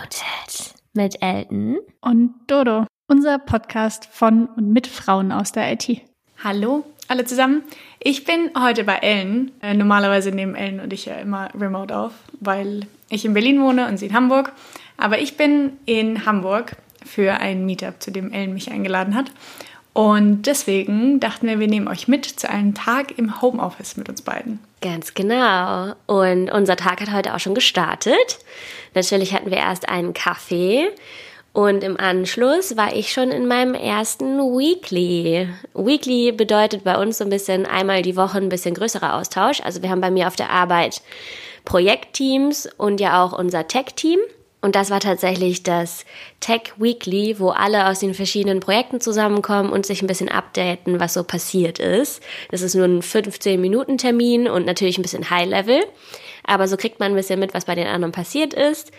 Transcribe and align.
Unmuted 0.00 0.74
mit 0.94 1.22
Elton 1.22 1.78
und 2.00 2.32
Dodo, 2.46 2.86
unser 3.06 3.38
Podcast 3.38 4.06
von 4.06 4.46
und 4.46 4.72
mit 4.72 4.86
Frauen 4.86 5.30
aus 5.30 5.52
der 5.52 5.70
IT. 5.72 6.00
Hallo 6.42 6.84
alle 7.08 7.24
zusammen. 7.24 7.64
Ich 7.98 8.24
bin 8.24 8.50
heute 8.58 8.84
bei 8.84 8.96
Ellen. 8.96 9.52
Äh, 9.60 9.74
normalerweise 9.74 10.30
nehmen 10.30 10.54
Ellen 10.54 10.80
und 10.80 10.92
ich 10.92 11.04
ja 11.04 11.16
immer 11.16 11.50
remote 11.54 11.94
auf, 11.94 12.12
weil 12.40 12.86
ich 13.10 13.24
in 13.24 13.34
Berlin 13.34 13.60
wohne 13.60 13.88
und 13.88 13.98
sie 13.98 14.06
in 14.06 14.14
Hamburg. 14.14 14.52
Aber 14.96 15.18
ich 15.18 15.36
bin 15.36 15.72
in 15.84 16.24
Hamburg 16.24 16.76
für 17.04 17.34
ein 17.34 17.66
Meetup, 17.66 18.00
zu 18.00 18.10
dem 18.10 18.32
Ellen 18.32 18.54
mich 18.54 18.70
eingeladen 18.70 19.14
hat. 19.14 19.32
Und 19.92 20.42
deswegen 20.42 21.20
dachten 21.20 21.48
wir, 21.48 21.58
wir 21.58 21.66
nehmen 21.66 21.88
euch 21.88 22.06
mit 22.06 22.24
zu 22.24 22.48
einem 22.48 22.74
Tag 22.74 23.18
im 23.18 23.42
Homeoffice 23.42 23.96
mit 23.96 24.08
uns 24.08 24.22
beiden. 24.22 24.60
Ganz 24.80 25.14
genau. 25.14 25.94
Und 26.06 26.50
unser 26.50 26.76
Tag 26.76 27.00
hat 27.00 27.12
heute 27.12 27.34
auch 27.34 27.40
schon 27.40 27.54
gestartet. 27.54 28.38
Natürlich 28.94 29.34
hatten 29.34 29.50
wir 29.50 29.58
erst 29.58 29.88
einen 29.88 30.14
Kaffee 30.14 30.88
und 31.52 31.82
im 31.82 31.98
Anschluss 31.98 32.76
war 32.76 32.94
ich 32.94 33.12
schon 33.12 33.30
in 33.30 33.46
meinem 33.46 33.74
ersten 33.74 34.38
Weekly. 34.38 35.48
Weekly 35.74 36.30
bedeutet 36.30 36.84
bei 36.84 36.96
uns 36.96 37.18
so 37.18 37.24
ein 37.24 37.30
bisschen 37.30 37.66
einmal 37.66 38.02
die 38.02 38.16
Woche 38.16 38.38
ein 38.38 38.48
bisschen 38.48 38.74
größerer 38.74 39.14
Austausch. 39.14 39.60
Also 39.60 39.82
wir 39.82 39.90
haben 39.90 40.00
bei 40.00 40.12
mir 40.12 40.28
auf 40.28 40.36
der 40.36 40.50
Arbeit 40.50 41.02
Projektteams 41.64 42.68
und 42.76 43.00
ja 43.00 43.24
auch 43.24 43.36
unser 43.36 43.66
Tech-Team. 43.66 44.20
Und 44.62 44.74
das 44.74 44.90
war 44.90 45.00
tatsächlich 45.00 45.62
das 45.62 46.04
Tech 46.40 46.74
Weekly, 46.76 47.38
wo 47.38 47.48
alle 47.48 47.86
aus 47.88 48.00
den 48.00 48.12
verschiedenen 48.12 48.60
Projekten 48.60 49.00
zusammenkommen 49.00 49.70
und 49.72 49.86
sich 49.86 50.02
ein 50.02 50.06
bisschen 50.06 50.28
updaten, 50.28 51.00
was 51.00 51.14
so 51.14 51.24
passiert 51.24 51.78
ist. 51.78 52.22
Das 52.50 52.60
ist 52.60 52.74
nur 52.74 52.84
ein 52.84 53.00
15-Minuten-Termin 53.00 54.48
und 54.48 54.66
natürlich 54.66 54.98
ein 54.98 55.02
bisschen 55.02 55.30
High-Level. 55.30 55.82
Aber 56.44 56.68
so 56.68 56.76
kriegt 56.76 57.00
man 57.00 57.12
ein 57.12 57.16
bisschen 57.16 57.40
mit, 57.40 57.54
was 57.54 57.64
bei 57.64 57.74
den 57.74 57.86
anderen 57.86 58.12
passiert 58.12 58.52
ist. 58.52 58.92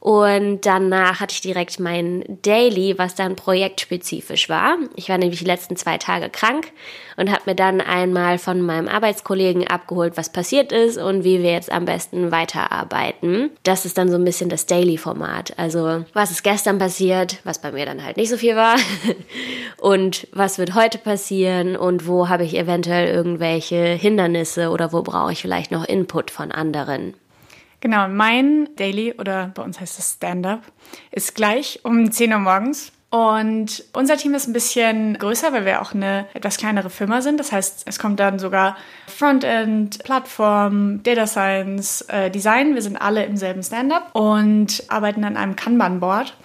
Und 0.00 0.64
danach 0.64 1.20
hatte 1.20 1.34
ich 1.34 1.42
direkt 1.42 1.78
mein 1.78 2.24
Daily, 2.40 2.98
was 2.98 3.14
dann 3.14 3.36
projektspezifisch 3.36 4.48
war. 4.48 4.78
Ich 4.96 5.10
war 5.10 5.18
nämlich 5.18 5.40
die 5.40 5.44
letzten 5.44 5.76
zwei 5.76 5.98
Tage 5.98 6.30
krank 6.30 6.72
und 7.18 7.30
habe 7.30 7.42
mir 7.44 7.54
dann 7.54 7.82
einmal 7.82 8.38
von 8.38 8.62
meinem 8.62 8.88
Arbeitskollegen 8.88 9.68
abgeholt, 9.68 10.16
was 10.16 10.32
passiert 10.32 10.72
ist 10.72 10.96
und 10.96 11.22
wie 11.22 11.42
wir 11.42 11.52
jetzt 11.52 11.70
am 11.70 11.84
besten 11.84 12.32
weiterarbeiten. 12.32 13.50
Das 13.62 13.84
ist 13.84 13.98
dann 13.98 14.10
so 14.10 14.16
ein 14.16 14.24
bisschen 14.24 14.48
das 14.48 14.64
Daily-Format. 14.64 15.58
Also 15.58 16.06
was 16.14 16.30
ist 16.30 16.44
gestern 16.44 16.78
passiert, 16.78 17.36
was 17.44 17.60
bei 17.60 17.70
mir 17.70 17.84
dann 17.84 18.02
halt 18.02 18.16
nicht 18.16 18.30
so 18.30 18.38
viel 18.38 18.56
war 18.56 18.76
und 19.76 20.28
was 20.32 20.56
wird 20.56 20.74
heute 20.74 20.96
passieren 20.96 21.76
und 21.76 22.06
wo 22.06 22.30
habe 22.30 22.44
ich 22.44 22.56
eventuell 22.56 23.08
irgendwelche 23.08 23.84
Hindernisse 23.84 24.70
oder 24.70 24.94
wo 24.94 25.02
brauche 25.02 25.32
ich 25.32 25.42
vielleicht 25.42 25.70
noch 25.70 25.84
Input 25.84 26.30
von 26.30 26.52
anderen. 26.52 27.12
Genau, 27.80 28.08
mein 28.08 28.68
Daily 28.76 29.14
oder 29.18 29.52
bei 29.54 29.62
uns 29.62 29.80
heißt 29.80 29.98
es 29.98 30.14
Stand-up 30.14 30.62
ist 31.10 31.34
gleich 31.34 31.80
um 31.82 32.10
10 32.10 32.32
Uhr 32.32 32.38
morgens. 32.38 32.92
Und 33.10 33.82
unser 33.92 34.16
Team 34.16 34.34
ist 34.34 34.46
ein 34.46 34.52
bisschen 34.52 35.18
größer, 35.18 35.52
weil 35.52 35.64
wir 35.64 35.82
auch 35.82 35.94
eine 35.94 36.26
etwas 36.32 36.58
kleinere 36.58 36.90
Firma 36.90 37.22
sind. 37.22 37.40
Das 37.40 37.50
heißt, 37.50 37.82
es 37.86 37.98
kommt 37.98 38.20
dann 38.20 38.38
sogar 38.38 38.76
Frontend, 39.08 40.04
Plattform, 40.04 41.02
Data 41.02 41.26
Science, 41.26 42.02
äh, 42.02 42.30
Design. 42.30 42.74
Wir 42.76 42.82
sind 42.82 42.96
alle 42.96 43.24
im 43.24 43.36
selben 43.36 43.64
Stand-up 43.64 44.14
und 44.14 44.84
arbeiten 44.86 45.24
an 45.24 45.36
einem 45.36 45.56
Kanban-Board. 45.56 46.36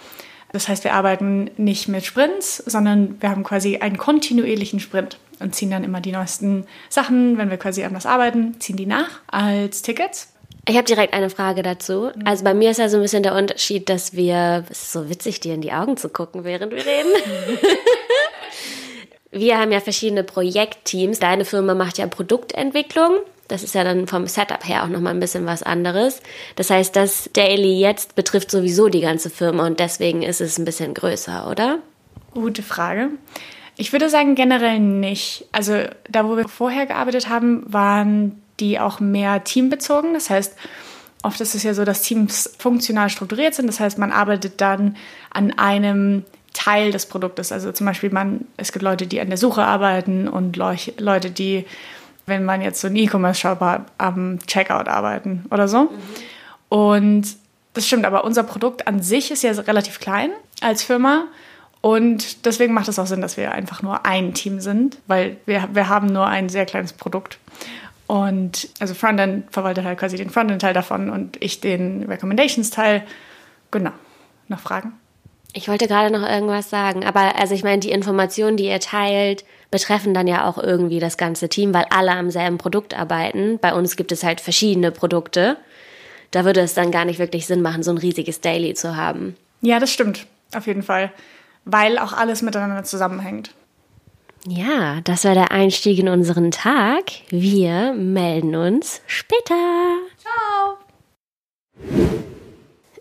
Das 0.50 0.68
heißt, 0.68 0.82
wir 0.82 0.94
arbeiten 0.94 1.50
nicht 1.56 1.86
mit 1.86 2.04
Sprints, 2.04 2.56
sondern 2.66 3.20
wir 3.20 3.30
haben 3.30 3.44
quasi 3.44 3.76
einen 3.76 3.98
kontinuierlichen 3.98 4.80
Sprint 4.80 5.18
und 5.38 5.54
ziehen 5.54 5.70
dann 5.70 5.84
immer 5.84 6.00
die 6.00 6.12
neuesten 6.12 6.66
Sachen, 6.88 7.38
wenn 7.38 7.50
wir 7.50 7.58
quasi 7.58 7.84
anders 7.84 8.06
arbeiten, 8.06 8.58
ziehen 8.58 8.76
die 8.76 8.86
nach 8.86 9.20
als 9.28 9.82
Tickets. 9.82 10.32
Ich 10.68 10.76
habe 10.76 10.84
direkt 10.84 11.14
eine 11.14 11.30
Frage 11.30 11.62
dazu. 11.62 12.10
Also 12.24 12.42
bei 12.42 12.52
mir 12.52 12.72
ist 12.72 12.78
ja 12.78 12.88
so 12.88 12.96
ein 12.96 13.02
bisschen 13.02 13.22
der 13.22 13.36
Unterschied, 13.36 13.88
dass 13.88 14.14
wir, 14.14 14.64
es 14.68 14.82
ist 14.82 14.92
so 14.92 15.08
witzig, 15.08 15.38
dir 15.38 15.54
in 15.54 15.60
die 15.60 15.72
Augen 15.72 15.96
zu 15.96 16.08
gucken, 16.08 16.42
während 16.42 16.72
wir 16.72 16.84
reden. 16.84 17.10
wir 19.30 19.58
haben 19.58 19.70
ja 19.70 19.78
verschiedene 19.78 20.24
Projektteams. 20.24 21.20
Deine 21.20 21.44
Firma 21.44 21.74
macht 21.74 21.98
ja 21.98 22.08
Produktentwicklung. 22.08 23.12
Das 23.46 23.62
ist 23.62 23.76
ja 23.76 23.84
dann 23.84 24.08
vom 24.08 24.26
Setup 24.26 24.66
her 24.66 24.82
auch 24.82 24.88
nochmal 24.88 25.14
ein 25.14 25.20
bisschen 25.20 25.46
was 25.46 25.62
anderes. 25.62 26.20
Das 26.56 26.68
heißt, 26.68 26.96
das 26.96 27.30
Daily 27.32 27.78
jetzt 27.78 28.16
betrifft 28.16 28.50
sowieso 28.50 28.88
die 28.88 29.02
ganze 29.02 29.30
Firma 29.30 29.68
und 29.68 29.78
deswegen 29.78 30.22
ist 30.22 30.40
es 30.40 30.58
ein 30.58 30.64
bisschen 30.64 30.94
größer, 30.94 31.48
oder? 31.48 31.78
Gute 32.32 32.64
Frage. 32.64 33.10
Ich 33.76 33.92
würde 33.92 34.08
sagen 34.08 34.34
generell 34.34 34.80
nicht. 34.80 35.46
Also 35.52 35.84
da, 36.10 36.28
wo 36.28 36.36
wir 36.36 36.48
vorher 36.48 36.86
gearbeitet 36.86 37.28
haben, 37.28 37.62
waren 37.72 38.42
die 38.60 38.78
auch 38.78 39.00
mehr 39.00 39.44
teambezogen. 39.44 40.14
Das 40.14 40.30
heißt, 40.30 40.54
oft 41.22 41.40
ist 41.40 41.54
es 41.54 41.62
ja 41.62 41.74
so, 41.74 41.84
dass 41.84 42.02
Teams 42.02 42.54
funktional 42.58 43.10
strukturiert 43.10 43.54
sind. 43.54 43.66
Das 43.66 43.80
heißt, 43.80 43.98
man 43.98 44.12
arbeitet 44.12 44.60
dann 44.60 44.96
an 45.30 45.52
einem 45.58 46.24
Teil 46.52 46.90
des 46.90 47.06
Produktes. 47.06 47.52
Also 47.52 47.72
zum 47.72 47.86
Beispiel, 47.86 48.10
man, 48.10 48.46
es 48.56 48.72
gibt 48.72 48.82
Leute, 48.82 49.06
die 49.06 49.20
an 49.20 49.28
der 49.28 49.36
Suche 49.36 49.64
arbeiten 49.64 50.26
und 50.26 50.56
Leute, 50.56 51.30
die, 51.30 51.66
wenn 52.24 52.44
man 52.44 52.62
jetzt 52.62 52.80
so 52.80 52.86
einen 52.86 52.96
E-Commerce-Shop 52.96 53.60
hat, 53.60 53.86
am 53.98 54.38
Checkout 54.46 54.88
arbeiten 54.88 55.44
oder 55.50 55.68
so. 55.68 55.82
Mhm. 55.82 55.88
Und 56.68 57.36
das 57.74 57.86
stimmt, 57.86 58.06
aber 58.06 58.24
unser 58.24 58.42
Produkt 58.42 58.86
an 58.86 59.02
sich 59.02 59.30
ist 59.30 59.42
ja 59.42 59.52
relativ 59.52 60.00
klein 60.00 60.30
als 60.62 60.82
Firma. 60.82 61.26
Und 61.82 62.46
deswegen 62.46 62.72
macht 62.72 62.88
es 62.88 62.98
auch 62.98 63.06
Sinn, 63.06 63.20
dass 63.20 63.36
wir 63.36 63.52
einfach 63.52 63.82
nur 63.82 64.06
ein 64.06 64.32
Team 64.32 64.60
sind, 64.60 64.98
weil 65.06 65.36
wir, 65.44 65.68
wir 65.72 65.88
haben 65.88 66.06
nur 66.06 66.26
ein 66.26 66.48
sehr 66.48 66.64
kleines 66.64 66.94
Produkt. 66.94 67.38
Und 68.06 68.68
also 68.78 68.94
Frontend 68.94 69.52
verwaltet 69.52 69.84
halt 69.84 69.98
quasi 69.98 70.16
den 70.16 70.30
Frontend-Teil 70.30 70.74
davon 70.74 71.10
und 71.10 71.42
ich 71.42 71.60
den 71.60 72.04
Recommendations-Teil. 72.04 73.02
Genau. 73.70 73.92
Noch 74.48 74.60
Fragen? 74.60 74.92
Ich 75.52 75.68
wollte 75.68 75.88
gerade 75.88 76.12
noch 76.12 76.28
irgendwas 76.28 76.68
sagen, 76.68 77.04
aber 77.04 77.36
also 77.38 77.54
ich 77.54 77.64
meine, 77.64 77.80
die 77.80 77.90
Informationen, 77.90 78.58
die 78.58 78.66
ihr 78.66 78.78
teilt, 78.78 79.44
betreffen 79.70 80.12
dann 80.12 80.26
ja 80.26 80.46
auch 80.46 80.58
irgendwie 80.58 81.00
das 81.00 81.16
ganze 81.16 81.48
Team, 81.48 81.72
weil 81.72 81.86
alle 81.88 82.12
am 82.12 82.30
selben 82.30 82.58
Produkt 82.58 82.96
arbeiten. 82.96 83.58
Bei 83.58 83.72
uns 83.72 83.96
gibt 83.96 84.12
es 84.12 84.22
halt 84.22 84.42
verschiedene 84.42 84.92
Produkte. 84.92 85.56
Da 86.30 86.44
würde 86.44 86.60
es 86.60 86.74
dann 86.74 86.90
gar 86.90 87.06
nicht 87.06 87.18
wirklich 87.18 87.46
Sinn 87.46 87.62
machen, 87.62 87.82
so 87.82 87.90
ein 87.90 87.98
riesiges 87.98 88.42
Daily 88.42 88.74
zu 88.74 88.96
haben. 88.96 89.34
Ja, 89.62 89.78
das 89.80 89.90
stimmt. 89.90 90.26
Auf 90.54 90.66
jeden 90.66 90.82
Fall. 90.82 91.10
Weil 91.64 91.98
auch 91.98 92.12
alles 92.12 92.42
miteinander 92.42 92.84
zusammenhängt. 92.84 93.52
Ja, 94.48 95.00
das 95.02 95.24
war 95.24 95.34
der 95.34 95.50
Einstieg 95.50 95.98
in 95.98 96.08
unseren 96.08 96.52
Tag. 96.52 97.10
Wir 97.30 97.92
melden 97.94 98.54
uns 98.54 99.00
später. 99.08 99.98
Ciao. 100.18 100.76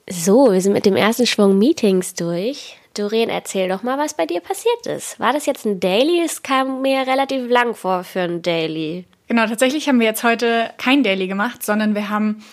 So, 0.10 0.52
wir 0.52 0.60
sind 0.60 0.74
mit 0.74 0.88
dem 0.88 0.96
ersten 0.96 1.28
Schwung 1.28 1.60
Meetings 1.60 2.16
durch. 2.16 2.78
Doreen, 2.96 3.30
erzähl 3.30 3.70
doch 3.70 3.84
mal, 3.84 4.00
was 4.00 4.16
bei 4.16 4.26
dir 4.26 4.40
passiert 4.40 4.88
ist. 4.88 5.20
War 5.20 5.34
das 5.34 5.46
jetzt 5.46 5.66
ein 5.66 5.80
Daily? 5.80 6.24
Es 6.24 6.42
kam 6.42 6.82
mir 6.82 7.06
relativ 7.06 7.48
lang 7.48 7.76
vor 7.76 8.04
für 8.04 8.22
ein 8.22 8.42
Daily. 8.42 9.06
Genau, 9.28 9.46
tatsächlich 9.46 9.88
haben 9.88 10.00
wir 10.00 10.08
jetzt 10.08 10.24
heute 10.24 10.72
kein 10.80 11.04
Daily 11.04 11.28
gemacht, 11.28 11.64
sondern 11.64 11.94
wir 11.94 12.10
haben 12.10 12.44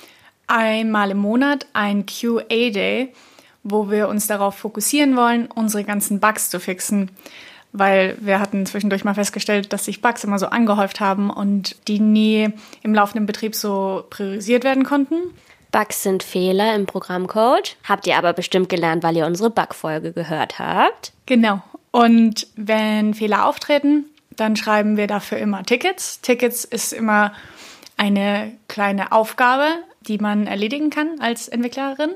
einmal 0.48 1.12
im 1.12 1.18
Monat 1.18 1.66
ein 1.72 2.04
QA-Day, 2.04 3.14
wo 3.62 3.90
wir 3.90 4.08
uns 4.08 4.26
darauf 4.26 4.56
fokussieren 4.56 5.16
wollen, 5.16 5.46
unsere 5.46 5.84
ganzen 5.84 6.20
Bugs 6.20 6.50
zu 6.50 6.60
fixen 6.60 7.10
weil 7.72 8.16
wir 8.20 8.38
hatten 8.38 8.66
zwischendurch 8.66 9.04
mal 9.04 9.14
festgestellt, 9.14 9.72
dass 9.72 9.86
sich 9.86 10.00
Bugs 10.00 10.24
immer 10.24 10.38
so 10.38 10.46
angehäuft 10.46 11.00
haben 11.00 11.30
und 11.30 11.76
die 11.88 12.00
nie 12.00 12.50
im 12.82 12.94
laufenden 12.94 13.26
Betrieb 13.26 13.54
so 13.54 14.04
priorisiert 14.10 14.64
werden 14.64 14.84
konnten. 14.84 15.16
Bugs 15.70 16.02
sind 16.02 16.22
Fehler 16.22 16.74
im 16.74 16.84
Programmcode. 16.84 17.76
Habt 17.88 18.06
ihr 18.06 18.16
aber 18.16 18.34
bestimmt 18.34 18.68
gelernt, 18.68 19.02
weil 19.02 19.16
ihr 19.16 19.26
unsere 19.26 19.50
Bugfolge 19.50 20.12
gehört 20.12 20.58
habt. 20.58 21.12
Genau. 21.24 21.62
Und 21.90 22.46
wenn 22.56 23.14
Fehler 23.14 23.46
auftreten, 23.46 24.04
dann 24.36 24.56
schreiben 24.56 24.96
wir 24.96 25.06
dafür 25.06 25.38
immer 25.38 25.62
Tickets. 25.62 26.20
Tickets 26.20 26.64
ist 26.64 26.92
immer 26.92 27.32
eine 27.96 28.52
kleine 28.68 29.12
Aufgabe, 29.12 29.68
die 30.00 30.18
man 30.18 30.46
erledigen 30.46 30.90
kann 30.90 31.20
als 31.20 31.48
Entwicklerin. 31.48 32.10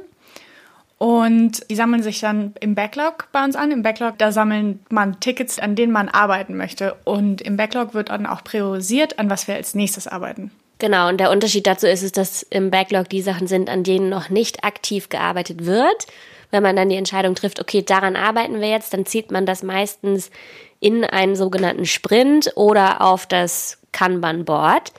Und 0.99 1.69
die 1.69 1.75
sammeln 1.75 2.03
sich 2.03 2.21
dann 2.21 2.55
im 2.61 2.75
Backlog 2.75 3.29
bei 3.31 3.45
uns 3.45 3.55
an. 3.55 3.71
Im 3.71 3.83
Backlog, 3.83 4.17
da 4.19 4.33
sammeln 4.33 4.81
man 4.89 5.21
Tickets, 5.21 5.59
an 5.59 5.75
denen 5.75 5.93
man 5.93 6.09
arbeiten 6.09 6.57
möchte. 6.57 6.97
Und 7.05 7.43
im 7.43 7.57
Backlog 7.57 7.93
wird 7.93 8.09
dann 8.09 8.27
auch 8.27 8.43
priorisiert, 8.43 9.19
an 9.19 9.29
was 9.29 9.47
wir 9.47 9.57
als 9.57 9.75
nächstes 9.75 10.09
arbeiten. 10.09 10.51
Genau, 10.79 11.09
und 11.09 11.19
der 11.19 11.31
Unterschied 11.31 11.67
dazu 11.67 11.87
ist, 11.87 12.03
ist, 12.03 12.17
dass 12.17 12.43
im 12.43 12.71
Backlog 12.71 13.09
die 13.09 13.23
Sachen 13.23 13.47
sind, 13.47 13.69
an 13.69 13.83
denen 13.83 14.09
noch 14.09 14.31
nicht 14.31 14.65
aktiv 14.65 15.09
gearbeitet 15.09 15.65
wird. 15.65 16.07
Wenn 16.51 16.63
man 16.63 16.77
dann 16.77 16.89
die 16.89 16.97
Entscheidung 16.97 17.35
trifft, 17.35 17.61
okay, 17.61 17.83
daran 17.83 18.17
arbeiten 18.17 18.61
wir 18.61 18.69
jetzt, 18.69 18.93
dann 18.93 19.05
zieht 19.05 19.31
man 19.31 19.47
das 19.47 19.63
meistens 19.63 20.31
in 20.81 21.05
einen 21.05 21.35
sogenannten 21.35 21.87
Sprint 21.87 22.53
oder 22.57 23.01
auf 23.01 23.27
das 23.27 23.79
Kanban-Board. 23.93 24.93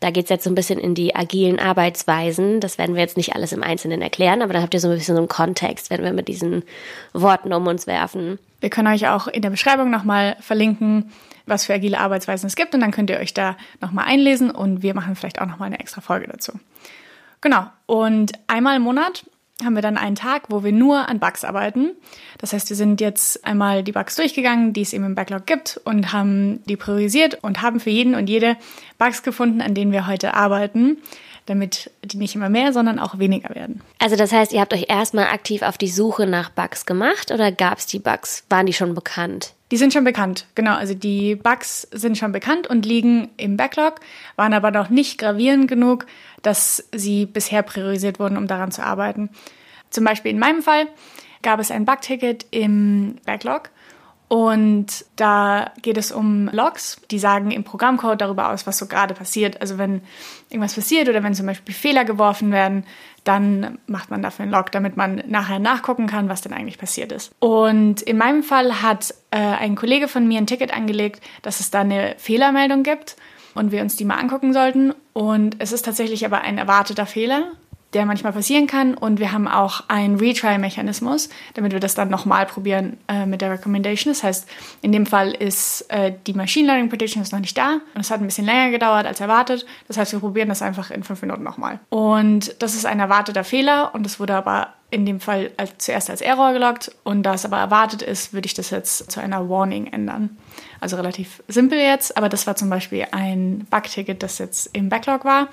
Da 0.00 0.10
geht 0.10 0.24
es 0.24 0.30
jetzt 0.30 0.44
so 0.44 0.50
ein 0.50 0.54
bisschen 0.54 0.78
in 0.78 0.94
die 0.94 1.14
agilen 1.14 1.58
Arbeitsweisen. 1.60 2.60
Das 2.60 2.78
werden 2.78 2.94
wir 2.94 3.02
jetzt 3.02 3.18
nicht 3.18 3.34
alles 3.34 3.52
im 3.52 3.62
Einzelnen 3.62 4.00
erklären, 4.00 4.40
aber 4.42 4.54
da 4.54 4.62
habt 4.62 4.72
ihr 4.72 4.80
so 4.80 4.88
ein 4.88 4.96
bisschen 4.96 5.14
so 5.14 5.20
einen 5.20 5.28
Kontext, 5.28 5.90
wenn 5.90 6.02
wir 6.02 6.12
mit 6.12 6.28
diesen 6.28 6.62
Worten 7.12 7.52
um 7.52 7.66
uns 7.66 7.86
werfen. 7.86 8.38
Wir 8.60 8.70
können 8.70 8.88
euch 8.88 9.08
auch 9.08 9.26
in 9.28 9.42
der 9.42 9.50
Beschreibung 9.50 9.90
nochmal 9.90 10.36
verlinken, 10.40 11.12
was 11.46 11.66
für 11.66 11.74
agile 11.74 11.98
Arbeitsweisen 11.98 12.46
es 12.46 12.56
gibt 12.56 12.74
und 12.74 12.80
dann 12.80 12.90
könnt 12.90 13.10
ihr 13.10 13.18
euch 13.18 13.34
da 13.34 13.56
nochmal 13.80 14.06
einlesen 14.06 14.50
und 14.50 14.82
wir 14.82 14.94
machen 14.94 15.16
vielleicht 15.16 15.40
auch 15.40 15.46
nochmal 15.46 15.66
eine 15.66 15.80
extra 15.80 16.00
Folge 16.00 16.28
dazu. 16.28 16.52
Genau. 17.40 17.66
Und 17.86 18.32
einmal 18.46 18.76
im 18.76 18.82
Monat 18.82 19.24
haben 19.64 19.74
wir 19.74 19.82
dann 19.82 19.96
einen 19.96 20.16
Tag, 20.16 20.44
wo 20.48 20.64
wir 20.64 20.72
nur 20.72 21.08
an 21.08 21.18
Bugs 21.18 21.44
arbeiten. 21.44 21.92
Das 22.38 22.52
heißt, 22.52 22.68
wir 22.70 22.76
sind 22.76 23.00
jetzt 23.00 23.44
einmal 23.44 23.82
die 23.82 23.92
Bugs 23.92 24.16
durchgegangen, 24.16 24.72
die 24.72 24.82
es 24.82 24.92
eben 24.92 25.04
im 25.04 25.14
Backlog 25.14 25.46
gibt 25.46 25.80
und 25.84 26.12
haben 26.12 26.64
die 26.66 26.76
priorisiert 26.76 27.38
und 27.42 27.62
haben 27.62 27.80
für 27.80 27.90
jeden 27.90 28.14
und 28.14 28.28
jede 28.28 28.56
Bugs 28.98 29.22
gefunden, 29.22 29.60
an 29.60 29.74
denen 29.74 29.92
wir 29.92 30.06
heute 30.06 30.34
arbeiten 30.34 30.98
damit 31.46 31.90
die 32.04 32.18
nicht 32.18 32.36
immer 32.36 32.48
mehr, 32.48 32.72
sondern 32.72 33.00
auch 33.00 33.18
weniger 33.18 33.52
werden. 33.54 33.80
Also 33.98 34.14
das 34.14 34.30
heißt, 34.30 34.52
ihr 34.52 34.60
habt 34.60 34.72
euch 34.72 34.86
erstmal 34.88 35.26
aktiv 35.26 35.62
auf 35.62 35.78
die 35.78 35.88
Suche 35.88 36.26
nach 36.26 36.50
Bugs 36.50 36.86
gemacht 36.86 37.32
oder 37.32 37.50
gab 37.50 37.78
es 37.78 37.86
die 37.86 37.98
Bugs? 37.98 38.44
Waren 38.48 38.66
die 38.66 38.72
schon 38.72 38.94
bekannt? 38.94 39.54
Die 39.70 39.76
sind 39.76 39.92
schon 39.92 40.04
bekannt, 40.04 40.46
genau. 40.54 40.74
Also 40.74 40.94
die 40.94 41.36
Bugs 41.36 41.86
sind 41.92 42.18
schon 42.18 42.32
bekannt 42.32 42.66
und 42.66 42.84
liegen 42.84 43.30
im 43.36 43.56
Backlog, 43.56 44.00
waren 44.36 44.52
aber 44.52 44.70
noch 44.70 44.90
nicht 44.90 45.18
gravierend 45.18 45.68
genug, 45.68 46.06
dass 46.42 46.88
sie 46.92 47.26
bisher 47.26 47.62
priorisiert 47.62 48.18
wurden, 48.18 48.36
um 48.36 48.48
daran 48.48 48.72
zu 48.72 48.82
arbeiten. 48.82 49.30
Zum 49.90 50.04
Beispiel 50.04 50.32
in 50.32 50.38
meinem 50.38 50.62
Fall 50.62 50.88
gab 51.42 51.60
es 51.60 51.70
ein 51.70 51.84
Bugticket 51.84 52.46
im 52.50 53.16
Backlog 53.24 53.70
und 54.30 55.04
da 55.16 55.72
geht 55.82 55.96
es 55.96 56.12
um 56.12 56.48
Logs, 56.52 57.00
die 57.10 57.18
sagen 57.18 57.50
im 57.50 57.64
Programmcode 57.64 58.20
darüber 58.20 58.50
aus, 58.50 58.64
was 58.64 58.78
so 58.78 58.86
gerade 58.86 59.12
passiert. 59.12 59.60
Also 59.60 59.76
wenn 59.76 60.02
irgendwas 60.48 60.74
passiert 60.74 61.08
oder 61.08 61.24
wenn 61.24 61.34
zum 61.34 61.46
Beispiel 61.46 61.74
Fehler 61.74 62.04
geworfen 62.04 62.52
werden, 62.52 62.84
dann 63.24 63.78
macht 63.88 64.12
man 64.12 64.22
dafür 64.22 64.44
einen 64.44 64.52
Log, 64.52 64.70
damit 64.70 64.96
man 64.96 65.24
nachher 65.26 65.58
nachgucken 65.58 66.06
kann, 66.06 66.28
was 66.28 66.42
denn 66.42 66.52
eigentlich 66.52 66.78
passiert 66.78 67.10
ist. 67.10 67.32
Und 67.40 68.02
in 68.02 68.18
meinem 68.18 68.44
Fall 68.44 68.82
hat 68.82 69.12
äh, 69.32 69.38
ein 69.38 69.74
Kollege 69.74 70.06
von 70.06 70.28
mir 70.28 70.38
ein 70.38 70.46
Ticket 70.46 70.72
angelegt, 70.72 71.20
dass 71.42 71.58
es 71.58 71.72
da 71.72 71.80
eine 71.80 72.14
Fehlermeldung 72.16 72.84
gibt 72.84 73.16
und 73.56 73.72
wir 73.72 73.82
uns 73.82 73.96
die 73.96 74.04
mal 74.04 74.20
angucken 74.20 74.52
sollten. 74.52 74.94
Und 75.12 75.56
es 75.58 75.72
ist 75.72 75.84
tatsächlich 75.84 76.24
aber 76.24 76.42
ein 76.42 76.56
erwarteter 76.56 77.06
Fehler 77.06 77.50
der 77.94 78.06
manchmal 78.06 78.32
passieren 78.32 78.66
kann. 78.66 78.94
Und 78.94 79.18
wir 79.18 79.32
haben 79.32 79.48
auch 79.48 79.84
einen 79.88 80.16
Retry-Mechanismus, 80.16 81.28
damit 81.54 81.72
wir 81.72 81.80
das 81.80 81.94
dann 81.94 82.08
nochmal 82.08 82.46
probieren 82.46 82.98
äh, 83.08 83.26
mit 83.26 83.40
der 83.40 83.50
Recommendation. 83.50 84.12
Das 84.12 84.22
heißt, 84.22 84.48
in 84.82 84.92
dem 84.92 85.06
Fall 85.06 85.32
ist 85.32 85.86
äh, 85.88 86.12
die 86.26 86.34
Machine 86.34 86.66
Learning 86.66 86.88
Prediction 86.88 87.22
ist 87.22 87.32
noch 87.32 87.40
nicht 87.40 87.58
da 87.58 87.80
und 87.94 88.00
es 88.00 88.10
hat 88.10 88.20
ein 88.20 88.26
bisschen 88.26 88.46
länger 88.46 88.70
gedauert 88.70 89.06
als 89.06 89.20
erwartet. 89.20 89.66
Das 89.88 89.96
heißt, 89.96 90.12
wir 90.12 90.20
probieren 90.20 90.48
das 90.48 90.62
einfach 90.62 90.90
in 90.90 91.02
fünf 91.02 91.20
Minuten 91.22 91.42
nochmal. 91.42 91.80
Und 91.88 92.62
das 92.62 92.74
ist 92.74 92.86
ein 92.86 93.00
erwarteter 93.00 93.44
Fehler 93.44 93.94
und 93.94 94.04
das 94.04 94.20
wurde 94.20 94.34
aber 94.34 94.68
in 94.90 95.06
dem 95.06 95.20
Fall 95.20 95.52
als, 95.56 95.78
zuerst 95.78 96.10
als 96.10 96.20
Error 96.20 96.52
gelockt 96.52 96.90
und 97.04 97.22
da 97.22 97.34
es 97.34 97.44
aber 97.44 97.58
erwartet 97.58 98.02
ist, 98.02 98.32
würde 98.32 98.46
ich 98.46 98.54
das 98.54 98.70
jetzt 98.70 99.10
zu 99.10 99.20
einer 99.20 99.48
Warning 99.48 99.86
ändern. 99.86 100.36
Also 100.80 100.96
relativ 100.96 101.42
simpel 101.46 101.78
jetzt, 101.78 102.16
aber 102.16 102.28
das 102.28 102.46
war 102.46 102.56
zum 102.56 102.70
Beispiel 102.70 103.06
ein 103.12 103.66
Bug-Ticket, 103.70 104.22
das 104.22 104.38
jetzt 104.38 104.70
im 104.72 104.88
Backlog 104.88 105.24
war 105.24 105.48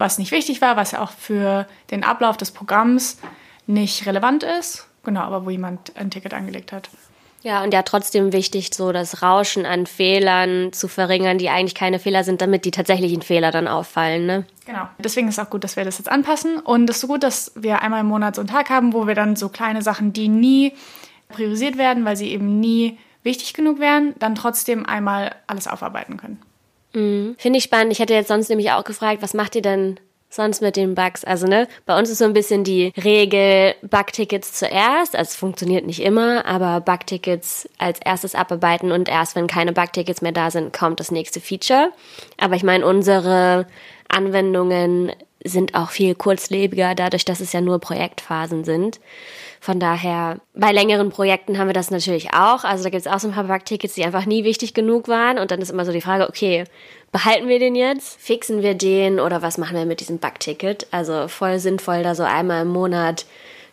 was 0.00 0.18
nicht 0.18 0.32
wichtig 0.32 0.60
war, 0.60 0.76
was 0.76 0.92
ja 0.92 1.02
auch 1.02 1.12
für 1.12 1.66
den 1.90 2.02
Ablauf 2.02 2.36
des 2.36 2.50
Programms 2.50 3.18
nicht 3.66 4.06
relevant 4.06 4.42
ist. 4.42 4.88
Genau, 5.04 5.20
aber 5.20 5.46
wo 5.46 5.50
jemand 5.50 5.96
ein 5.96 6.10
Ticket 6.10 6.34
angelegt 6.34 6.72
hat. 6.72 6.90
Ja, 7.42 7.62
und 7.62 7.72
ja 7.72 7.82
trotzdem 7.82 8.34
wichtig, 8.34 8.70
so 8.74 8.92
das 8.92 9.22
Rauschen 9.22 9.64
an 9.64 9.86
Fehlern 9.86 10.74
zu 10.74 10.88
verringern, 10.88 11.38
die 11.38 11.48
eigentlich 11.48 11.74
keine 11.74 11.98
Fehler 11.98 12.22
sind, 12.22 12.42
damit 12.42 12.66
die 12.66 12.70
tatsächlichen 12.70 13.22
Fehler 13.22 13.50
dann 13.50 13.66
auffallen, 13.66 14.26
ne? 14.26 14.44
Genau. 14.66 14.88
Deswegen 14.98 15.28
ist 15.28 15.38
es 15.38 15.44
auch 15.44 15.48
gut, 15.48 15.64
dass 15.64 15.76
wir 15.76 15.84
das 15.84 15.96
jetzt 15.96 16.10
anpassen. 16.10 16.58
Und 16.58 16.90
es 16.90 16.96
ist 16.96 17.00
so 17.00 17.06
gut, 17.06 17.22
dass 17.22 17.52
wir 17.54 17.80
einmal 17.80 18.00
im 18.00 18.06
Monat 18.06 18.34
so 18.34 18.42
einen 18.42 18.50
Tag 18.50 18.68
haben, 18.68 18.92
wo 18.92 19.06
wir 19.06 19.14
dann 19.14 19.36
so 19.36 19.48
kleine 19.48 19.80
Sachen, 19.80 20.12
die 20.12 20.28
nie 20.28 20.74
priorisiert 21.28 21.78
werden, 21.78 22.04
weil 22.04 22.16
sie 22.16 22.30
eben 22.30 22.60
nie 22.60 22.98
wichtig 23.22 23.54
genug 23.54 23.80
wären, 23.80 24.14
dann 24.18 24.34
trotzdem 24.34 24.84
einmal 24.84 25.34
alles 25.46 25.66
aufarbeiten 25.66 26.18
können. 26.18 26.42
Mhm. 26.92 27.36
Finde 27.38 27.58
ich 27.58 27.64
spannend. 27.64 27.92
Ich 27.92 27.98
hätte 27.98 28.14
jetzt 28.14 28.28
sonst 28.28 28.48
nämlich 28.48 28.72
auch 28.72 28.84
gefragt, 28.84 29.22
was 29.22 29.34
macht 29.34 29.54
ihr 29.54 29.62
denn 29.62 29.98
sonst 30.28 30.62
mit 30.62 30.76
den 30.76 30.94
Bugs? 30.94 31.24
Also, 31.24 31.46
ne, 31.46 31.66
bei 31.86 31.98
uns 31.98 32.08
ist 32.08 32.18
so 32.18 32.24
ein 32.24 32.32
bisschen 32.32 32.64
die 32.64 32.92
Regel 33.02 33.74
Bugtickets 33.82 34.52
zuerst. 34.52 35.16
Also, 35.16 35.30
es 35.30 35.36
funktioniert 35.36 35.86
nicht 35.86 36.00
immer, 36.02 36.46
aber 36.46 36.80
Bugtickets 36.80 37.68
als 37.78 37.98
erstes 38.04 38.34
abarbeiten 38.34 38.92
und 38.92 39.08
erst 39.08 39.36
wenn 39.36 39.46
keine 39.46 39.72
Bugtickets 39.72 40.22
mehr 40.22 40.32
da 40.32 40.50
sind, 40.50 40.72
kommt 40.72 41.00
das 41.00 41.10
nächste 41.10 41.40
Feature. 41.40 41.90
Aber 42.38 42.54
ich 42.54 42.62
meine, 42.62 42.86
unsere 42.86 43.66
Anwendungen 44.08 45.12
sind 45.44 45.74
auch 45.74 45.90
viel 45.90 46.14
kurzlebiger, 46.14 46.94
dadurch, 46.94 47.24
dass 47.24 47.40
es 47.40 47.52
ja 47.52 47.60
nur 47.60 47.78
Projektphasen 47.78 48.64
sind. 48.64 49.00
Von 49.60 49.78
daher, 49.78 50.38
bei 50.54 50.72
längeren 50.72 51.10
Projekten 51.10 51.58
haben 51.58 51.68
wir 51.68 51.74
das 51.74 51.90
natürlich 51.90 52.32
auch. 52.32 52.64
Also 52.64 52.84
da 52.84 52.90
gibt 52.90 53.04
es 53.04 53.12
auch 53.12 53.20
so 53.20 53.28
ein 53.28 53.34
paar 53.34 53.44
Bugtickets, 53.44 53.94
die 53.94 54.04
einfach 54.04 54.26
nie 54.26 54.44
wichtig 54.44 54.74
genug 54.74 55.08
waren. 55.08 55.38
Und 55.38 55.50
dann 55.50 55.60
ist 55.60 55.70
immer 55.70 55.84
so 55.84 55.92
die 55.92 56.00
Frage, 56.00 56.28
okay, 56.28 56.64
behalten 57.12 57.48
wir 57.48 57.58
den 57.58 57.74
jetzt? 57.74 58.20
Fixen 58.20 58.62
wir 58.62 58.74
den? 58.74 59.20
Oder 59.20 59.42
was 59.42 59.58
machen 59.58 59.76
wir 59.76 59.84
mit 59.84 60.00
diesem 60.00 60.18
Bugticket? 60.18 60.86
Also 60.90 61.28
voll 61.28 61.58
sinnvoll, 61.58 62.02
da 62.02 62.14
so 62.14 62.22
einmal 62.22 62.62
im 62.62 62.68
Monat 62.68 63.26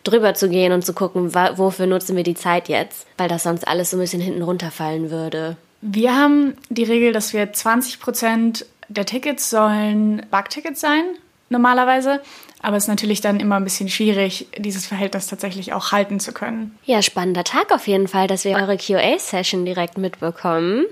drüber 0.04 0.34
zu 0.34 0.48
gehen 0.48 0.72
und 0.72 0.84
zu 0.84 0.92
gucken, 0.92 1.34
wofür 1.34 1.86
nutzen 1.86 2.16
wir 2.16 2.22
die 2.22 2.34
Zeit 2.34 2.68
jetzt? 2.68 3.06
Weil 3.16 3.28
das 3.28 3.42
sonst 3.42 3.66
alles 3.66 3.90
so 3.90 3.96
ein 3.96 4.00
bisschen 4.00 4.20
hinten 4.20 4.42
runterfallen 4.42 5.10
würde. 5.10 5.56
Wir 5.80 6.14
haben 6.14 6.54
die 6.70 6.84
Regel, 6.84 7.12
dass 7.12 7.32
wir 7.32 7.52
20 7.52 8.00
Prozent 8.00 8.66
der 8.88 9.06
Tickets 9.06 9.50
sollen 9.50 10.26
Bugtickets 10.30 10.80
sein, 10.80 11.04
normalerweise. 11.48 12.20
Aber 12.60 12.76
es 12.76 12.84
ist 12.84 12.88
natürlich 12.88 13.20
dann 13.20 13.40
immer 13.40 13.56
ein 13.56 13.64
bisschen 13.64 13.88
schwierig, 13.88 14.48
dieses 14.56 14.86
Verhältnis 14.86 15.28
tatsächlich 15.28 15.72
auch 15.72 15.92
halten 15.92 16.20
zu 16.20 16.32
können. 16.32 16.76
Ja, 16.84 17.02
spannender 17.02 17.44
Tag 17.44 17.72
auf 17.72 17.86
jeden 17.86 18.08
Fall, 18.08 18.26
dass 18.26 18.44
wir 18.44 18.56
eure 18.56 18.76
QA-Session 18.76 19.64
direkt 19.64 19.98
mitbekommen. 19.98 20.86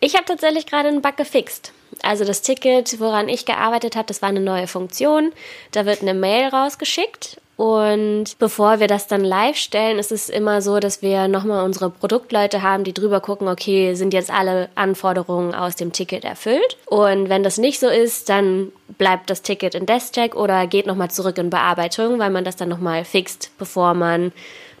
Ich 0.00 0.14
habe 0.14 0.24
tatsächlich 0.24 0.66
gerade 0.66 0.88
einen 0.88 1.02
Bug 1.02 1.16
gefixt. 1.16 1.72
Also 2.02 2.24
das 2.24 2.42
Ticket, 2.42 3.00
woran 3.00 3.28
ich 3.28 3.44
gearbeitet 3.44 3.96
habe, 3.96 4.06
das 4.06 4.22
war 4.22 4.28
eine 4.28 4.40
neue 4.40 4.66
Funktion. 4.66 5.32
Da 5.72 5.86
wird 5.86 6.02
eine 6.02 6.14
Mail 6.14 6.48
rausgeschickt 6.48 7.38
und 7.58 8.38
bevor 8.38 8.78
wir 8.78 8.86
das 8.86 9.08
dann 9.08 9.24
live 9.24 9.56
stellen, 9.56 9.98
ist 9.98 10.12
es 10.12 10.28
immer 10.28 10.62
so, 10.62 10.78
dass 10.78 11.02
wir 11.02 11.26
nochmal 11.26 11.64
unsere 11.64 11.90
Produktleute 11.90 12.62
haben, 12.62 12.84
die 12.84 12.94
drüber 12.94 13.20
gucken, 13.20 13.48
okay, 13.48 13.94
sind 13.94 14.14
jetzt 14.14 14.30
alle 14.30 14.68
Anforderungen 14.76 15.56
aus 15.56 15.74
dem 15.74 15.90
Ticket 15.90 16.24
erfüllt? 16.24 16.76
Und 16.86 17.28
wenn 17.28 17.42
das 17.42 17.58
nicht 17.58 17.80
so 17.80 17.88
ist, 17.88 18.28
dann 18.28 18.70
bleibt 18.96 19.28
das 19.28 19.42
Ticket 19.42 19.74
in 19.74 19.86
Desk-Check 19.86 20.36
oder 20.36 20.68
geht 20.68 20.86
nochmal 20.86 21.10
zurück 21.10 21.36
in 21.36 21.50
Bearbeitung, 21.50 22.20
weil 22.20 22.30
man 22.30 22.44
das 22.44 22.54
dann 22.54 22.68
nochmal 22.68 23.04
fixt, 23.04 23.50
bevor 23.58 23.92
man 23.92 24.30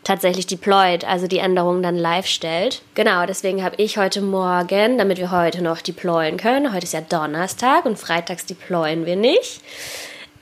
tatsächlich 0.04 0.46
deployed, 0.46 1.04
also 1.04 1.26
die 1.26 1.38
Änderungen 1.38 1.82
dann 1.82 1.96
live 1.96 2.26
stellt. 2.26 2.82
Genau, 2.94 3.26
deswegen 3.26 3.62
habe 3.62 3.76
ich 3.78 3.98
heute 3.98 4.20
Morgen, 4.20 4.98
damit 4.98 5.18
wir 5.18 5.30
heute 5.30 5.62
noch 5.62 5.80
deployen 5.80 6.36
können, 6.36 6.72
heute 6.72 6.84
ist 6.84 6.94
ja 6.94 7.00
Donnerstag 7.00 7.84
und 7.84 7.98
freitags 7.98 8.46
deployen 8.46 9.06
wir 9.06 9.16
nicht, 9.16 9.60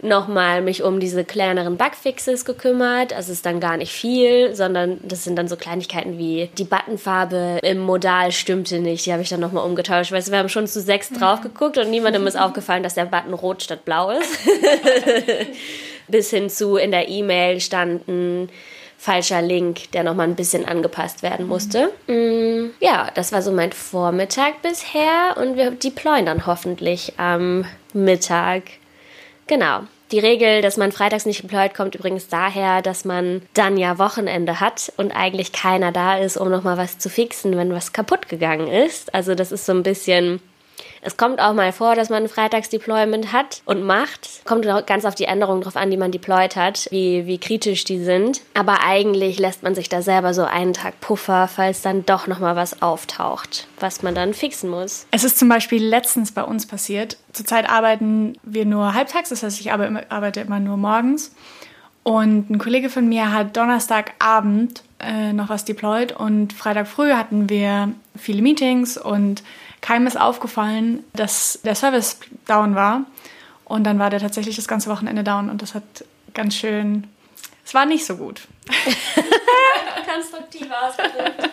nochmal 0.02 0.62
mich 0.62 0.82
um 0.82 1.00
diese 1.00 1.24
kleineren 1.24 1.76
Bugfixes 1.76 2.44
gekümmert. 2.44 3.12
Also 3.12 3.32
es 3.32 3.38
ist 3.38 3.46
dann 3.46 3.60
gar 3.60 3.76
nicht 3.76 3.92
viel, 3.92 4.54
sondern 4.54 4.98
das 5.02 5.24
sind 5.24 5.36
dann 5.36 5.48
so 5.48 5.56
Kleinigkeiten 5.56 6.18
wie 6.18 6.50
die 6.58 6.64
Buttonfarbe 6.64 7.58
im 7.62 7.78
Modal 7.78 8.32
stimmte 8.32 8.78
nicht. 8.78 9.06
Die 9.06 9.12
habe 9.12 9.22
ich 9.22 9.28
dann 9.28 9.40
nochmal 9.40 9.64
umgetauscht. 9.64 10.12
Weißt 10.12 10.28
du, 10.28 10.32
wir 10.32 10.38
haben 10.38 10.48
schon 10.48 10.66
zu 10.66 10.80
sechs 10.80 11.10
mhm. 11.10 11.18
drauf 11.18 11.40
geguckt 11.40 11.78
und 11.78 11.90
niemandem 11.90 12.26
ist 12.26 12.38
aufgefallen, 12.38 12.82
dass 12.82 12.94
der 12.94 13.06
Button 13.06 13.34
rot 13.34 13.62
statt 13.62 13.84
blau 13.84 14.10
ist. 14.10 14.38
Bis 16.08 16.30
hin 16.30 16.50
zu 16.50 16.76
in 16.76 16.90
der 16.90 17.08
E-Mail 17.08 17.60
standen 17.60 18.48
falscher 18.98 19.42
Link, 19.42 19.90
der 19.92 20.02
nochmal 20.02 20.26
ein 20.26 20.36
bisschen 20.36 20.66
angepasst 20.66 21.22
werden 21.22 21.46
musste. 21.46 21.92
Mhm. 22.06 22.72
Ja, 22.80 23.10
das 23.14 23.32
war 23.32 23.42
so 23.42 23.52
mein 23.52 23.72
Vormittag 23.72 24.62
bisher 24.62 25.36
und 25.40 25.56
wir 25.56 25.70
deployen 25.72 26.26
dann 26.26 26.46
hoffentlich 26.46 27.14
am 27.18 27.64
Mittag 27.92 28.62
Genau. 29.46 29.82
Die 30.12 30.18
Regel, 30.20 30.62
dass 30.62 30.76
man 30.76 30.92
freitags 30.92 31.26
nicht 31.26 31.42
deployt, 31.42 31.74
kommt 31.74 31.96
übrigens 31.96 32.28
daher, 32.28 32.80
dass 32.80 33.04
man 33.04 33.42
dann 33.54 33.76
ja 33.76 33.98
Wochenende 33.98 34.60
hat 34.60 34.92
und 34.96 35.10
eigentlich 35.10 35.50
keiner 35.50 35.90
da 35.90 36.16
ist, 36.16 36.36
um 36.36 36.48
nochmal 36.48 36.76
was 36.76 36.98
zu 36.98 37.08
fixen, 37.08 37.56
wenn 37.56 37.72
was 37.72 37.92
kaputt 37.92 38.28
gegangen 38.28 38.68
ist. 38.68 39.12
Also 39.14 39.34
das 39.34 39.50
ist 39.50 39.66
so 39.66 39.72
ein 39.72 39.82
bisschen 39.82 40.40
es 41.02 41.16
kommt 41.16 41.40
auch 41.40 41.54
mal 41.54 41.72
vor, 41.72 41.94
dass 41.94 42.10
man 42.10 42.24
ein 42.24 42.28
Freitagsdeployment 42.28 43.32
hat 43.32 43.62
und 43.64 43.84
macht. 43.84 44.44
Kommt 44.44 44.66
ganz 44.86 45.04
auf 45.04 45.14
die 45.14 45.24
Änderungen 45.24 45.62
drauf 45.62 45.76
an, 45.76 45.90
die 45.90 45.96
man 45.96 46.10
deployed 46.10 46.56
hat, 46.56 46.88
wie, 46.90 47.26
wie 47.26 47.38
kritisch 47.38 47.84
die 47.84 48.02
sind. 48.02 48.40
Aber 48.54 48.82
eigentlich 48.82 49.38
lässt 49.38 49.62
man 49.62 49.74
sich 49.74 49.88
da 49.88 50.02
selber 50.02 50.34
so 50.34 50.44
einen 50.44 50.72
Tag 50.72 51.00
Puffer, 51.00 51.48
falls 51.48 51.82
dann 51.82 52.04
doch 52.04 52.26
nochmal 52.26 52.56
was 52.56 52.82
auftaucht, 52.82 53.68
was 53.78 54.02
man 54.02 54.14
dann 54.14 54.34
fixen 54.34 54.70
muss. 54.70 55.06
Es 55.10 55.24
ist 55.24 55.38
zum 55.38 55.48
Beispiel 55.48 55.84
letztens 55.84 56.32
bei 56.32 56.42
uns 56.42 56.66
passiert. 56.66 57.16
Zurzeit 57.32 57.68
arbeiten 57.68 58.36
wir 58.42 58.64
nur 58.64 58.94
halbtags, 58.94 59.28
das 59.28 59.42
heißt, 59.42 59.60
ich 59.60 59.72
arbeite 59.72 60.40
immer 60.40 60.60
nur 60.60 60.76
morgens. 60.76 61.32
Und 62.02 62.50
ein 62.50 62.58
Kollege 62.58 62.88
von 62.88 63.08
mir 63.08 63.32
hat 63.32 63.56
Donnerstagabend 63.56 64.84
äh, 65.00 65.32
noch 65.32 65.48
was 65.48 65.64
deployed 65.64 66.12
und 66.12 66.52
Freitag 66.52 66.86
früh 66.86 67.12
hatten 67.12 67.50
wir 67.50 67.92
viele 68.16 68.42
Meetings 68.42 68.96
und 68.96 69.42
keinem 69.86 70.08
ist 70.08 70.20
aufgefallen, 70.20 71.04
dass 71.12 71.60
der 71.62 71.76
Service 71.76 72.18
down 72.48 72.74
war. 72.74 73.04
Und 73.64 73.84
dann 73.84 74.00
war 74.00 74.10
der 74.10 74.18
tatsächlich 74.18 74.56
das 74.56 74.66
ganze 74.66 74.90
Wochenende 74.90 75.22
down 75.22 75.48
und 75.48 75.62
das 75.62 75.74
hat 75.74 75.84
ganz 76.34 76.56
schön. 76.56 77.06
Es 77.64 77.72
war 77.72 77.86
nicht 77.86 78.04
so 78.04 78.16
gut. 78.16 78.42
Konstruktiv 80.12 80.68
ausgedrückt. 80.70 81.50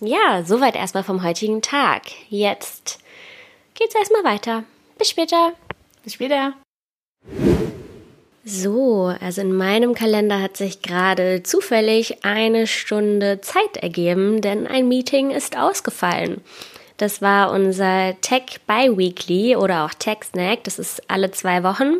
ja, 0.00 0.44
soweit 0.44 0.76
erstmal 0.76 1.04
vom 1.04 1.24
heutigen 1.24 1.62
Tag. 1.62 2.02
Jetzt 2.28 3.00
geht's 3.74 3.94
erstmal 3.94 4.24
weiter. 4.24 4.62
Bis 4.98 5.10
später. 5.10 5.52
Bis 6.04 6.14
später. 6.14 6.54
So, 8.44 9.14
also 9.20 9.40
in 9.40 9.54
meinem 9.54 9.94
Kalender 9.94 10.40
hat 10.40 10.56
sich 10.56 10.82
gerade 10.82 11.42
zufällig 11.42 12.24
eine 12.24 12.66
Stunde 12.66 13.40
Zeit 13.40 13.76
ergeben, 13.76 14.40
denn 14.40 14.66
ein 14.66 14.88
Meeting 14.88 15.30
ist 15.30 15.56
ausgefallen. 15.56 16.40
Das 16.96 17.22
war 17.22 17.52
unser 17.52 18.20
Tech 18.20 18.60
Bi-Weekly 18.66 19.56
oder 19.56 19.84
auch 19.84 19.94
Tech 19.94 20.18
Snack. 20.24 20.64
Das 20.64 20.78
ist 20.78 21.08
alle 21.08 21.30
zwei 21.30 21.62
Wochen 21.62 21.96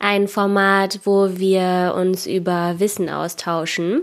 ein 0.00 0.28
Format, 0.28 1.00
wo 1.04 1.38
wir 1.38 1.94
uns 1.96 2.26
über 2.26 2.74
Wissen 2.78 3.08
austauschen. 3.08 4.02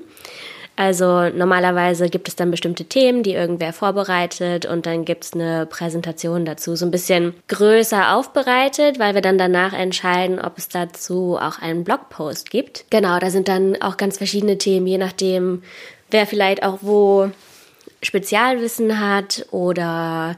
Also 0.78 1.30
normalerweise 1.30 2.08
gibt 2.08 2.28
es 2.28 2.36
dann 2.36 2.52
bestimmte 2.52 2.86
Themen, 2.86 3.24
die 3.24 3.34
irgendwer 3.34 3.74
vorbereitet 3.74 4.68
und 4.68 4.86
dann 4.86 5.06
gibt 5.06 5.26
es 5.26 5.34
eine 5.34 5.66
Präsentation 5.66 6.46
dazu, 6.46 6.76
so 6.76 6.86
ein 6.86 6.92
bisschen 6.92 7.34
größer 7.48 8.16
aufbereitet, 8.16 9.00
weil 9.00 9.16
wir 9.16 9.24
dann 9.24 9.40
danach 9.40 9.74
entscheiden, 9.74 10.40
ob 10.40 10.60
es 10.60 10.70
dazu 10.70 11.36
auch 11.42 11.60
einen 11.60 11.84
Blogpost 11.84 12.52
gibt. 12.52 12.86
Genau, 12.92 13.18
da 13.18 13.32
sind 13.32 13.48
dann 13.48 13.82
auch 13.82 13.98
ganz 13.98 14.18
verschiedene 14.18 14.60
Themen, 14.60 14.86
je 14.86 15.00
nachdem, 15.00 15.64
wer 16.12 16.28
vielleicht 16.28 16.62
auch 16.62 16.78
wo 16.82 17.32
Spezialwissen 18.04 19.00
hat 19.00 19.48
oder 19.50 20.38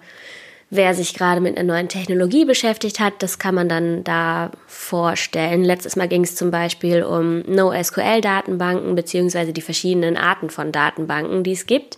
Wer 0.72 0.94
sich 0.94 1.16
gerade 1.16 1.42
mit 1.42 1.58
einer 1.58 1.74
neuen 1.74 1.90
Technologie 1.90 2.46
beschäftigt 2.46 3.00
hat, 3.00 3.24
das 3.24 3.40
kann 3.40 3.56
man 3.56 3.68
dann 3.68 4.04
da 4.04 4.52
vorstellen. 4.68 5.64
Letztes 5.64 5.96
Mal 5.96 6.08
ging 6.08 6.24
es 6.24 6.36
zum 6.36 6.52
Beispiel 6.52 7.02
um 7.02 7.40
NoSQL-Datenbanken 7.42 8.94
beziehungsweise 8.94 9.52
die 9.52 9.62
verschiedenen 9.62 10.16
Arten 10.16 10.52
von 10.52 10.72
Datenbanken, 10.72 11.44
die 11.44 11.54
es 11.54 11.66
gibt. 11.66 11.98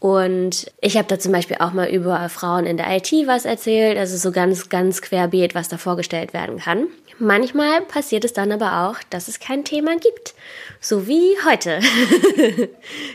Und 0.00 0.66
ich 0.80 0.96
habe 0.96 1.06
da 1.06 1.16
zum 1.16 1.30
Beispiel 1.30 1.58
auch 1.60 1.72
mal 1.72 1.88
über 1.88 2.28
Frauen 2.28 2.66
in 2.66 2.76
der 2.76 2.90
IT 2.90 3.12
was 3.26 3.44
erzählt, 3.44 3.96
also 3.96 4.16
so 4.16 4.32
ganz, 4.32 4.68
ganz 4.68 5.00
querbeet, 5.00 5.54
was 5.54 5.68
da 5.68 5.78
vorgestellt 5.78 6.34
werden 6.34 6.58
kann. 6.58 6.88
Manchmal 7.18 7.82
passiert 7.82 8.24
es 8.24 8.32
dann 8.32 8.52
aber 8.52 8.88
auch, 8.88 8.96
dass 9.10 9.28
es 9.28 9.38
kein 9.38 9.64
Thema 9.64 9.96
gibt. 9.96 10.34
So 10.80 11.06
wie 11.06 11.36
heute. 11.48 11.80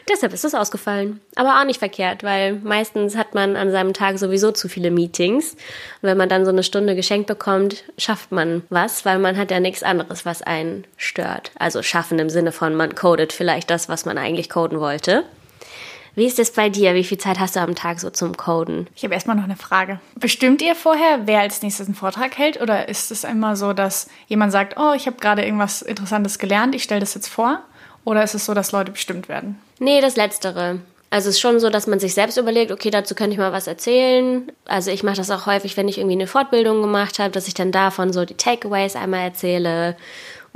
Deshalb 0.10 0.34
ist 0.34 0.46
es 0.46 0.56
ausgefallen. 0.56 1.20
Aber 1.36 1.60
auch 1.60 1.66
nicht 1.66 1.80
verkehrt, 1.80 2.24
weil 2.24 2.54
meistens 2.54 3.18
hat 3.18 3.34
man 3.34 3.56
an 3.56 3.72
seinem 3.72 3.94
Tag 3.94 4.20
sowieso 4.20 4.52
zu 4.52 4.70
viele 4.70 4.92
Meetings. 4.92 5.54
Und 5.54 6.10
wenn 6.10 6.18
man 6.18 6.30
dann 6.30 6.46
so 6.46 6.52
eine 6.52 6.64
Stunde 6.64 6.96
geschenkt 6.96 7.28
bekommt, 7.28 7.84
schafft 7.98 8.32
man 8.32 8.64
was, 8.70 9.06
weil 9.06 9.20
man 9.20 9.38
hat 9.38 9.52
ja 9.52 9.60
nichts 9.60 9.84
anderes, 9.84 10.26
was 10.26 10.42
einen 10.42 10.86
stört. 10.96 11.52
Also 11.60 11.84
schaffen 11.84 12.20
im 12.20 12.30
Sinne 12.30 12.52
von, 12.52 12.76
man 12.76 12.96
codet 12.96 13.34
vielleicht 13.34 13.70
das, 13.70 13.90
was 13.90 14.06
man 14.06 14.18
eigentlich 14.18 14.50
coden 14.50 14.80
wollte. 14.80 15.24
Wie 16.18 16.26
ist 16.26 16.40
es 16.40 16.50
bei 16.50 16.68
dir? 16.68 16.96
Wie 16.96 17.04
viel 17.04 17.20
Zeit 17.20 17.40
hast 17.40 17.56
du 17.56 17.60
am 17.60 17.76
Tag 17.76 18.00
so 18.00 18.10
zum 18.10 18.36
Coden? 18.36 18.88
Ich 18.96 19.04
habe 19.04 19.14
erstmal 19.14 19.36
noch 19.36 19.44
eine 19.44 19.56
Frage. 19.56 20.00
Bestimmt 20.16 20.64
ihr 20.64 20.74
vorher, 20.74 21.28
wer 21.28 21.42
als 21.42 21.62
nächstes 21.62 21.86
einen 21.86 21.94
Vortrag 21.94 22.36
hält? 22.40 22.60
Oder 22.60 22.90
ist 22.90 23.12
es 23.12 23.24
immer 23.24 23.56
so, 23.56 23.72
dass 23.72 24.08
jemand 24.26 24.52
sagt, 24.52 24.80
oh, 24.80 24.94
ich 24.96 25.06
habe 25.06 25.18
gerade 25.18 25.46
irgendwas 25.46 25.84
Interessantes 25.84 26.40
gelernt, 26.40 26.74
ich 26.74 26.82
stelle 26.82 27.02
das 27.02 27.14
jetzt 27.14 27.28
vor? 27.28 27.60
Oder 28.04 28.24
ist 28.24 28.34
es 28.34 28.48
so, 28.48 28.56
dass 28.56 28.72
Leute 28.72 28.92
bestimmt 28.92 29.30
werden? 29.30 29.62
Nee, 29.78 30.02
das 30.02 30.16
Letztere. 30.16 30.80
Also 31.12 31.30
es 31.30 31.36
ist 31.36 31.40
schon 31.40 31.60
so, 31.60 31.70
dass 31.70 31.86
man 31.86 32.00
sich 32.00 32.16
selbst 32.16 32.38
überlegt, 32.38 32.72
okay, 32.72 32.90
dazu 32.90 33.14
könnte 33.14 33.34
ich 33.34 33.38
mal 33.38 33.54
was 33.54 33.68
erzählen. 33.68 34.52
Also 34.66 34.90
ich 34.90 35.04
mache 35.04 35.18
das 35.18 35.30
auch 35.30 35.46
häufig, 35.46 35.78
wenn 35.78 35.88
ich 35.88 36.00
irgendwie 36.00 36.16
eine 36.16 36.26
Fortbildung 36.26 36.82
gemacht 36.82 37.20
habe, 37.20 37.30
dass 37.30 37.48
ich 37.48 37.54
dann 37.54 37.72
davon 37.72 38.12
so 38.12 38.26
die 38.26 38.34
Takeaways 38.34 38.96
einmal 38.96 39.22
erzähle 39.22 39.96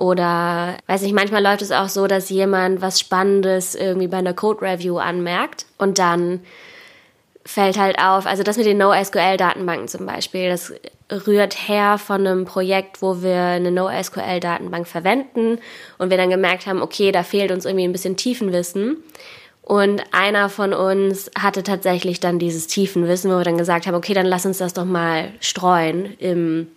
oder, 0.01 0.77
weiß 0.87 1.03
nicht, 1.03 1.13
manchmal 1.13 1.43
läuft 1.43 1.61
es 1.61 1.71
auch 1.71 1.87
so, 1.87 2.07
dass 2.07 2.31
jemand 2.31 2.81
was 2.81 2.99
Spannendes 2.99 3.75
irgendwie 3.75 4.07
bei 4.07 4.17
einer 4.17 4.33
Code 4.33 4.63
Review 4.63 4.97
anmerkt 4.97 5.67
und 5.77 5.99
dann 5.99 6.39
fällt 7.45 7.77
halt 7.77 7.99
auf, 7.99 8.25
also 8.25 8.41
das 8.41 8.57
mit 8.57 8.65
den 8.65 8.79
NoSQL-Datenbanken 8.79 9.87
zum 9.87 10.07
Beispiel, 10.07 10.49
das 10.49 10.73
rührt 11.27 11.67
her 11.67 11.99
von 11.99 12.25
einem 12.25 12.45
Projekt, 12.45 13.03
wo 13.03 13.21
wir 13.21 13.41
eine 13.41 13.69
NoSQL-Datenbank 13.69 14.87
verwenden 14.87 15.59
und 15.99 16.09
wir 16.09 16.17
dann 16.17 16.31
gemerkt 16.31 16.65
haben, 16.65 16.81
okay, 16.81 17.11
da 17.11 17.21
fehlt 17.21 17.51
uns 17.51 17.65
irgendwie 17.65 17.85
ein 17.85 17.91
bisschen 17.91 18.17
Tiefenwissen. 18.17 18.97
Und 19.61 20.01
einer 20.11 20.49
von 20.49 20.73
uns 20.73 21.29
hatte 21.37 21.61
tatsächlich 21.61 22.19
dann 22.19 22.39
dieses 22.39 22.65
Tiefenwissen, 22.65 23.31
wo 23.31 23.37
wir 23.37 23.43
dann 23.43 23.59
gesagt 23.59 23.85
haben, 23.85 23.95
okay, 23.95 24.15
dann 24.15 24.25
lass 24.25 24.47
uns 24.47 24.57
das 24.57 24.73
doch 24.73 24.85
mal 24.85 25.31
streuen 25.41 26.17
im 26.17 26.67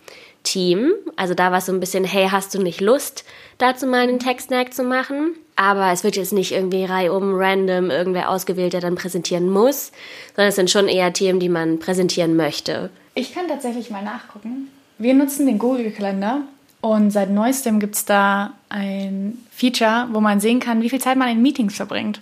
Team. 0.45 0.93
Also 1.17 1.35
da 1.35 1.51
war 1.51 1.59
es 1.59 1.67
so 1.67 1.73
ein 1.73 1.81
bisschen, 1.81 2.05
hey, 2.05 2.29
hast 2.31 2.55
du 2.55 2.63
nicht 2.63 2.81
Lust, 2.81 3.25
dazu 3.59 3.87
mal 3.87 4.03
einen 4.03 4.21
Tech-Snack 4.21 4.73
zu 4.73 4.85
machen? 4.85 5.33
Aber 5.57 5.93
es 5.93 6.05
wird 6.05 6.17
jetzt 6.17 6.33
nicht 6.33 6.53
irgendwie 6.53 6.85
reihum 6.85 7.35
random 7.35 7.91
irgendwer 7.91 8.31
ausgewählt, 8.31 8.73
der 8.73 8.81
dann 8.81 8.95
präsentieren 8.95 9.51
muss, 9.51 9.93
sondern 10.35 10.49
es 10.49 10.57
sind 10.57 10.71
schon 10.71 10.89
eher 10.89 11.13
Themen, 11.13 11.41
die 11.41 11.49
man 11.49 11.79
präsentieren 11.79 12.37
möchte. 12.37 12.91
Ich 13.15 13.35
kann 13.35 13.49
tatsächlich 13.49 13.91
mal 13.91 14.03
nachgucken. 14.03 14.69
Wir 14.99 15.15
nutzen 15.15 15.47
den 15.47 15.59
Google-Kalender 15.59 16.43
und 16.81 17.11
seit 17.11 17.31
neuestem 17.31 17.81
gibt 17.81 17.95
es 17.95 18.05
da 18.05 18.53
ein 18.69 19.39
Feature, 19.51 20.09
wo 20.13 20.21
man 20.21 20.41
sehen 20.41 20.61
kann, 20.61 20.83
wie 20.83 20.91
viel 20.91 21.01
Zeit 21.01 21.17
man 21.17 21.29
in 21.29 21.43
Meetings 21.43 21.75
verbringt. 21.75 22.21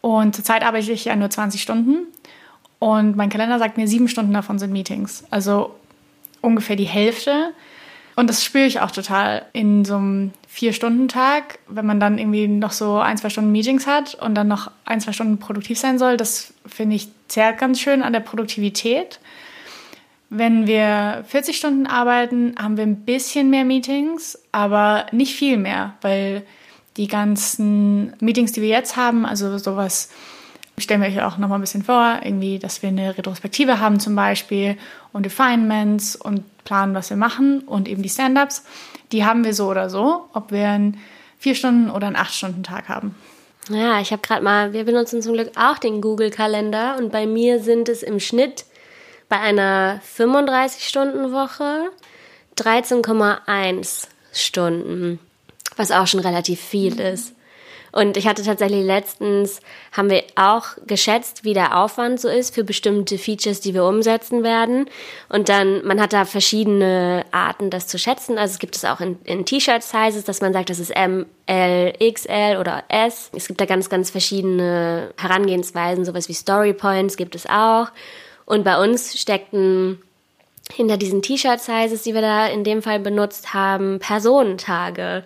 Und 0.00 0.34
zurzeit 0.34 0.64
arbeite 0.64 0.92
ich 0.92 1.04
ja 1.04 1.14
nur 1.14 1.30
20 1.30 1.62
Stunden 1.62 2.06
und 2.78 3.16
mein 3.16 3.28
Kalender 3.28 3.58
sagt 3.58 3.76
mir, 3.76 3.86
sieben 3.86 4.08
Stunden 4.08 4.32
davon 4.32 4.58
sind 4.58 4.72
Meetings. 4.72 5.24
Also 5.30 5.74
ungefähr 6.40 6.76
die 6.76 6.84
Hälfte. 6.84 7.52
Und 8.16 8.28
das 8.28 8.44
spüre 8.44 8.66
ich 8.66 8.80
auch 8.80 8.90
total 8.90 9.46
in 9.52 9.84
so 9.84 9.96
einem 9.96 10.32
Vier-Stunden-Tag, 10.48 11.58
wenn 11.68 11.86
man 11.86 12.00
dann 12.00 12.18
irgendwie 12.18 12.48
noch 12.48 12.72
so 12.72 12.98
ein, 12.98 13.16
zwei 13.16 13.30
Stunden 13.30 13.52
Meetings 13.52 13.86
hat 13.86 14.14
und 14.14 14.34
dann 14.34 14.48
noch 14.48 14.70
ein, 14.84 15.00
zwei 15.00 15.12
Stunden 15.12 15.38
produktiv 15.38 15.78
sein 15.78 15.98
soll. 15.98 16.16
Das 16.16 16.52
finde 16.66 16.96
ich 16.96 17.08
zerrt 17.28 17.58
ganz 17.58 17.80
schön 17.80 18.02
an 18.02 18.12
der 18.12 18.20
Produktivität. 18.20 19.20
Wenn 20.28 20.66
wir 20.66 21.24
40 21.28 21.56
Stunden 21.56 21.86
arbeiten, 21.86 22.54
haben 22.58 22.76
wir 22.76 22.84
ein 22.84 23.04
bisschen 23.04 23.50
mehr 23.50 23.64
Meetings, 23.64 24.38
aber 24.52 25.06
nicht 25.12 25.34
viel 25.34 25.56
mehr, 25.56 25.94
weil 26.02 26.42
die 26.96 27.08
ganzen 27.08 28.14
Meetings, 28.20 28.52
die 28.52 28.62
wir 28.62 28.68
jetzt 28.68 28.96
haben, 28.96 29.24
also 29.24 29.56
sowas 29.58 30.10
stellen 30.80 31.02
wir 31.02 31.08
euch 31.08 31.22
auch 31.22 31.38
noch 31.38 31.48
mal 31.48 31.56
ein 31.56 31.60
bisschen 31.60 31.82
vor, 31.82 32.20
irgendwie, 32.22 32.58
dass 32.58 32.82
wir 32.82 32.88
eine 32.88 33.16
Retrospektive 33.16 33.80
haben 33.80 34.00
zum 34.00 34.16
Beispiel 34.16 34.76
und 35.12 35.24
Refinements 35.24 36.16
und 36.16 36.44
planen, 36.64 36.94
was 36.94 37.10
wir 37.10 37.16
machen 37.16 37.60
und 37.60 37.88
eben 37.88 38.02
die 38.02 38.08
Stand-ups, 38.08 38.64
die 39.12 39.24
haben 39.24 39.44
wir 39.44 39.54
so 39.54 39.68
oder 39.68 39.90
so, 39.90 40.28
ob 40.32 40.52
wir 40.52 40.68
einen 40.68 41.00
vier 41.38 41.54
Stunden 41.54 41.90
oder 41.90 42.06
einen 42.06 42.16
acht 42.16 42.34
Stunden 42.34 42.62
Tag 42.62 42.88
haben. 42.88 43.14
Ja, 43.68 44.00
ich 44.00 44.10
habe 44.10 44.22
gerade 44.22 44.42
mal, 44.42 44.72
wir 44.72 44.84
benutzen 44.84 45.22
zum 45.22 45.34
Glück 45.34 45.52
auch 45.56 45.78
den 45.78 46.00
Google-Kalender 46.00 46.96
und 46.98 47.12
bei 47.12 47.26
mir 47.26 47.60
sind 47.60 47.88
es 47.88 48.02
im 48.02 48.18
Schnitt 48.20 48.64
bei 49.28 49.38
einer 49.38 50.00
35-Stunden-Woche 50.16 51.90
13,1 52.56 54.08
Stunden, 54.32 55.18
was 55.76 55.92
auch 55.92 56.06
schon 56.06 56.20
relativ 56.20 56.60
viel 56.60 56.98
ist. 57.00 57.34
Und 57.92 58.16
ich 58.16 58.26
hatte 58.26 58.42
tatsächlich 58.42 58.84
letztens, 58.84 59.60
haben 59.92 60.10
wir 60.10 60.22
auch 60.36 60.66
geschätzt, 60.86 61.44
wie 61.44 61.54
der 61.54 61.78
Aufwand 61.78 62.20
so 62.20 62.28
ist 62.28 62.54
für 62.54 62.64
bestimmte 62.64 63.18
Features, 63.18 63.60
die 63.60 63.74
wir 63.74 63.84
umsetzen 63.84 64.42
werden. 64.42 64.86
Und 65.28 65.48
dann, 65.48 65.84
man 65.84 66.00
hat 66.00 66.12
da 66.12 66.24
verschiedene 66.24 67.24
Arten, 67.32 67.70
das 67.70 67.86
zu 67.86 67.98
schätzen. 67.98 68.38
Also 68.38 68.52
es 68.52 68.58
gibt 68.58 68.76
es 68.76 68.84
auch 68.84 69.00
in, 69.00 69.18
in 69.24 69.44
T-Shirt-Sizes, 69.44 70.24
dass 70.24 70.40
man 70.40 70.52
sagt, 70.52 70.70
das 70.70 70.78
ist 70.78 70.90
M, 70.90 71.26
L, 71.46 71.92
XL 72.12 72.58
oder 72.60 72.84
S. 72.88 73.30
Es 73.34 73.48
gibt 73.48 73.60
da 73.60 73.66
ganz, 73.66 73.88
ganz 73.88 74.10
verschiedene 74.10 75.12
Herangehensweisen, 75.18 76.04
sowas 76.04 76.28
wie 76.28 76.34
Story 76.34 76.72
Points 76.72 77.16
gibt 77.16 77.34
es 77.34 77.46
auch. 77.46 77.88
Und 78.44 78.64
bei 78.64 78.82
uns 78.82 79.20
steckten 79.20 80.00
hinter 80.72 80.96
diesen 80.96 81.22
T-Shirt-Sizes, 81.22 82.02
die 82.02 82.14
wir 82.14 82.20
da 82.20 82.46
in 82.46 82.64
dem 82.64 82.82
Fall 82.82 83.00
benutzt 83.00 83.54
haben, 83.54 83.98
Personentage. 83.98 85.24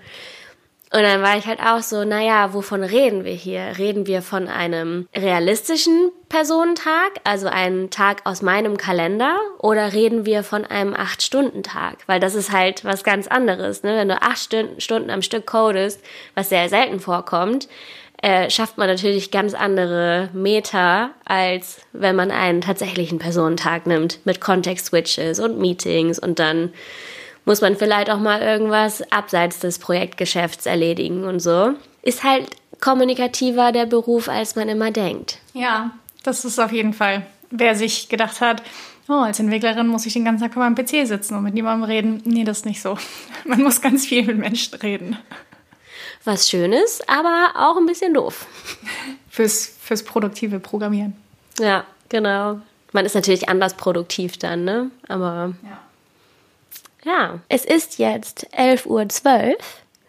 Und 0.95 1.03
dann 1.03 1.23
war 1.23 1.37
ich 1.37 1.47
halt 1.47 1.59
auch 1.59 1.83
so, 1.83 2.05
naja, 2.05 2.55
wovon 2.55 2.85
reden 2.85 3.25
wir 3.25 3.33
hier? 3.33 3.79
Reden 3.79 4.07
wir 4.07 4.23
von 4.23 4.47
einem 4.47 5.09
realistischen 5.13 6.13
Personentag, 6.29 7.15
also 7.25 7.49
einen 7.49 7.91
Tag 7.91 8.21
aus 8.23 8.43
meinem 8.43 8.77
Kalender, 8.77 9.37
oder 9.59 9.93
reden 9.93 10.25
wir 10.25 10.45
von 10.45 10.65
einem 10.65 10.95
Acht-Stunden-Tag? 10.95 11.97
Weil 12.07 12.21
das 12.21 12.37
ist 12.37 12.53
halt 12.53 12.85
was 12.85 13.03
ganz 13.03 13.27
anderes. 13.27 13.83
Ne? 13.83 13.97
Wenn 13.97 14.09
du 14.09 14.23
acht 14.23 14.55
Stunden 14.79 15.11
am 15.11 15.23
Stück 15.23 15.47
codest, 15.47 16.01
was 16.37 16.51
sehr 16.51 16.69
selten 16.69 17.01
vorkommt, 17.01 17.67
äh, 18.23 18.49
schafft 18.49 18.79
man 18.79 18.87
natürlich 18.87 19.33
ganz 19.33 19.53
andere 19.53 20.29
Meter, 20.33 21.11
als 21.25 21.81
wenn 21.93 22.15
man 22.15 22.31
einen 22.31 22.61
tatsächlichen 22.61 23.19
Personentag 23.19 23.89
nimmt, 23.89 24.25
mit 24.25 24.41
Context-Switches 24.41 25.41
und 25.41 25.59
Meetings 25.59 26.21
und 26.21 26.39
dann 26.39 26.73
muss 27.45 27.61
man 27.61 27.77
vielleicht 27.77 28.11
auch 28.11 28.19
mal 28.19 28.41
irgendwas 28.41 29.03
abseits 29.13 29.59
des 29.61 29.79
Projektgeschäfts 29.79 30.67
erledigen 30.67 31.25
und 31.25 31.41
so. 31.41 31.75
Ist 32.03 32.25
halt 32.25 32.49
kommunikativer 32.81 33.73
der 33.73 33.87
Beruf, 33.87 34.29
als 34.29 34.57
man 34.57 34.69
immer 34.69 34.91
denkt. 34.91 35.39
Ja, 35.53 35.91
das 36.23 36.45
ist 36.45 36.59
auf 36.59 36.73
jeden 36.73 36.93
Fall. 36.93 37.27
Wer 37.51 37.75
sich 37.75 38.09
gedacht 38.09 38.41
hat, 38.41 38.63
oh, 39.09 39.13
als 39.13 39.39
Entwicklerin 39.39 39.87
muss 39.87 40.07
ich 40.07 40.13
den 40.13 40.25
ganzen 40.25 40.43
Tag 40.43 40.57
meinem 40.57 40.75
PC 40.75 41.07
sitzen 41.07 41.37
und 41.37 41.45
mit 41.45 41.55
niemandem 41.55 41.85
reden. 41.85 42.23
Nee, 42.25 42.45
das 42.45 42.59
ist 42.59 42.67
nicht 42.67 42.83
so. 42.83 42.99
Man 43.45 43.63
muss 43.63 43.81
ganz 43.81 44.07
viel 44.07 44.25
mit 44.25 44.39
Menschen 44.39 44.75
reden. 44.77 45.17
Was 46.25 46.49
Schönes, 46.49 47.01
aber 47.07 47.53
auch 47.55 47.77
ein 47.77 47.87
bisschen 47.87 48.15
doof. 48.15 48.47
Fürs, 49.29 49.77
fürs 49.81 50.03
produktive 50.03 50.59
Programmieren. 50.59 51.15
Ja, 51.59 51.85
genau. 52.09 52.61
Man 52.93 53.05
ist 53.05 53.15
natürlich 53.15 53.49
anders 53.49 53.75
produktiv 53.75 54.39
dann, 54.39 54.65
ne? 54.65 54.91
Aber. 55.09 55.55
Ja. 55.63 55.81
Ja, 57.05 57.41
es 57.51 57.67
ist 57.67 57.99
jetzt 57.99 58.49
11.12 58.57 58.87
Uhr 58.87 59.57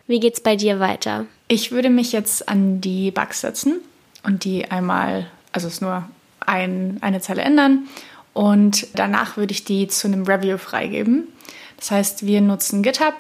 Wie 0.08 0.20
geht's 0.22 0.40
bei 0.40 0.56
dir 0.56 0.80
weiter? 0.80 1.26
Ich 1.50 1.72
würde 1.72 1.90
mich 1.90 2.14
jetzt 2.14 2.48
an 2.48 2.80
die 2.80 3.12
Bugs 3.12 3.42
setzen 3.42 3.82
und 4.24 4.46
die 4.46 4.72
einmal, 4.72 5.28
also 5.52 5.68
es 5.68 5.82
nur 5.82 6.08
ein, 6.40 6.98
eine 7.02 7.20
Zeile 7.20 7.42
ändern 7.42 7.88
und 8.34 8.88
danach 8.96 9.36
würde 9.36 9.52
ich 9.52 9.66
die 9.66 9.88
zu 9.88 10.08
einem 10.08 10.24
Review 10.24 10.58
freigeben. 10.58 11.28
Das 11.76 11.92
heißt, 11.92 12.26
wir 12.26 12.40
nutzen 12.40 12.82
GitHub 12.82 13.16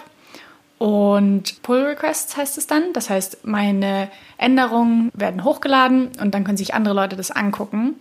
und 0.77 1.61
Pull 1.61 1.83
Requests 1.83 2.37
heißt 2.37 2.57
es 2.57 2.67
dann. 2.67 2.93
Das 2.93 3.09
heißt, 3.09 3.45
meine 3.45 4.09
Änderungen 4.37 5.11
werden 5.13 5.43
hochgeladen 5.43 6.11
und 6.21 6.33
dann 6.33 6.45
können 6.45 6.57
sich 6.57 6.73
andere 6.73 6.95
Leute 6.95 7.17
das 7.17 7.29
angucken 7.29 7.95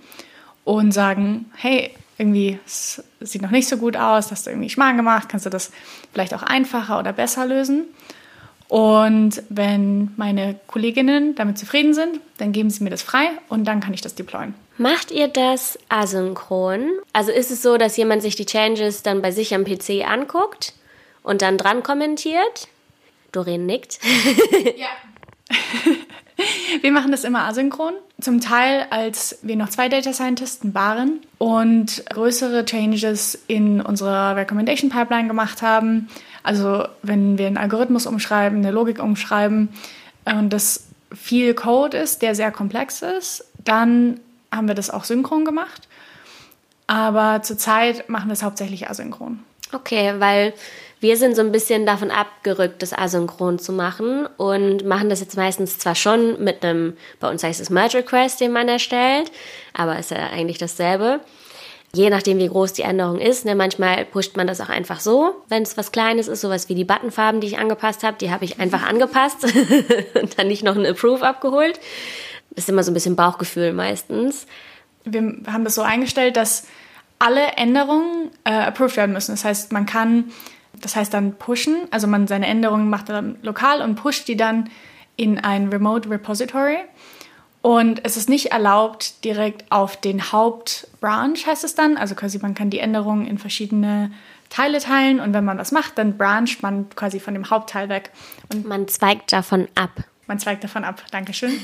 und 0.62 0.92
sagen, 0.92 1.50
hey, 1.56 1.90
irgendwie 2.18 2.58
es 2.64 3.02
sieht 3.20 3.42
noch 3.42 3.50
nicht 3.50 3.68
so 3.68 3.76
gut 3.76 3.96
aus, 3.96 4.30
hast 4.30 4.46
du 4.46 4.50
irgendwie 4.50 4.70
Schmarrn 4.70 4.96
gemacht, 4.96 5.28
kannst 5.28 5.46
du 5.46 5.50
das 5.50 5.70
vielleicht 6.12 6.34
auch 6.34 6.42
einfacher 6.42 6.98
oder 6.98 7.12
besser 7.12 7.46
lösen. 7.46 7.86
Und 8.68 9.42
wenn 9.50 10.12
meine 10.16 10.58
Kolleginnen 10.66 11.34
damit 11.34 11.58
zufrieden 11.58 11.94
sind, 11.94 12.20
dann 12.38 12.52
geben 12.52 12.70
sie 12.70 12.82
mir 12.82 12.90
das 12.90 13.02
frei 13.02 13.30
und 13.48 13.64
dann 13.64 13.80
kann 13.80 13.94
ich 13.94 14.00
das 14.00 14.14
deployen. 14.14 14.54
Macht 14.78 15.10
ihr 15.10 15.28
das 15.28 15.78
asynchron? 15.88 16.88
Also 17.12 17.30
ist 17.30 17.50
es 17.50 17.62
so, 17.62 17.76
dass 17.76 17.96
jemand 17.96 18.22
sich 18.22 18.36
die 18.36 18.46
Changes 18.46 19.02
dann 19.02 19.22
bei 19.22 19.30
sich 19.30 19.54
am 19.54 19.64
PC 19.64 20.04
anguckt 20.08 20.72
und 21.22 21.42
dann 21.42 21.58
dran 21.58 21.82
kommentiert? 21.82 22.68
Doreen 23.32 23.66
nickt. 23.66 24.00
ja. 24.76 24.88
wir 26.80 26.92
machen 26.92 27.10
das 27.10 27.24
immer 27.24 27.44
asynchron. 27.44 27.94
Zum 28.20 28.40
Teil, 28.40 28.86
als 28.90 29.38
wir 29.42 29.56
noch 29.56 29.68
zwei 29.68 29.88
Data 29.88 30.12
Scientisten 30.12 30.74
waren 30.74 31.20
und 31.38 32.04
größere 32.10 32.64
Changes 32.64 33.38
in 33.46 33.80
unserer 33.80 34.36
Recommendation 34.36 34.90
Pipeline 34.90 35.28
gemacht 35.28 35.62
haben. 35.62 36.08
Also 36.42 36.86
wenn 37.02 37.38
wir 37.38 37.46
einen 37.46 37.56
Algorithmus 37.56 38.06
umschreiben, 38.06 38.58
eine 38.58 38.70
Logik 38.70 39.02
umschreiben 39.02 39.70
und 40.24 40.52
das 40.52 40.88
viel 41.12 41.54
Code 41.54 41.96
ist, 41.96 42.22
der 42.22 42.34
sehr 42.34 42.50
komplex 42.50 43.02
ist, 43.02 43.44
dann 43.64 44.20
haben 44.50 44.68
wir 44.68 44.74
das 44.74 44.90
auch 44.90 45.04
synchron 45.04 45.44
gemacht. 45.44 45.88
Aber 46.86 47.42
zurzeit 47.42 48.08
machen 48.08 48.28
wir 48.28 48.34
es 48.34 48.42
hauptsächlich 48.42 48.88
asynchron. 48.90 49.40
Okay, 49.72 50.14
weil 50.18 50.52
wir 51.04 51.18
sind 51.18 51.36
so 51.36 51.42
ein 51.42 51.52
bisschen 51.52 51.84
davon 51.84 52.10
abgerückt, 52.10 52.80
das 52.80 52.94
asynchron 52.94 53.58
zu 53.58 53.74
machen 53.74 54.26
und 54.38 54.86
machen 54.86 55.10
das 55.10 55.20
jetzt 55.20 55.36
meistens 55.36 55.78
zwar 55.78 55.94
schon 55.94 56.42
mit 56.42 56.64
einem, 56.64 56.96
bei 57.20 57.28
uns 57.28 57.42
heißt 57.42 57.60
es 57.60 57.68
Merge 57.68 57.98
Request, 57.98 58.40
den 58.40 58.52
man 58.52 58.70
erstellt, 58.70 59.30
aber 59.74 59.98
ist 59.98 60.12
ja 60.12 60.30
eigentlich 60.32 60.56
dasselbe. 60.56 61.20
Je 61.92 62.08
nachdem, 62.08 62.38
wie 62.38 62.48
groß 62.48 62.72
die 62.72 62.82
Änderung 62.82 63.20
ist. 63.20 63.44
Ne, 63.44 63.54
manchmal 63.54 64.06
pusht 64.06 64.38
man 64.38 64.46
das 64.46 64.62
auch 64.62 64.70
einfach 64.70 64.98
so, 64.98 65.34
wenn 65.50 65.62
es 65.62 65.76
was 65.76 65.92
Kleines 65.92 66.26
ist, 66.26 66.40
sowas 66.40 66.70
wie 66.70 66.74
die 66.74 66.86
Buttonfarben, 66.86 67.42
die 67.42 67.48
ich 67.48 67.58
angepasst 67.58 68.02
habe, 68.02 68.16
die 68.18 68.30
habe 68.30 68.46
ich 68.46 68.58
einfach 68.58 68.82
angepasst 68.88 69.44
und 70.14 70.38
dann 70.38 70.48
nicht 70.48 70.64
noch 70.64 70.74
ein 70.74 70.86
Approve 70.86 71.22
abgeholt. 71.22 71.78
Das 72.52 72.64
ist 72.64 72.70
immer 72.70 72.82
so 72.82 72.90
ein 72.90 72.94
bisschen 72.94 73.14
Bauchgefühl 73.14 73.74
meistens. 73.74 74.46
Wir 75.04 75.20
haben 75.48 75.64
das 75.64 75.74
so 75.74 75.82
eingestellt, 75.82 76.38
dass 76.38 76.66
alle 77.18 77.42
Änderungen 77.56 78.30
äh, 78.44 78.52
approved 78.52 78.96
werden 78.96 79.12
müssen. 79.12 79.32
Das 79.32 79.44
heißt, 79.44 79.70
man 79.70 79.84
kann, 79.84 80.32
das 80.84 80.96
heißt 80.96 81.14
dann 81.14 81.34
pushen, 81.36 81.88
also 81.90 82.06
man 82.06 82.26
seine 82.26 82.46
Änderungen 82.46 82.90
macht 82.90 83.08
dann 83.08 83.38
lokal 83.42 83.80
und 83.80 83.94
pusht 83.96 84.28
die 84.28 84.36
dann 84.36 84.68
in 85.16 85.38
ein 85.38 85.68
Remote 85.68 86.10
Repository. 86.10 86.78
Und 87.62 88.04
es 88.04 88.18
ist 88.18 88.28
nicht 88.28 88.52
erlaubt 88.52 89.24
direkt 89.24 89.72
auf 89.72 89.96
den 89.98 90.32
Hauptbranch, 90.32 91.46
heißt 91.46 91.64
es 91.64 91.74
dann. 91.74 91.96
Also 91.96 92.14
quasi 92.14 92.38
man 92.38 92.54
kann 92.54 92.68
die 92.68 92.80
Änderungen 92.80 93.26
in 93.26 93.38
verschiedene 93.38 94.12
Teile 94.50 94.78
teilen 94.80 95.18
und 95.18 95.32
wenn 95.32 95.46
man 95.46 95.56
was 95.56 95.72
macht, 95.72 95.96
dann 95.96 96.18
brancht 96.18 96.62
man 96.62 96.90
quasi 96.90 97.18
von 97.18 97.32
dem 97.32 97.48
Hauptteil 97.48 97.88
weg. 97.88 98.10
Und 98.52 98.66
man 98.66 98.86
zweigt 98.88 99.32
davon 99.32 99.68
ab. 99.74 99.90
Man 100.26 100.38
zweigt 100.38 100.62
davon 100.62 100.84
ab. 100.84 101.02
Dankeschön. 101.10 101.58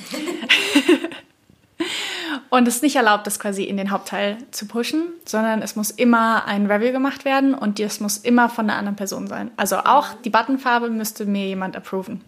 und 2.51 2.69
es 2.69 2.77
ist 2.77 2.83
nicht 2.83 2.97
erlaubt, 2.97 3.27
das 3.27 3.39
quasi 3.39 3.65
in 3.65 3.77
den 3.77 3.91
Hauptteil 3.91 4.39
zu 4.51 4.67
pushen, 4.67 5.05
sondern 5.25 5.63
es 5.63 5.77
muss 5.77 5.91
immer 5.91 6.45
ein 6.47 6.67
Review 6.67 6.93
gemacht 6.93 7.25
werden 7.25 7.55
und 7.55 7.79
das 7.79 8.01
muss 8.01 8.17
immer 8.19 8.49
von 8.49 8.69
einer 8.69 8.79
anderen 8.79 8.97
Person 8.97 9.27
sein. 9.27 9.51
Also 9.57 9.77
auch 9.77 10.09
die 10.25 10.31
Buttonfarbe 10.31 10.91
müsste 10.91 11.27
mir 11.27 11.47
jemand 11.47 11.77
approven. 11.77 12.23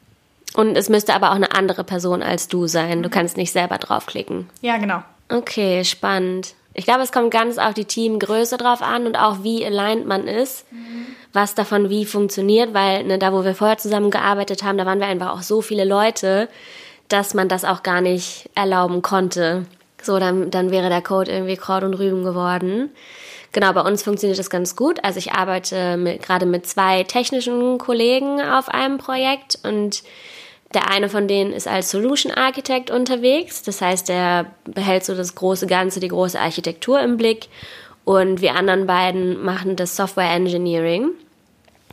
Und 0.54 0.76
es 0.76 0.88
müsste 0.88 1.14
aber 1.14 1.30
auch 1.30 1.36
eine 1.36 1.54
andere 1.54 1.84
Person 1.84 2.22
als 2.22 2.48
du 2.48 2.66
sein. 2.66 3.02
Du 3.02 3.08
kannst 3.08 3.36
nicht 3.36 3.52
selber 3.52 3.78
draufklicken. 3.78 4.48
Ja, 4.60 4.76
genau. 4.76 5.02
Okay, 5.28 5.84
spannend. 5.84 6.54
Ich 6.74 6.84
glaube, 6.84 7.02
es 7.02 7.12
kommt 7.12 7.30
ganz 7.30 7.58
auf 7.58 7.74
die 7.74 7.84
Teamgröße 7.84 8.56
drauf 8.56 8.82
an 8.82 9.06
und 9.06 9.16
auch 9.16 9.42
wie 9.42 9.64
aligned 9.64 10.06
man 10.06 10.26
ist, 10.26 10.70
mhm. 10.72 11.06
was 11.32 11.54
davon 11.54 11.90
wie 11.90 12.06
funktioniert, 12.06 12.72
weil 12.72 13.04
ne, 13.04 13.18
da, 13.18 13.32
wo 13.32 13.44
wir 13.44 13.54
vorher 13.54 13.78
zusammengearbeitet 13.78 14.62
haben, 14.62 14.78
da 14.78 14.86
waren 14.86 15.00
wir 15.00 15.06
einfach 15.06 15.30
auch 15.30 15.42
so 15.42 15.60
viele 15.60 15.84
Leute, 15.84 16.48
dass 17.08 17.34
man 17.34 17.48
das 17.48 17.64
auch 17.64 17.82
gar 17.82 18.00
nicht 18.00 18.48
erlauben 18.54 19.02
konnte. 19.02 19.66
So, 20.02 20.18
dann, 20.18 20.50
dann 20.50 20.70
wäre 20.70 20.88
der 20.88 21.02
Code 21.02 21.30
irgendwie 21.30 21.56
Kraut 21.56 21.84
und 21.84 21.94
Rüben 21.94 22.24
geworden. 22.24 22.90
Genau, 23.52 23.72
bei 23.72 23.82
uns 23.82 24.02
funktioniert 24.02 24.38
das 24.38 24.50
ganz 24.50 24.76
gut. 24.76 25.04
Also 25.04 25.18
ich 25.18 25.32
arbeite 25.32 25.96
mit, 25.96 26.22
gerade 26.22 26.46
mit 26.46 26.66
zwei 26.66 27.04
technischen 27.04 27.78
Kollegen 27.78 28.40
auf 28.40 28.68
einem 28.68 28.98
Projekt 28.98 29.58
und 29.62 30.02
der 30.72 30.90
eine 30.90 31.10
von 31.10 31.28
denen 31.28 31.52
ist 31.52 31.68
als 31.68 31.90
Solution 31.90 32.32
Architect 32.32 32.90
unterwegs. 32.90 33.62
Das 33.62 33.82
heißt, 33.82 34.08
er 34.08 34.46
behält 34.64 35.04
so 35.04 35.14
das 35.14 35.34
große 35.34 35.66
Ganze, 35.66 36.00
die 36.00 36.08
große 36.08 36.40
Architektur 36.40 37.00
im 37.00 37.18
Blick. 37.18 37.48
Und 38.04 38.40
wir 38.40 38.54
anderen 38.54 38.86
beiden 38.86 39.42
machen 39.44 39.76
das 39.76 39.96
Software 39.96 40.32
Engineering. 40.32 41.10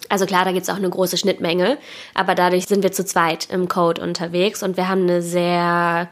Also 0.08 0.26
klar, 0.26 0.46
da 0.46 0.52
gibt 0.52 0.64
es 0.64 0.70
auch 0.70 0.78
eine 0.78 0.90
große 0.90 1.18
Schnittmenge, 1.18 1.78
aber 2.14 2.34
dadurch 2.34 2.66
sind 2.66 2.84
wir 2.84 2.92
zu 2.92 3.06
zweit 3.06 3.50
im 3.52 3.68
Code 3.68 4.02
unterwegs 4.02 4.64
und 4.64 4.78
wir 4.78 4.88
haben 4.88 5.02
eine 5.02 5.22
sehr, 5.22 6.08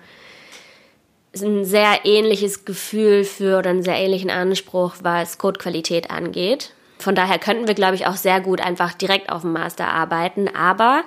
ein 1.41 1.65
sehr 1.65 2.05
ähnliches 2.05 2.65
Gefühl 2.65 3.23
für 3.23 3.59
oder 3.59 3.69
einen 3.69 3.83
sehr 3.83 3.97
ähnlichen 3.97 4.29
Anspruch, 4.29 4.95
was 5.01 5.37
Codequalität 5.37 6.09
angeht. 6.11 6.71
Von 6.99 7.13
daher 7.13 7.37
könnten 7.37 7.67
wir, 7.67 7.75
glaube 7.75 7.95
ich, 7.95 8.07
auch 8.07 8.15
sehr 8.15 8.41
gut 8.41 8.59
einfach 8.59 8.93
direkt 8.93 9.31
auf 9.31 9.41
dem 9.41 9.53
Master 9.53 9.87
arbeiten. 9.87 10.47
Aber 10.47 11.03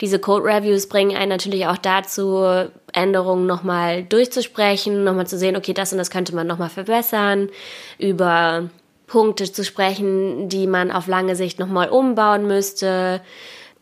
diese 0.00 0.18
Code-Reviews 0.18 0.88
bringen 0.88 1.16
einen 1.16 1.28
natürlich 1.28 1.66
auch 1.66 1.76
dazu, 1.76 2.68
Änderungen 2.92 3.46
nochmal 3.46 4.02
durchzusprechen, 4.04 5.04
nochmal 5.04 5.26
zu 5.26 5.36
sehen, 5.38 5.56
okay, 5.56 5.74
das 5.74 5.92
und 5.92 5.98
das 5.98 6.10
könnte 6.10 6.34
man 6.34 6.46
nochmal 6.46 6.70
verbessern, 6.70 7.50
über 7.98 8.70
Punkte 9.06 9.50
zu 9.50 9.62
sprechen, 9.64 10.48
die 10.48 10.66
man 10.66 10.90
auf 10.90 11.06
lange 11.06 11.36
Sicht 11.36 11.58
nochmal 11.58 11.90
umbauen 11.90 12.46
müsste 12.46 13.20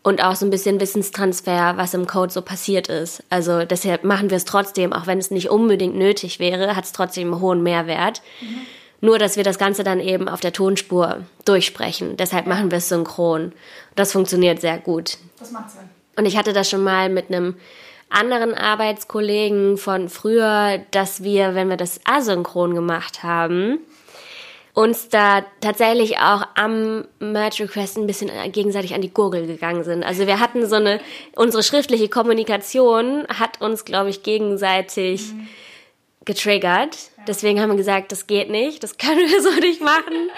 und 0.05 0.23
auch 0.23 0.35
so 0.35 0.45
ein 0.45 0.51
bisschen 0.51 0.79
Wissenstransfer, 0.79 1.77
was 1.77 1.95
im 1.95 2.05
Code 2.05 2.31
so 2.31 2.43
passiert 2.43 2.89
ist. 2.89 3.23
Also 3.31 3.65
deshalb 3.65 4.03
machen 4.03 4.29
wir 4.29 4.37
es 4.37 4.45
trotzdem, 4.45 4.93
auch 4.93 5.07
wenn 5.07 5.17
es 5.17 5.31
nicht 5.31 5.49
unbedingt 5.49 5.95
nötig 5.95 6.37
wäre, 6.37 6.75
hat 6.75 6.85
es 6.85 6.91
trotzdem 6.91 7.33
einen 7.33 7.41
hohen 7.41 7.63
Mehrwert. 7.63 8.21
Mhm. 8.39 8.61
Nur, 9.01 9.17
dass 9.17 9.35
wir 9.35 9.43
das 9.43 9.57
Ganze 9.57 9.83
dann 9.83 9.99
eben 9.99 10.29
auf 10.29 10.41
der 10.41 10.53
Tonspur 10.53 11.23
durchsprechen. 11.43 12.17
Deshalb 12.17 12.45
machen 12.45 12.69
wir 12.69 12.77
es 12.77 12.89
synchron. 12.89 13.51
Das 13.95 14.11
funktioniert 14.11 14.61
sehr 14.61 14.77
gut. 14.77 15.17
Das 15.39 15.49
macht 15.49 15.71
Sinn. 15.71 15.89
Und 16.15 16.27
ich 16.27 16.37
hatte 16.37 16.53
das 16.53 16.69
schon 16.69 16.83
mal 16.83 17.09
mit 17.09 17.31
einem 17.31 17.55
anderen 18.09 18.53
Arbeitskollegen 18.53 19.75
von 19.79 20.09
früher, 20.09 20.81
dass 20.91 21.23
wir, 21.23 21.55
wenn 21.55 21.67
wir 21.67 21.77
das 21.77 21.99
asynchron 22.05 22.75
gemacht 22.75 23.23
haben, 23.23 23.79
uns 24.75 25.09
da 25.09 25.43
tatsächlich 25.61 26.19
auch 26.19 26.43
am 26.55 27.05
Merge 27.19 27.63
Request 27.63 27.97
ein 27.97 28.07
bisschen 28.07 28.29
gegenseitig 28.51 28.93
an 28.93 29.01
die 29.01 29.13
Gurgel 29.13 29.47
gegangen 29.47 29.85
sind. 29.85 30.03
Also 30.03 30.27
wir 30.27 30.41
hatten 30.41 30.67
so 30.67 30.75
eine, 30.75 30.99
unsere 31.35 31.63
schriftliche 31.63 32.09
Kommunikation 32.09 33.25
hat 33.29 33.61
uns, 33.61 33.85
glaube 33.85 34.09
ich, 34.09 34.21
gegenseitig 34.21 35.31
mhm. 35.31 35.47
getriggert. 36.25 36.97
Deswegen 37.25 37.61
haben 37.61 37.69
wir 37.69 37.77
gesagt, 37.77 38.11
das 38.11 38.27
geht 38.27 38.49
nicht, 38.49 38.83
das 38.83 38.97
können 38.97 39.29
wir 39.29 39.41
so 39.41 39.51
nicht 39.61 39.81
machen. 39.81 40.29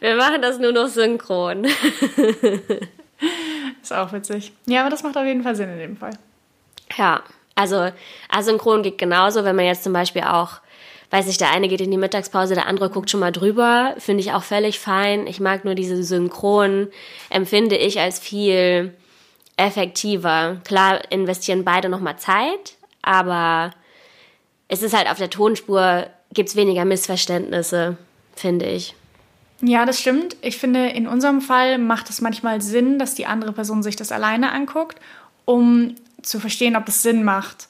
Wir 0.00 0.16
machen 0.16 0.42
das 0.42 0.58
nur 0.58 0.72
noch 0.72 0.88
synchron. 0.88 1.64
Ist 3.82 3.92
auch 3.92 4.12
witzig. 4.12 4.52
Ja, 4.66 4.82
aber 4.82 4.90
das 4.90 5.02
macht 5.02 5.16
auf 5.16 5.24
jeden 5.24 5.42
Fall 5.42 5.56
Sinn 5.56 5.70
in 5.70 5.78
dem 5.78 5.96
Fall. 5.96 6.12
Ja, 6.96 7.22
also 7.54 7.90
asynchron 8.28 8.82
geht 8.82 8.98
genauso, 8.98 9.44
wenn 9.44 9.56
man 9.56 9.64
jetzt 9.64 9.82
zum 9.82 9.94
Beispiel 9.94 10.22
auch, 10.22 10.60
weiß 11.10 11.28
ich, 11.28 11.38
der 11.38 11.50
eine 11.50 11.68
geht 11.68 11.80
in 11.80 11.90
die 11.90 11.96
Mittagspause, 11.96 12.54
der 12.54 12.66
andere 12.66 12.90
guckt 12.90 13.10
schon 13.10 13.20
mal 13.20 13.32
drüber, 13.32 13.94
finde 13.98 14.22
ich 14.22 14.32
auch 14.32 14.42
völlig 14.42 14.78
fein. 14.78 15.26
Ich 15.26 15.40
mag 15.40 15.64
nur 15.64 15.74
diese 15.74 16.02
Synchron, 16.02 16.88
empfinde 17.30 17.76
ich 17.76 18.00
als 18.00 18.18
viel 18.18 18.94
effektiver. 19.56 20.60
Klar 20.64 21.00
investieren 21.10 21.64
beide 21.64 21.88
nochmal 21.88 22.18
Zeit, 22.18 22.76
aber 23.02 23.72
es 24.68 24.82
ist 24.82 24.96
halt 24.96 25.10
auf 25.10 25.18
der 25.18 25.30
Tonspur, 25.30 26.06
gibt 26.32 26.50
es 26.50 26.56
weniger 26.56 26.84
Missverständnisse, 26.84 27.96
finde 28.34 28.66
ich. 28.66 28.94
Ja, 29.60 29.84
das 29.86 29.98
stimmt. 29.98 30.36
Ich 30.40 30.58
finde, 30.58 30.88
in 30.88 31.08
unserem 31.08 31.40
Fall 31.40 31.78
macht 31.78 32.10
es 32.10 32.20
manchmal 32.20 32.60
Sinn, 32.60 32.98
dass 32.98 33.14
die 33.14 33.26
andere 33.26 33.52
Person 33.52 33.82
sich 33.82 33.96
das 33.96 34.12
alleine 34.12 34.52
anguckt, 34.52 34.98
um 35.44 35.96
zu 36.22 36.38
verstehen, 36.38 36.76
ob 36.76 36.86
es 36.86 37.02
Sinn 37.02 37.24
macht. 37.24 37.68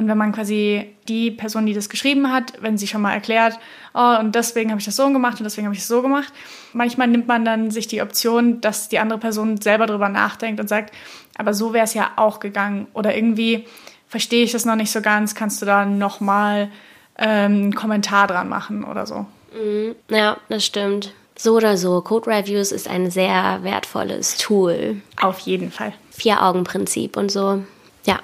Und 0.00 0.08
wenn 0.08 0.16
man 0.16 0.32
quasi 0.32 0.86
die 1.08 1.30
Person, 1.30 1.66
die 1.66 1.74
das 1.74 1.90
geschrieben 1.90 2.32
hat, 2.32 2.54
wenn 2.62 2.78
sie 2.78 2.86
schon 2.86 3.02
mal 3.02 3.12
erklärt, 3.12 3.58
oh, 3.92 4.16
und 4.18 4.34
deswegen 4.34 4.70
habe 4.70 4.80
ich 4.80 4.86
das 4.86 4.96
so 4.96 5.12
gemacht 5.12 5.38
und 5.38 5.44
deswegen 5.44 5.66
habe 5.66 5.74
ich 5.74 5.80
das 5.82 5.88
so 5.88 6.00
gemacht, 6.00 6.32
manchmal 6.72 7.06
nimmt 7.06 7.28
man 7.28 7.44
dann 7.44 7.70
sich 7.70 7.86
die 7.86 8.00
Option, 8.00 8.62
dass 8.62 8.88
die 8.88 8.98
andere 8.98 9.18
Person 9.18 9.60
selber 9.60 9.84
drüber 9.84 10.08
nachdenkt 10.08 10.58
und 10.58 10.68
sagt, 10.68 10.94
aber 11.36 11.52
so 11.52 11.74
wäre 11.74 11.84
es 11.84 11.92
ja 11.92 12.12
auch 12.16 12.40
gegangen. 12.40 12.86
Oder 12.94 13.14
irgendwie 13.14 13.66
verstehe 14.08 14.42
ich 14.42 14.52
das 14.52 14.64
noch 14.64 14.74
nicht 14.74 14.90
so 14.90 15.02
ganz, 15.02 15.34
kannst 15.34 15.60
du 15.60 15.66
da 15.66 15.84
nochmal 15.84 16.70
ähm, 17.18 17.52
einen 17.52 17.74
Kommentar 17.74 18.26
dran 18.26 18.48
machen 18.48 18.84
oder 18.84 19.04
so. 19.04 19.26
Mhm. 19.52 19.96
Ja, 20.08 20.38
das 20.48 20.64
stimmt. 20.64 21.12
So 21.36 21.56
oder 21.56 21.76
so, 21.76 22.00
Code 22.00 22.30
Reviews 22.30 22.72
ist 22.72 22.88
ein 22.88 23.10
sehr 23.10 23.58
wertvolles 23.62 24.38
Tool. 24.38 25.02
Auf 25.20 25.40
jeden 25.40 25.70
Fall. 25.70 25.92
Vier-Augen-Prinzip 26.12 27.18
und 27.18 27.30
so. 27.30 27.62
Ja, 28.06 28.20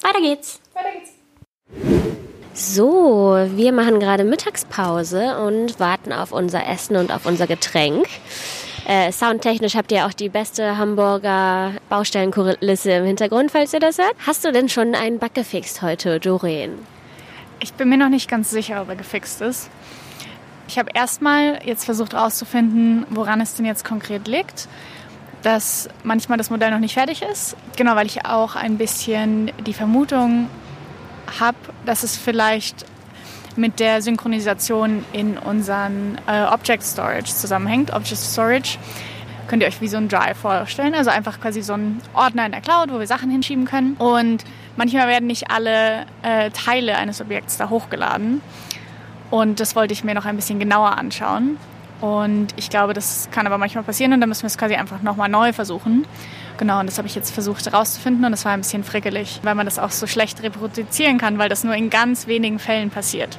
weiter 0.00 0.20
geht's. 0.22 0.60
Weiter 0.72 0.92
geht's. 0.92 1.09
So, 2.52 3.36
wir 3.54 3.72
machen 3.72 4.00
gerade 4.00 4.24
Mittagspause 4.24 5.38
und 5.38 5.80
warten 5.80 6.12
auf 6.12 6.32
unser 6.32 6.66
Essen 6.68 6.96
und 6.96 7.12
auf 7.12 7.24
unser 7.24 7.46
Getränk. 7.46 8.06
Äh, 8.86 9.12
soundtechnisch 9.12 9.76
habt 9.76 9.92
ihr 9.92 10.06
auch 10.06 10.12
die 10.12 10.28
beste 10.28 10.76
Hamburger 10.76 11.72
Baustellenkulisse 11.88 12.92
im 12.92 13.04
Hintergrund, 13.04 13.50
falls 13.50 13.72
ihr 13.72 13.80
das 13.80 13.98
hört. 13.98 14.14
Hast 14.26 14.44
du 14.44 14.52
denn 14.52 14.68
schon 14.68 14.94
einen 14.94 15.18
Bug 15.18 15.32
gefixt 15.32 15.80
heute, 15.80 16.18
Doreen? 16.18 16.72
Ich 17.60 17.72
bin 17.74 17.88
mir 17.88 17.98
noch 17.98 18.08
nicht 18.08 18.28
ganz 18.28 18.50
sicher, 18.50 18.82
ob 18.82 18.88
er 18.88 18.96
gefixt 18.96 19.42
ist. 19.42 19.70
Ich 20.66 20.78
habe 20.78 20.90
erstmal 20.94 21.60
jetzt 21.64 21.84
versucht 21.84 22.14
herauszufinden, 22.14 23.06
woran 23.10 23.40
es 23.40 23.54
denn 23.54 23.66
jetzt 23.66 23.84
konkret 23.84 24.26
liegt. 24.28 24.68
Dass 25.42 25.88
manchmal 26.04 26.36
das 26.36 26.50
Modell 26.50 26.70
noch 26.70 26.78
nicht 26.80 26.94
fertig 26.94 27.22
ist. 27.22 27.56
Genau, 27.76 27.96
weil 27.96 28.06
ich 28.06 28.26
auch 28.26 28.56
ein 28.56 28.76
bisschen 28.76 29.52
die 29.66 29.72
Vermutung 29.72 30.48
habe, 31.38 31.58
dass 31.86 32.02
es 32.02 32.16
vielleicht 32.16 32.84
mit 33.56 33.80
der 33.80 34.02
Synchronisation 34.02 35.04
in 35.12 35.38
unseren 35.38 36.18
äh, 36.26 36.44
Object 36.44 36.82
Storage 36.82 37.34
zusammenhängt. 37.34 37.92
Object 37.92 38.20
Storage 38.20 38.78
könnt 39.48 39.62
ihr 39.62 39.68
euch 39.68 39.80
wie 39.80 39.88
so 39.88 39.96
ein 39.96 40.08
Drive 40.08 40.38
vorstellen, 40.38 40.94
also 40.94 41.10
einfach 41.10 41.40
quasi 41.40 41.62
so 41.62 41.72
ein 41.72 42.00
Ordner 42.14 42.46
in 42.46 42.52
der 42.52 42.60
Cloud, 42.60 42.92
wo 42.92 43.00
wir 43.00 43.06
Sachen 43.06 43.30
hinschieben 43.30 43.64
können. 43.64 43.94
Und 43.94 44.44
manchmal 44.76 45.08
werden 45.08 45.26
nicht 45.26 45.50
alle 45.50 46.06
äh, 46.22 46.50
Teile 46.50 46.96
eines 46.96 47.20
Objekts 47.20 47.56
da 47.56 47.68
hochgeladen. 47.68 48.40
Und 49.30 49.60
das 49.60 49.76
wollte 49.76 49.92
ich 49.92 50.04
mir 50.04 50.14
noch 50.14 50.24
ein 50.24 50.36
bisschen 50.36 50.58
genauer 50.58 50.96
anschauen. 50.96 51.56
Und 52.00 52.54
ich 52.56 52.70
glaube, 52.70 52.94
das 52.94 53.28
kann 53.30 53.46
aber 53.46 53.58
manchmal 53.58 53.84
passieren 53.84 54.12
und 54.12 54.20
dann 54.20 54.28
müssen 54.28 54.42
wir 54.42 54.48
es 54.48 54.56
quasi 54.56 54.74
einfach 54.74 55.02
nochmal 55.02 55.28
neu 55.28 55.52
versuchen. 55.52 56.06
Genau, 56.60 56.78
und 56.78 56.86
das 56.86 56.98
habe 56.98 57.08
ich 57.08 57.14
jetzt 57.14 57.30
versucht 57.32 57.64
herauszufinden 57.64 58.22
und 58.22 58.32
das 58.32 58.44
war 58.44 58.52
ein 58.52 58.60
bisschen 58.60 58.84
frickelig, 58.84 59.40
weil 59.42 59.54
man 59.54 59.64
das 59.64 59.78
auch 59.78 59.90
so 59.90 60.06
schlecht 60.06 60.42
reproduzieren 60.42 61.16
kann, 61.16 61.38
weil 61.38 61.48
das 61.48 61.64
nur 61.64 61.74
in 61.74 61.88
ganz 61.88 62.26
wenigen 62.26 62.58
Fällen 62.58 62.90
passiert. 62.90 63.38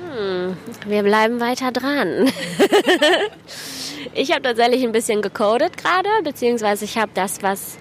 Hm, 0.00 0.56
wir 0.86 1.02
bleiben 1.02 1.38
weiter 1.38 1.70
dran. 1.70 2.32
ich 4.14 4.32
habe 4.32 4.40
tatsächlich 4.40 4.84
ein 4.84 4.92
bisschen 4.92 5.20
gecodet 5.20 5.76
gerade, 5.76 6.08
beziehungsweise 6.22 6.86
ich 6.86 6.96
habe 6.96 7.10
das, 7.12 7.42
was 7.42 7.76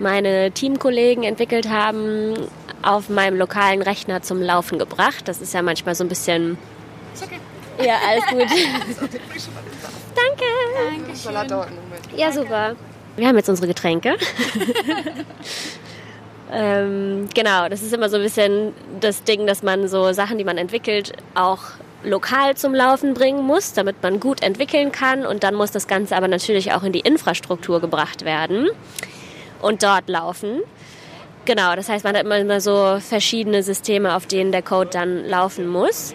meine 0.00 0.50
Teamkollegen 0.50 1.22
entwickelt 1.22 1.68
haben, 1.68 2.34
auf 2.82 3.08
meinem 3.08 3.38
lokalen 3.38 3.80
Rechner 3.80 4.22
zum 4.22 4.42
Laufen 4.42 4.80
gebracht. 4.80 5.28
Das 5.28 5.40
ist 5.40 5.54
ja 5.54 5.62
manchmal 5.62 5.94
so 5.94 6.02
ein 6.02 6.08
bisschen. 6.08 6.58
Okay. 7.22 7.38
Ja, 7.86 7.94
alles 8.08 8.26
gut. 8.26 8.40
Danke. 10.16 10.44
Dankeschön. 10.90 12.18
Ja, 12.18 12.32
super. 12.32 12.74
Wir 13.16 13.28
haben 13.28 13.36
jetzt 13.36 13.48
unsere 13.48 13.68
Getränke. 13.68 14.16
ähm, 16.52 17.28
genau, 17.34 17.68
das 17.68 17.82
ist 17.82 17.92
immer 17.92 18.08
so 18.08 18.16
ein 18.16 18.22
bisschen 18.22 18.72
das 19.00 19.22
Ding, 19.22 19.46
dass 19.46 19.62
man 19.62 19.88
so 19.88 20.12
Sachen, 20.12 20.38
die 20.38 20.44
man 20.44 20.58
entwickelt, 20.58 21.12
auch 21.34 21.60
lokal 22.02 22.56
zum 22.56 22.74
Laufen 22.74 23.14
bringen 23.14 23.42
muss, 23.44 23.72
damit 23.72 24.02
man 24.02 24.20
gut 24.20 24.42
entwickeln 24.42 24.92
kann. 24.92 25.24
Und 25.24 25.44
dann 25.44 25.54
muss 25.54 25.70
das 25.70 25.86
Ganze 25.86 26.16
aber 26.16 26.28
natürlich 26.28 26.72
auch 26.72 26.82
in 26.82 26.92
die 26.92 27.00
Infrastruktur 27.00 27.80
gebracht 27.80 28.24
werden 28.24 28.68
und 29.62 29.82
dort 29.82 30.08
laufen. 30.08 30.60
Genau, 31.44 31.76
das 31.76 31.88
heißt, 31.88 32.04
man 32.04 32.16
hat 32.16 32.24
immer 32.24 32.60
so 32.60 32.98
verschiedene 33.00 33.62
Systeme, 33.62 34.16
auf 34.16 34.26
denen 34.26 34.50
der 34.50 34.62
Code 34.62 34.90
dann 34.90 35.24
laufen 35.24 35.68
muss. 35.68 36.14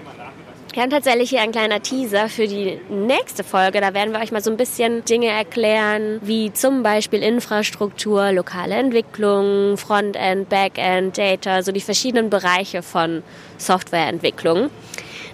Wir 0.80 0.84
haben 0.84 0.92
tatsächlich 0.92 1.32
hier 1.32 1.42
ein 1.42 1.52
kleiner 1.52 1.82
Teaser 1.82 2.30
für 2.30 2.48
die 2.48 2.80
nächste 2.90 3.44
Folge. 3.44 3.82
Da 3.82 3.94
werden 3.94 4.14
wir 4.14 4.22
euch 4.22 4.32
mal 4.32 4.42
so 4.42 4.50
ein 4.50 4.56
bisschen 4.56 5.04
Dinge 5.04 5.28
erklären, 5.28 6.22
wie 6.24 6.54
zum 6.54 6.84
Beispiel 6.84 7.22
Infrastruktur, 7.22 8.32
lokale 8.32 8.76
Entwicklung, 8.76 9.76
Frontend, 9.76 10.48
Backend, 10.48 11.18
Data, 11.18 11.64
so 11.64 11.74
die 11.74 11.82
verschiedenen 11.82 12.30
Bereiche 12.30 12.82
von 12.82 13.24
Softwareentwicklung. 13.58 14.70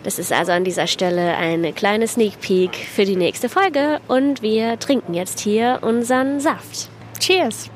Das 0.02 0.18
ist 0.18 0.34
also 0.34 0.52
an 0.52 0.64
dieser 0.64 0.88
Stelle 0.88 1.38
eine 1.38 1.74
kleine 1.74 2.08
Sneak 2.08 2.42
Peek 2.42 2.74
für 2.76 3.06
die 3.06 3.16
nächste 3.16 3.48
Folge 3.48 4.02
und 4.08 4.42
wir 4.42 4.80
trinken 4.80 5.14
jetzt 5.14 5.40
hier 5.40 5.78
unseren 5.84 6.40
Saft. 6.40 6.90
Cheers! 7.20 7.70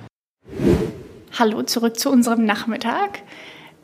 Hallo 1.37 1.61
zurück 1.61 1.99
zu 1.99 2.09
unserem 2.09 2.45
Nachmittag. 2.45 3.19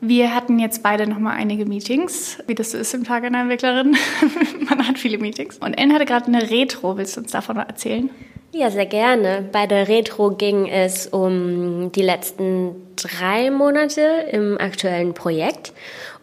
Wir 0.00 0.34
hatten 0.34 0.58
jetzt 0.58 0.82
beide 0.82 1.06
noch 1.06 1.18
mal 1.18 1.32
einige 1.32 1.64
Meetings, 1.64 2.38
wie 2.46 2.54
das 2.54 2.72
so 2.72 2.78
ist 2.78 2.92
im 2.94 3.04
Tag 3.04 3.24
einer 3.24 3.40
Entwicklerin. 3.40 3.96
Man 4.68 4.86
hat 4.86 4.98
viele 4.98 5.18
Meetings. 5.18 5.58
Und 5.58 5.74
Ellen 5.74 5.92
hatte 5.92 6.04
gerade 6.04 6.26
eine 6.26 6.50
Retro. 6.50 6.98
Willst 6.98 7.16
du 7.16 7.22
uns 7.22 7.32
davon 7.32 7.56
erzählen? 7.56 8.10
Ja, 8.52 8.70
sehr 8.70 8.86
gerne. 8.86 9.48
Bei 9.52 9.66
der 9.66 9.88
Retro 9.88 10.30
ging 10.30 10.66
es 10.66 11.06
um 11.06 11.92
die 11.92 12.02
letzten 12.02 12.74
drei 12.96 13.50
Monate 13.50 14.00
im 14.30 14.58
aktuellen 14.58 15.14
Projekt. 15.14 15.72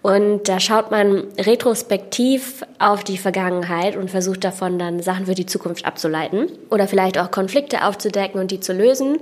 Und 0.02 0.50
da 0.50 0.60
schaut 0.60 0.92
man 0.92 1.28
retrospektiv 1.40 2.66
auf 2.78 3.04
die 3.04 3.18
Vergangenheit 3.18 3.96
und 3.96 4.12
versucht 4.12 4.44
davon 4.44 4.78
dann 4.78 5.02
Sachen 5.02 5.28
für 5.28 5.34
die 5.34 5.46
Zukunft 5.46 5.86
abzuleiten 5.86 6.50
oder 6.70 6.88
vielleicht 6.88 7.18
auch 7.18 7.32
Konflikte 7.32 7.86
aufzudecken 7.86 8.42
und 8.42 8.52
die 8.52 8.60
zu 8.60 8.74
lösen. 8.74 9.20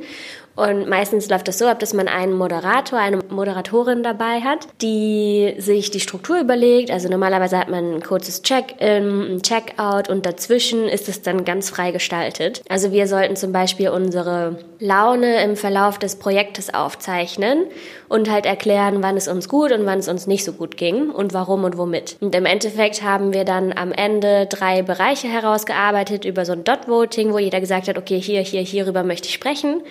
Und 0.55 0.89
meistens 0.89 1.29
läuft 1.29 1.47
das 1.47 1.57
so 1.57 1.67
ab, 1.67 1.79
dass 1.79 1.93
man 1.93 2.07
einen 2.07 2.33
Moderator, 2.33 2.99
eine 2.99 3.19
Moderatorin 3.29 4.03
dabei 4.03 4.41
hat, 4.41 4.67
die 4.81 5.55
sich 5.57 5.91
die 5.91 5.99
Struktur 5.99 6.39
überlegt. 6.39 6.91
Also 6.91 7.09
normalerweise 7.09 7.57
hat 7.57 7.69
man 7.69 7.95
ein 7.95 8.03
kurzes 8.03 8.41
Check-in, 8.41 9.35
ein 9.35 9.41
Check-out 9.41 10.09
und 10.09 10.25
dazwischen 10.25 10.87
ist 10.87 11.07
es 11.07 11.21
dann 11.21 11.45
ganz 11.45 11.69
frei 11.69 11.91
gestaltet. 11.91 12.61
Also 12.67 12.91
wir 12.91 13.07
sollten 13.07 13.35
zum 13.35 13.51
Beispiel 13.53 13.89
unsere 13.89 14.57
Laune 14.79 15.43
im 15.43 15.55
Verlauf 15.55 15.99
des 15.99 16.17
Projektes 16.17 16.73
aufzeichnen 16.73 17.65
und 18.09 18.29
halt 18.29 18.45
erklären, 18.45 19.01
wann 19.01 19.15
es 19.15 19.27
uns 19.27 19.47
gut 19.47 19.71
und 19.71 19.85
wann 19.85 19.99
es 19.99 20.09
uns 20.09 20.27
nicht 20.27 20.43
so 20.43 20.51
gut 20.51 20.75
ging 20.75 21.09
und 21.09 21.33
warum 21.33 21.63
und 21.63 21.77
womit. 21.77 22.17
Und 22.19 22.35
im 22.35 22.45
Endeffekt 22.45 23.03
haben 23.03 23.33
wir 23.33 23.45
dann 23.45 23.71
am 23.71 23.91
Ende 23.93 24.47
drei 24.47 24.81
Bereiche 24.81 25.27
herausgearbeitet 25.27 26.25
über 26.25 26.45
so 26.45 26.51
ein 26.51 26.63
Dot-Voting, 26.65 27.31
wo 27.31 27.39
jeder 27.39 27.61
gesagt 27.61 27.87
hat, 27.87 27.97
okay, 27.97 28.19
hier, 28.19 28.41
hier, 28.41 28.61
hierüber 28.61 29.03
möchte 29.03 29.29
ich 29.29 29.33
sprechen. 29.33 29.81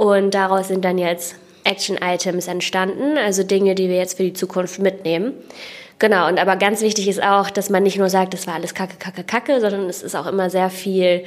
Und 0.00 0.32
daraus 0.32 0.68
sind 0.68 0.82
dann 0.82 0.96
jetzt 0.96 1.34
Action-Items 1.64 2.46
entstanden, 2.46 3.18
also 3.18 3.42
Dinge, 3.42 3.74
die 3.74 3.90
wir 3.90 3.96
jetzt 3.96 4.16
für 4.16 4.22
die 4.22 4.32
Zukunft 4.32 4.78
mitnehmen. 4.78 5.34
Genau, 5.98 6.26
und 6.26 6.38
aber 6.38 6.56
ganz 6.56 6.80
wichtig 6.80 7.06
ist 7.06 7.22
auch, 7.22 7.50
dass 7.50 7.68
man 7.68 7.82
nicht 7.82 7.98
nur 7.98 8.08
sagt, 8.08 8.32
das 8.32 8.46
war 8.46 8.54
alles 8.54 8.72
kacke, 8.72 8.96
kacke, 8.98 9.24
kacke, 9.24 9.60
sondern 9.60 9.90
es 9.90 10.02
ist 10.02 10.14
auch 10.14 10.26
immer 10.26 10.48
sehr 10.48 10.70
viel 10.70 11.24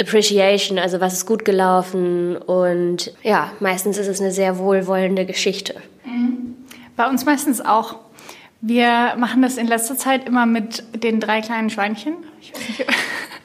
Appreciation, 0.00 0.80
also 0.80 0.98
was 1.00 1.12
ist 1.12 1.26
gut 1.26 1.44
gelaufen 1.44 2.36
und 2.36 3.14
ja, 3.22 3.52
meistens 3.60 3.98
ist 3.98 4.08
es 4.08 4.20
eine 4.20 4.32
sehr 4.32 4.58
wohlwollende 4.58 5.24
Geschichte. 5.24 5.76
Mhm. 6.04 6.56
Bei 6.96 7.08
uns 7.08 7.24
meistens 7.24 7.60
auch. 7.60 8.00
Wir 8.60 9.14
machen 9.16 9.42
das 9.42 9.58
in 9.58 9.68
letzter 9.68 9.96
Zeit 9.96 10.26
immer 10.26 10.44
mit 10.44 10.82
den 11.04 11.20
drei 11.20 11.40
kleinen 11.40 11.70
Schweinchen. 11.70 12.16
Ich 12.40 12.52
weiß 12.52 12.68
nicht, 12.68 12.80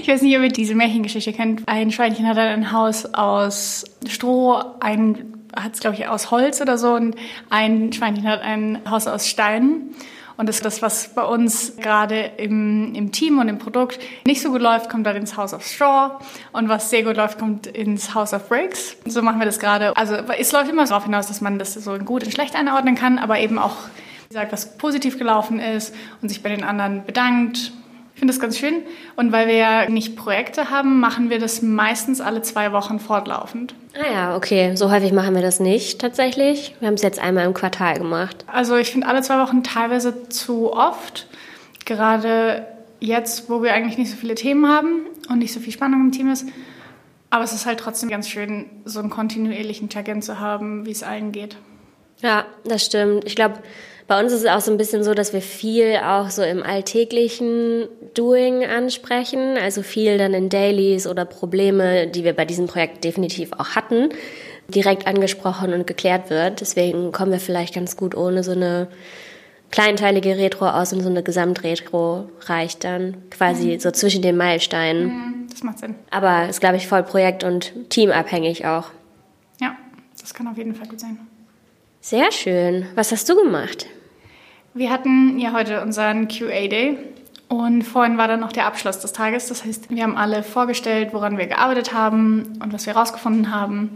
ich 0.00 0.08
weiß 0.08 0.22
nicht, 0.22 0.36
ob 0.36 0.42
ihr 0.42 0.48
diese 0.48 0.74
Märchengeschichte 0.74 1.32
kennt. 1.32 1.62
Ein 1.66 1.90
Schweinchen 1.90 2.26
hat 2.26 2.38
ein 2.38 2.72
Haus 2.72 3.06
aus 3.14 3.84
Stroh, 4.06 4.62
ein 4.80 5.32
hat 5.54 5.74
es, 5.74 5.80
glaube 5.80 5.96
ich, 5.96 6.08
aus 6.08 6.30
Holz 6.30 6.60
oder 6.60 6.78
so 6.78 6.94
und 6.94 7.14
ein 7.50 7.92
Schweinchen 7.92 8.26
hat 8.26 8.40
ein 8.40 8.80
Haus 8.88 9.06
aus 9.06 9.28
Steinen. 9.28 9.94
Und 10.38 10.48
das 10.48 10.60
das, 10.60 10.80
was 10.80 11.14
bei 11.14 11.22
uns 11.22 11.76
gerade 11.76 12.32
im, 12.38 12.94
im 12.94 13.12
Team 13.12 13.38
und 13.38 13.48
im 13.48 13.58
Produkt 13.58 13.98
nicht 14.26 14.40
so 14.40 14.50
gut 14.50 14.62
läuft, 14.62 14.88
kommt 14.88 15.06
dann 15.06 15.14
ins 15.14 15.36
House 15.36 15.52
of 15.52 15.64
Straw. 15.64 16.18
Und 16.52 16.68
was 16.68 16.90
sehr 16.90 17.02
gut 17.02 17.16
läuft, 17.16 17.38
kommt 17.38 17.66
ins 17.66 18.14
House 18.14 18.32
of 18.32 18.48
Bricks. 18.48 18.96
So 19.04 19.22
machen 19.22 19.38
wir 19.38 19.46
das 19.46 19.58
gerade. 19.58 19.96
Also 19.96 20.14
es 20.14 20.50
läuft 20.52 20.70
immer 20.70 20.84
darauf 20.84 21.04
hinaus, 21.04 21.26
dass 21.26 21.42
man 21.42 21.58
das 21.58 21.74
so 21.74 21.94
in 21.94 22.04
gut 22.04 22.24
und 22.24 22.32
schlecht 22.32 22.56
einordnen 22.56 22.94
kann, 22.94 23.18
aber 23.18 23.38
eben 23.38 23.58
auch, 23.58 23.76
wie 24.24 24.34
gesagt, 24.34 24.52
was 24.52 24.78
positiv 24.78 25.18
gelaufen 25.18 25.60
ist 25.60 25.94
und 26.22 26.30
sich 26.30 26.42
bei 26.42 26.48
den 26.48 26.64
anderen 26.64 27.04
bedankt 27.04 27.72
ich 28.14 28.20
finde 28.20 28.32
das 28.32 28.40
ganz 28.40 28.58
schön. 28.58 28.82
Und 29.16 29.32
weil 29.32 29.48
wir 29.48 29.56
ja 29.56 29.88
nicht 29.88 30.16
Projekte 30.16 30.70
haben, 30.70 31.00
machen 31.00 31.30
wir 31.30 31.38
das 31.38 31.62
meistens 31.62 32.20
alle 32.20 32.42
zwei 32.42 32.72
Wochen 32.72 32.98
fortlaufend. 32.98 33.74
Ah 33.94 34.12
ja, 34.12 34.36
okay. 34.36 34.76
So 34.76 34.90
häufig 34.90 35.12
machen 35.12 35.34
wir 35.34 35.42
das 35.42 35.60
nicht 35.60 36.00
tatsächlich. 36.00 36.74
Wir 36.78 36.88
haben 36.88 36.94
es 36.94 37.02
jetzt 37.02 37.18
einmal 37.18 37.46
im 37.46 37.54
Quartal 37.54 37.98
gemacht. 37.98 38.44
Also 38.46 38.76
ich 38.76 38.90
finde 38.90 39.06
alle 39.06 39.22
zwei 39.22 39.38
Wochen 39.38 39.62
teilweise 39.62 40.28
zu 40.28 40.72
oft. 40.72 41.26
Gerade 41.84 42.66
jetzt, 43.00 43.50
wo 43.50 43.62
wir 43.62 43.74
eigentlich 43.74 43.98
nicht 43.98 44.10
so 44.10 44.16
viele 44.16 44.34
Themen 44.34 44.68
haben 44.68 45.06
und 45.28 45.38
nicht 45.38 45.52
so 45.52 45.60
viel 45.60 45.72
Spannung 45.72 46.00
im 46.02 46.12
Team 46.12 46.30
ist. 46.30 46.46
Aber 47.30 47.44
es 47.44 47.52
ist 47.52 47.66
halt 47.66 47.80
trotzdem 47.80 48.10
ganz 48.10 48.28
schön, 48.28 48.66
so 48.84 49.00
einen 49.00 49.10
kontinuierlichen 49.10 49.88
Check-in 49.88 50.22
zu 50.22 50.38
haben, 50.38 50.86
wie 50.86 50.90
es 50.90 51.02
allen 51.02 51.32
geht. 51.32 51.56
Ja, 52.20 52.44
das 52.64 52.84
stimmt. 52.84 53.24
Ich 53.24 53.34
glaube, 53.34 53.58
bei 54.12 54.20
uns 54.20 54.30
ist 54.30 54.40
es 54.40 54.46
auch 54.46 54.60
so 54.60 54.70
ein 54.70 54.76
bisschen 54.76 55.02
so, 55.02 55.14
dass 55.14 55.32
wir 55.32 55.40
viel 55.40 55.96
auch 55.96 56.28
so 56.28 56.42
im 56.42 56.62
alltäglichen 56.62 57.88
Doing 58.12 58.62
ansprechen, 58.62 59.56
also 59.56 59.80
viel 59.80 60.18
dann 60.18 60.34
in 60.34 60.50
Dailies 60.50 61.06
oder 61.06 61.24
Probleme, 61.24 62.08
die 62.08 62.22
wir 62.22 62.34
bei 62.34 62.44
diesem 62.44 62.66
Projekt 62.66 63.04
definitiv 63.04 63.54
auch 63.54 63.70
hatten, 63.70 64.10
direkt 64.68 65.06
angesprochen 65.06 65.72
und 65.72 65.86
geklärt 65.86 66.28
wird. 66.28 66.60
Deswegen 66.60 67.10
kommen 67.10 67.32
wir 67.32 67.40
vielleicht 67.40 67.74
ganz 67.74 67.96
gut 67.96 68.14
ohne 68.14 68.44
so 68.44 68.52
eine 68.52 68.88
kleinteilige 69.70 70.36
Retro 70.36 70.68
aus 70.68 70.92
und 70.92 71.00
so 71.00 71.08
eine 71.08 71.22
Gesamtretro 71.22 72.28
reicht 72.42 72.84
dann 72.84 73.16
quasi 73.30 73.76
mhm. 73.76 73.80
so 73.80 73.92
zwischen 73.92 74.20
den 74.20 74.36
Meilensteinen. 74.36 75.06
Mhm, 75.06 75.46
das 75.50 75.62
macht 75.62 75.78
Sinn. 75.78 75.94
Aber 76.10 76.50
ist, 76.50 76.60
glaube 76.60 76.76
ich, 76.76 76.86
voll 76.86 77.02
projekt- 77.02 77.44
und 77.44 77.72
teamabhängig 77.88 78.66
auch. 78.66 78.90
Ja, 79.58 79.74
das 80.20 80.34
kann 80.34 80.48
auf 80.48 80.58
jeden 80.58 80.74
Fall 80.74 80.86
gut 80.86 81.00
sein. 81.00 81.16
Sehr 82.02 82.30
schön. 82.30 82.84
Was 82.94 83.10
hast 83.10 83.26
du 83.30 83.36
gemacht? 83.36 83.86
Wir 84.74 84.90
hatten 84.90 85.38
ja 85.38 85.52
heute 85.52 85.82
unseren 85.82 86.28
QA-Day 86.28 86.96
und 87.48 87.82
vorhin 87.82 88.16
war 88.16 88.26
dann 88.26 88.40
noch 88.40 88.52
der 88.52 88.64
Abschluss 88.64 89.00
des 89.00 89.12
Tages. 89.12 89.48
Das 89.48 89.66
heißt, 89.66 89.90
wir 89.90 90.02
haben 90.02 90.16
alle 90.16 90.42
vorgestellt, 90.42 91.10
woran 91.12 91.36
wir 91.36 91.46
gearbeitet 91.46 91.92
haben 91.92 92.58
und 92.62 92.72
was 92.72 92.86
wir 92.86 92.94
herausgefunden 92.94 93.54
haben. 93.54 93.94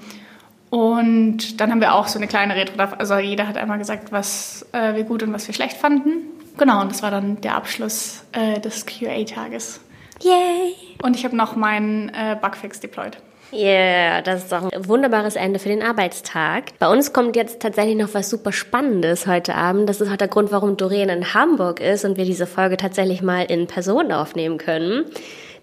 Und 0.69 1.61
dann 1.61 1.71
haben 1.71 1.81
wir 1.81 1.95
auch 1.95 2.09
so 2.09 2.19
eine 2.19 2.27
kleine 2.27 2.57
Retro, 2.57 2.83
also 2.99 3.17
jeder 3.17 3.49
hat 3.49 3.57
einmal 3.57 3.79
gesagt, 3.79 4.13
was 4.13 4.67
äh, 4.73 4.95
wir 4.95 5.05
gut 5.05 5.23
und 5.23 5.33
was 5.33 5.47
wir 5.47 5.55
schlecht 5.55 5.79
fanden. 5.79 6.27
Genau, 6.59 6.83
und 6.83 6.91
das 6.91 7.03
war 7.03 7.11
dann 7.11 7.41
der 7.41 7.55
Abschluss 7.55 8.25
äh, 8.33 8.61
des 8.61 8.85
QA-Tages. 8.85 9.81
Yay! 10.23 10.75
Und 11.03 11.17
ich 11.17 11.25
habe 11.25 11.37
noch 11.37 11.57
meinen 11.57 12.11
äh, 12.11 12.37
Bugfix 12.39 12.81
deployed. 12.81 13.17
Yeah, 13.53 14.23
das 14.23 14.45
ist 14.45 14.53
doch 14.53 14.71
ein 14.71 14.89
wunderbares 14.89 15.37
Ende 15.37 15.59
für 15.59 15.69
den 15.69 15.83
Arbeitstag. 15.83 16.79
Bei 16.79 16.89
uns 16.89 17.13
kommt 17.13 17.37
jetzt 17.37 17.61
tatsächlich 17.61 17.97
noch 17.97 18.13
was 18.13 18.29
super 18.29 18.53
Spannendes 18.53 19.27
heute 19.27 19.55
Abend. 19.55 19.89
Das 19.89 20.01
ist 20.01 20.11
auch 20.11 20.17
der 20.17 20.29
Grund, 20.29 20.51
warum 20.51 20.77
Doreen 20.77 21.09
in 21.09 21.33
Hamburg 21.33 21.81
ist 21.81 22.05
und 22.05 22.17
wir 22.17 22.25
diese 22.25 22.47
Folge 22.47 22.77
tatsächlich 22.77 23.23
mal 23.23 23.45
in 23.45 23.67
Person 23.67 24.11
aufnehmen 24.11 24.59
können. 24.59 25.05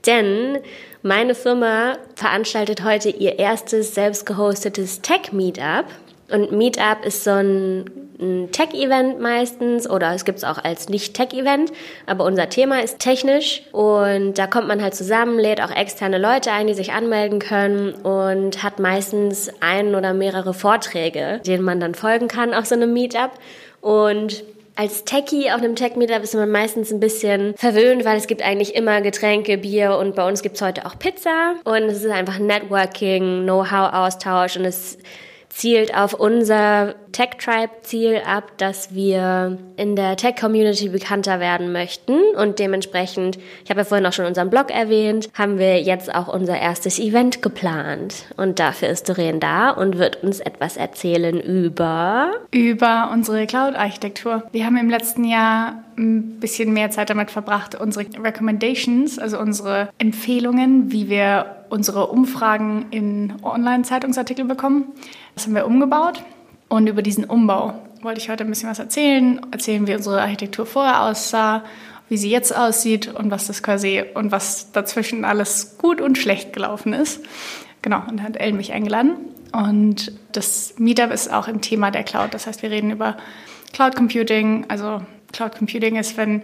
Denn 0.06 0.60
meine 1.02 1.36
Firma 1.36 1.98
veranstaltet 2.16 2.84
heute 2.84 3.10
ihr 3.10 3.40
erstes 3.40 3.94
selbst 3.94 4.26
gehostetes 4.26 5.02
Tech-Meetup. 5.02 5.86
Und 6.34 6.52
Meetup 6.52 7.06
ist 7.06 7.24
so 7.24 7.30
ein, 7.30 7.86
ein 8.20 8.50
Tech-Event 8.52 9.20
meistens 9.20 9.88
oder 9.88 10.16
es 10.16 10.26
gibt 10.26 10.40
es 10.40 10.44
auch 10.44 10.58
als 10.58 10.90
Nicht-Tech-Event, 10.90 11.72
aber 12.08 12.26
unser 12.26 12.50
Thema 12.50 12.82
ist 12.82 12.98
technisch 12.98 13.62
und 13.72 14.40
da 14.40 14.48
kommt 14.48 14.68
man 14.68 14.82
halt 14.82 14.96
zusammen, 14.96 15.38
lädt 15.38 15.62
auch 15.62 15.70
externe 15.70 16.18
Leute 16.18 16.52
ein, 16.52 16.66
die 16.66 16.74
sich 16.74 16.92
anmelden 16.92 17.38
können 17.38 17.94
und 17.94 18.64
hat 18.64 18.80
meistens 18.80 19.52
einen 19.60 19.94
oder 19.94 20.16
mehrere 20.16 20.56
Vorträge, 20.56 21.40
denen 21.46 21.64
man 21.64 21.80
dann 21.80 21.94
folgen 21.94 22.28
kann 22.28 22.56
auf 22.56 22.66
so 22.66 22.74
einem 22.74 22.94
Meetup. 22.94 23.34
Und 23.82 24.44
als 24.76 25.04
Techie 25.04 25.52
auf 25.52 25.62
einem 25.62 25.76
Tech-Meetup 25.76 26.24
ist 26.24 26.34
man 26.34 26.50
meistens 26.50 26.92
ein 26.92 27.00
bisschen 27.00 27.54
verwöhnt, 27.58 28.06
weil 28.06 28.18
es 28.18 28.26
gibt 28.26 28.42
eigentlich 28.42 28.74
immer 28.74 29.02
Getränke, 29.02 29.60
Bier 29.60 29.98
und 29.98 30.16
bei 30.16 30.28
uns 30.28 30.42
gibt 30.42 30.56
es 30.56 30.64
heute 30.64 30.88
auch 30.88 30.98
Pizza. 30.98 31.54
Und 31.64 31.84
es 31.84 32.04
ist 32.04 32.10
einfach 32.10 32.40
Networking, 32.40 33.44
Know-how-Austausch 33.44 34.58
und 34.58 34.66
es 34.66 34.98
zielt 35.54 35.96
auf 35.96 36.14
unser 36.14 36.96
Tech 37.14 37.38
Tribe 37.40 37.72
Ziel 37.84 38.22
ab, 38.26 38.52
dass 38.58 38.94
wir 38.94 39.60
in 39.78 39.96
der 39.96 40.18
Tech 40.18 40.36
Community 40.36 40.90
bekannter 40.90 41.40
werden 41.40 41.72
möchten 41.72 42.20
und 42.36 42.60
dementsprechend, 42.60 43.38
ich 43.64 43.70
habe 43.70 43.82
ja 43.82 43.86
vorhin 43.86 44.06
auch 44.06 44.14
schon 44.14 44.26
unseren 44.26 44.50
Blog 44.50 44.72
erwähnt, 44.72 45.30
haben 45.34 45.60
wir 45.60 45.82
jetzt 45.82 46.14
auch 46.14 46.28
unser 46.28 46.60
erstes 46.60 47.00
Event 47.00 47.42
geplant 47.44 48.26
und 48.36 48.60
dafür 48.60 48.90
ist 48.90 49.08
Doreen 49.08 49.40
da 49.40 49.70
und 49.70 50.00
wird 50.00 50.24
uns 50.24 50.40
etwas 50.40 50.76
erzählen 50.76 51.40
über 51.40 52.32
über 52.52 53.12
unsere 53.14 53.46
Cloud 53.46 53.76
Architektur. 53.76 54.44
Wir 54.52 54.66
haben 54.66 54.78
im 54.78 54.90
letzten 54.90 55.24
Jahr 55.24 55.84
ein 55.98 56.40
bisschen 56.40 56.74
mehr 56.74 56.90
Zeit 56.90 57.12
damit 57.12 57.30
verbracht, 57.30 57.80
unsere 57.80 58.06
Recommendations, 58.22 59.20
also 59.20 59.40
unsere 59.40 59.90
Empfehlungen, 60.00 60.92
wie 60.92 61.10
wir 61.10 61.58
unsere 61.70 62.08
Umfragen 62.08 62.88
in 62.90 63.34
Online-Zeitungsartikel 63.44 64.46
bekommen. 64.46 64.86
Das 65.36 65.46
haben 65.46 65.56
wir 65.56 65.68
umgebaut 65.68 66.24
und 66.70 66.88
über 66.88 67.02
diesen 67.02 67.26
Umbau 67.26 67.74
wollte 68.02 68.20
ich 68.20 68.30
heute 68.30 68.44
ein 68.44 68.50
bisschen 68.50 68.70
was 68.70 68.80
erzählen, 68.80 69.40
erzählen, 69.52 69.88
wie 69.88 69.96
unsere 69.96 70.22
Architektur 70.22 70.66
vorher 70.66 71.04
aussah, 71.04 71.64
wie 72.10 72.18
sie 72.18 72.30
jetzt 72.30 72.56
aussieht 72.56 73.08
und 73.08 73.32
was 73.32 73.48
das 73.48 73.64
quasi 73.64 74.04
und 74.14 74.32
was 74.32 74.72
dazwischen 74.72 75.26
alles 75.26 75.78
gut 75.78 76.02
und 76.02 76.18
schlecht 76.18 76.54
gelaufen 76.54 76.94
ist. 76.94 77.24
Genau, 77.82 78.02
und 78.08 78.18
da 78.18 78.24
hat 78.24 78.38
Ellen 78.38 78.58
mich 78.58 78.74
eingeladen. 78.74 79.18
Und 79.52 80.12
das 80.32 80.76
Meetup 80.78 81.12
ist 81.12 81.32
auch 81.32 81.48
im 81.48 81.62
Thema 81.62 81.92
der 81.92 82.04
Cloud. 82.04 82.34
Das 82.34 82.48
heißt, 82.48 82.62
wir 82.64 82.72
reden 82.72 82.92
über 82.92 83.18
Cloud 83.72 83.96
Computing. 83.96 84.66
Also 84.68 85.02
Cloud 85.34 85.58
Computing 85.58 85.98
ist, 85.98 86.16
wenn 86.16 86.44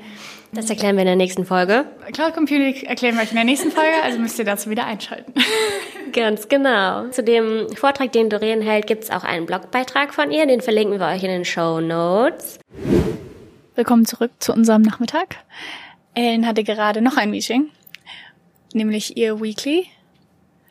das 0.51 0.69
erklären 0.69 0.95
wir 0.95 1.01
in 1.01 1.07
der 1.07 1.15
nächsten 1.15 1.45
Folge. 1.45 1.85
Cloud 2.11 2.33
Computing 2.33 2.83
erklären 2.83 3.15
wir 3.15 3.21
euch 3.21 3.29
in 3.29 3.35
der 3.35 3.45
nächsten 3.45 3.71
Folge, 3.71 4.03
also 4.03 4.19
müsst 4.19 4.37
ihr 4.39 4.45
dazu 4.45 4.69
wieder 4.69 4.85
einschalten. 4.85 5.33
Ganz 6.13 6.47
genau. 6.49 7.07
Zu 7.09 7.23
dem 7.23 7.67
Vortrag, 7.75 8.11
den 8.11 8.29
Doreen 8.29 8.61
hält, 8.61 8.87
gibt 8.87 9.03
es 9.03 9.11
auch 9.11 9.23
einen 9.23 9.45
Blogbeitrag 9.45 10.13
von 10.13 10.31
ihr, 10.31 10.45
den 10.45 10.61
verlinken 10.61 10.99
wir 10.99 11.07
euch 11.07 11.23
in 11.23 11.29
den 11.29 11.45
Show 11.45 11.79
Notes. 11.79 12.59
Willkommen 13.75 14.05
zurück 14.05 14.31
zu 14.39 14.53
unserem 14.53 14.81
Nachmittag. 14.81 15.37
Ellen 16.15 16.47
hatte 16.47 16.63
gerade 16.63 17.01
noch 17.01 17.17
ein 17.17 17.29
Meeting, 17.29 17.69
nämlich 18.73 19.17
ihr 19.17 19.39
Weekly. 19.39 19.87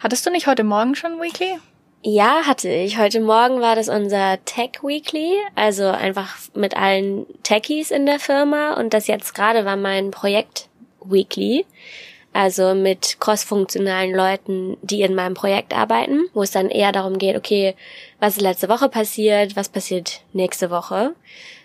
Hattest 0.01 0.27
du 0.27 0.31
nicht 0.31 0.47
heute 0.47 0.65
Morgen 0.65 0.95
schon 0.95 1.21
Weekly? 1.21 1.59
Ja, 2.03 2.43
hatte 2.47 2.69
ich. 2.69 2.97
Heute 2.97 3.21
Morgen 3.21 3.61
war 3.61 3.75
das 3.75 3.89
unser 3.89 4.39
Tech 4.45 4.83
Weekly, 4.83 5.33
also 5.57 5.89
einfach 5.89 6.37
mit 6.55 6.77
allen 6.77 7.27
Techies 7.43 7.91
in 7.91 8.07
der 8.07 8.21
Firma 8.21 8.75
und 8.75 8.95
das 8.95 9.09
jetzt 9.09 9.35
gerade 9.35 9.65
war 9.65 9.77
mein 9.77 10.13
Projekt 10.13 10.69
Weekly, 11.05 11.67
also 12.33 12.75
mit 12.75 13.19
crossfunktionalen 13.19 14.15
Leuten, 14.15 14.77
die 14.83 15.03
in 15.03 15.17
meinem 15.17 15.35
Projekt 15.35 15.75
arbeiten, 15.75 16.29
wo 16.35 16.43
es 16.43 16.53
dann 16.53 16.71
eher 16.71 16.93
darum 16.93 17.19
geht, 17.19 17.37
okay, 17.37 17.75
was 18.21 18.37
ist 18.37 18.43
letzte 18.43 18.69
Woche 18.69 18.89
passiert, 18.89 19.57
was 19.57 19.69
passiert 19.69 20.23
nächste 20.33 20.71
Woche 20.71 21.15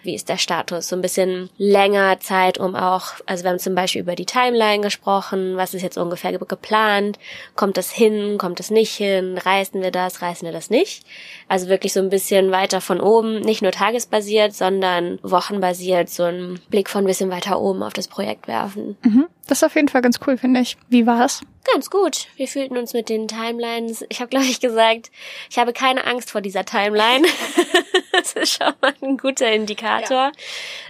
wie 0.04 0.16
ist 0.16 0.30
der 0.30 0.38
Status? 0.38 0.90
So 0.90 0.96
ein 0.96 1.02
bisschen 1.02 1.50
länger 1.58 2.20
Zeit, 2.20 2.58
um 2.60 2.76
auch, 2.76 3.14
also 3.26 3.44
wir 3.44 3.52
haben 3.52 3.60
zum 3.60 3.76
Beispiel 3.76 4.02
über 4.02 4.16
die 4.16 4.26
Timeline 4.26 4.82
gesprochen, 4.82 5.58
was 5.58 5.74
ist 5.74 5.82
jetzt 5.82 5.98
ungefähr 5.98 6.38
geplant, 6.38 7.18
kommt 7.56 7.78
das 7.78 7.92
hin, 7.92 8.38
kommt 8.38 8.60
es 8.60 8.70
nicht 8.70 8.94
hin, 8.94 9.38
reißen 9.38 9.82
wir 9.82 9.92
das, 9.92 10.22
reißen 10.22 10.46
wir 10.46 10.54
das 10.54 10.70
nicht? 10.70 11.06
Also 11.48 11.68
wirklich 11.68 11.94
so 11.94 12.00
ein 12.00 12.10
bisschen 12.10 12.52
weiter 12.52 12.82
von 12.82 13.00
oben, 13.00 13.40
nicht 13.42 13.62
nur 13.62 13.72
tagesbasiert, 13.72 14.54
sondern 14.54 15.20
wochenbasiert, 15.24 16.10
so 16.10 16.24
einen 16.24 16.60
Blick 16.70 16.90
von 16.90 17.04
ein 17.04 17.08
bisschen 17.08 17.30
weiter 17.30 17.60
oben 17.60 17.84
auf 17.84 17.94
das 17.94 18.08
Projekt 18.08 18.48
werfen. 18.48 18.98
Mhm. 19.04 19.28
Das 19.48 19.60
ist 19.60 19.64
auf 19.64 19.76
jeden 19.76 19.88
Fall 19.88 20.02
ganz 20.02 20.20
cool, 20.26 20.38
finde 20.38 20.62
ich. 20.62 20.78
Wie 20.90 21.06
war's? 21.06 21.42
Ganz 21.72 21.90
gut. 21.90 22.28
Wir 22.36 22.48
fühlten 22.48 22.78
uns 22.78 22.94
mit 22.94 23.10
den 23.10 23.28
Timelines. 23.28 24.06
Ich 24.10 24.20
habe, 24.20 24.30
glaube 24.30 24.46
ich, 24.46 24.60
gesagt, 24.60 25.12
ich 25.50 25.58
habe 25.58 25.74
keine 25.74 26.06
Angst 26.06 26.30
vor 26.30 26.42
dieser 26.42 26.66
Timeline. 26.66 27.26
das 28.12 28.34
ist 28.34 28.62
schon 28.62 28.74
mal 28.82 28.94
ein 29.02 29.18
guter 29.18 29.52
Indikator. 29.52 30.32
Ja. 30.32 30.32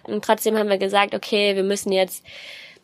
Und 0.03 0.25
trotzdem 0.25 0.57
haben 0.57 0.69
wir 0.69 0.79
gesagt, 0.79 1.13
okay, 1.13 1.55
wir 1.55 1.63
müssen 1.63 1.91
jetzt 1.91 2.23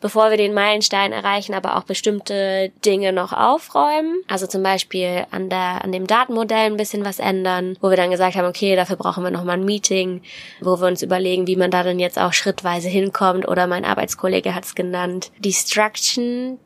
bevor 0.00 0.30
wir 0.30 0.36
den 0.36 0.54
Meilenstein 0.54 1.12
erreichen, 1.12 1.54
aber 1.54 1.76
auch 1.76 1.84
bestimmte 1.84 2.72
Dinge 2.84 3.12
noch 3.12 3.32
aufräumen. 3.32 4.22
Also 4.28 4.46
zum 4.46 4.62
Beispiel 4.62 5.26
an 5.30 5.50
der, 5.50 5.84
an 5.84 5.92
dem 5.92 6.06
Datenmodell 6.06 6.66
ein 6.66 6.76
bisschen 6.76 7.04
was 7.04 7.18
ändern, 7.18 7.76
wo 7.80 7.90
wir 7.90 7.96
dann 7.96 8.10
gesagt 8.10 8.36
haben, 8.36 8.46
okay, 8.48 8.76
dafür 8.76 8.96
brauchen 8.96 9.22
wir 9.22 9.30
nochmal 9.30 9.58
ein 9.58 9.64
Meeting, 9.64 10.22
wo 10.60 10.80
wir 10.80 10.86
uns 10.86 11.02
überlegen, 11.02 11.46
wie 11.46 11.56
man 11.56 11.70
da 11.70 11.82
dann 11.82 11.98
jetzt 11.98 12.18
auch 12.18 12.32
schrittweise 12.32 12.88
hinkommt. 12.88 13.46
Oder 13.46 13.66
mein 13.66 13.84
Arbeitskollege 13.84 14.54
hat 14.54 14.64
es 14.64 14.74
genannt, 14.74 15.30
Destruction 15.38 16.58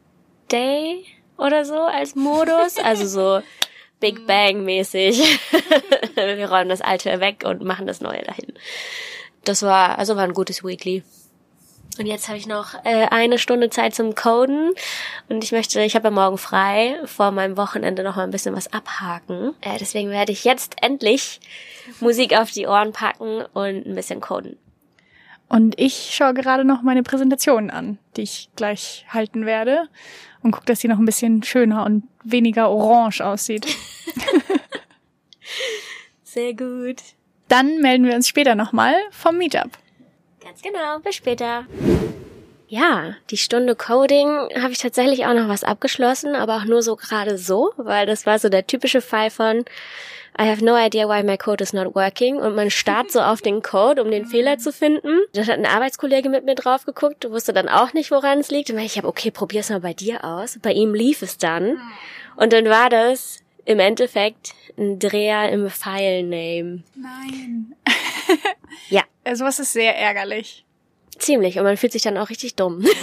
Day 0.50 1.04
oder 1.36 1.64
so 1.64 1.78
als 1.80 2.14
Modus. 2.14 2.78
Also 2.78 3.06
so 3.06 3.42
Big 4.00 4.26
Bang 4.26 4.64
mäßig. 4.64 5.40
wir 6.14 6.50
räumen 6.50 6.68
das 6.68 6.80
Alte 6.80 7.20
weg 7.20 7.44
und 7.46 7.62
machen 7.62 7.86
das 7.86 8.00
Neue 8.00 8.22
dahin. 8.22 8.52
Das 9.44 9.62
war, 9.62 9.98
also 9.98 10.16
war 10.16 10.24
ein 10.24 10.34
gutes 10.34 10.64
Weekly. 10.64 11.02
Und 11.98 12.06
jetzt 12.06 12.26
habe 12.26 12.38
ich 12.38 12.46
noch 12.46 12.74
äh, 12.84 13.06
eine 13.10 13.38
Stunde 13.38 13.70
Zeit 13.70 13.94
zum 13.94 14.16
Coden 14.16 14.72
und 15.28 15.44
ich 15.44 15.52
möchte, 15.52 15.80
ich 15.80 15.94
habe 15.94 16.08
ja 16.08 16.10
morgen 16.10 16.38
frei, 16.38 16.96
vor 17.04 17.30
meinem 17.30 17.56
Wochenende 17.56 18.02
noch 18.02 18.16
mal 18.16 18.24
ein 18.24 18.32
bisschen 18.32 18.56
was 18.56 18.72
abhaken. 18.72 19.54
Äh, 19.60 19.78
deswegen 19.78 20.10
werde 20.10 20.32
ich 20.32 20.42
jetzt 20.44 20.76
endlich 20.82 21.40
Musik 22.00 22.36
auf 22.36 22.50
die 22.50 22.66
Ohren 22.66 22.92
packen 22.92 23.44
und 23.52 23.86
ein 23.86 23.94
bisschen 23.94 24.20
coden. 24.20 24.58
Und 25.48 25.78
ich 25.78 26.10
schaue 26.14 26.34
gerade 26.34 26.64
noch 26.64 26.82
meine 26.82 27.02
Präsentation 27.02 27.70
an, 27.70 27.98
die 28.16 28.22
ich 28.22 28.48
gleich 28.56 29.06
halten 29.08 29.46
werde 29.46 29.88
und 30.42 30.52
gucke, 30.52 30.66
dass 30.66 30.80
sie 30.80 30.88
noch 30.88 30.98
ein 30.98 31.04
bisschen 31.04 31.42
schöner 31.42 31.84
und 31.84 32.04
weniger 32.22 32.70
orange 32.70 33.20
aussieht. 33.20 33.66
Sehr 36.22 36.54
gut. 36.54 37.02
Dann 37.48 37.78
melden 37.80 38.06
wir 38.06 38.14
uns 38.14 38.28
später 38.28 38.54
nochmal 38.54 38.94
vom 39.10 39.38
Meetup. 39.38 39.70
Ganz 40.42 40.62
genau. 40.62 40.98
Bis 41.00 41.16
später. 41.16 41.66
Ja, 42.66 43.14
die 43.30 43.36
Stunde 43.36 43.76
Coding 43.76 44.28
habe 44.60 44.72
ich 44.72 44.78
tatsächlich 44.78 45.26
auch 45.26 45.34
noch 45.34 45.48
was 45.48 45.64
abgeschlossen, 45.64 46.34
aber 46.34 46.56
auch 46.56 46.64
nur 46.64 46.82
so 46.82 46.96
gerade 46.96 47.38
so, 47.38 47.72
weil 47.76 48.06
das 48.06 48.26
war 48.26 48.38
so 48.38 48.48
der 48.48 48.66
typische 48.66 49.00
Fall 49.00 49.30
von 49.30 49.64
I 50.36 50.48
have 50.48 50.64
no 50.64 50.76
idea 50.76 51.08
why 51.08 51.22
my 51.22 51.36
code 51.36 51.62
is 51.62 51.72
not 51.72 51.94
working 51.94 52.36
und 52.36 52.56
man 52.56 52.68
starrt 52.70 53.12
so 53.12 53.20
auf 53.20 53.40
den 53.40 53.62
Code, 53.62 54.02
um 54.02 54.10
den 54.10 54.26
Fehler 54.26 54.58
zu 54.58 54.72
finden. 54.72 55.20
Da 55.32 55.42
hat 55.42 55.58
ein 55.58 55.66
Arbeitskollege 55.66 56.28
mit 56.28 56.44
mir 56.44 56.56
drauf 56.56 56.84
geguckt, 56.86 57.30
wusste 57.30 57.52
dann 57.52 57.68
auch 57.68 57.92
nicht, 57.92 58.10
woran 58.10 58.40
es 58.40 58.50
liegt. 58.50 58.70
Und 58.70 58.78
ich 58.78 58.96
habe, 58.96 59.06
okay, 59.06 59.30
probier's 59.30 59.70
mal 59.70 59.80
bei 59.80 59.94
dir 59.94 60.24
aus. 60.24 60.58
Bei 60.60 60.72
ihm 60.72 60.92
lief 60.92 61.22
es 61.22 61.38
dann. 61.38 61.80
Und 62.34 62.52
dann 62.52 62.64
war 62.64 62.88
das 62.88 63.44
im 63.64 63.78
Endeffekt 63.78 64.54
ein 64.76 64.98
Dreher 64.98 65.50
im 65.50 65.70
File-Name. 65.70 66.82
Nein. 66.96 67.76
Ja, 68.90 69.02
Sowas 69.34 69.58
ist 69.58 69.72
sehr 69.72 69.96
ärgerlich. 69.96 70.63
Ziemlich. 71.18 71.58
Und 71.58 71.64
man 71.64 71.76
fühlt 71.76 71.92
sich 71.92 72.02
dann 72.02 72.18
auch 72.18 72.30
richtig 72.30 72.54
dumm. 72.56 72.84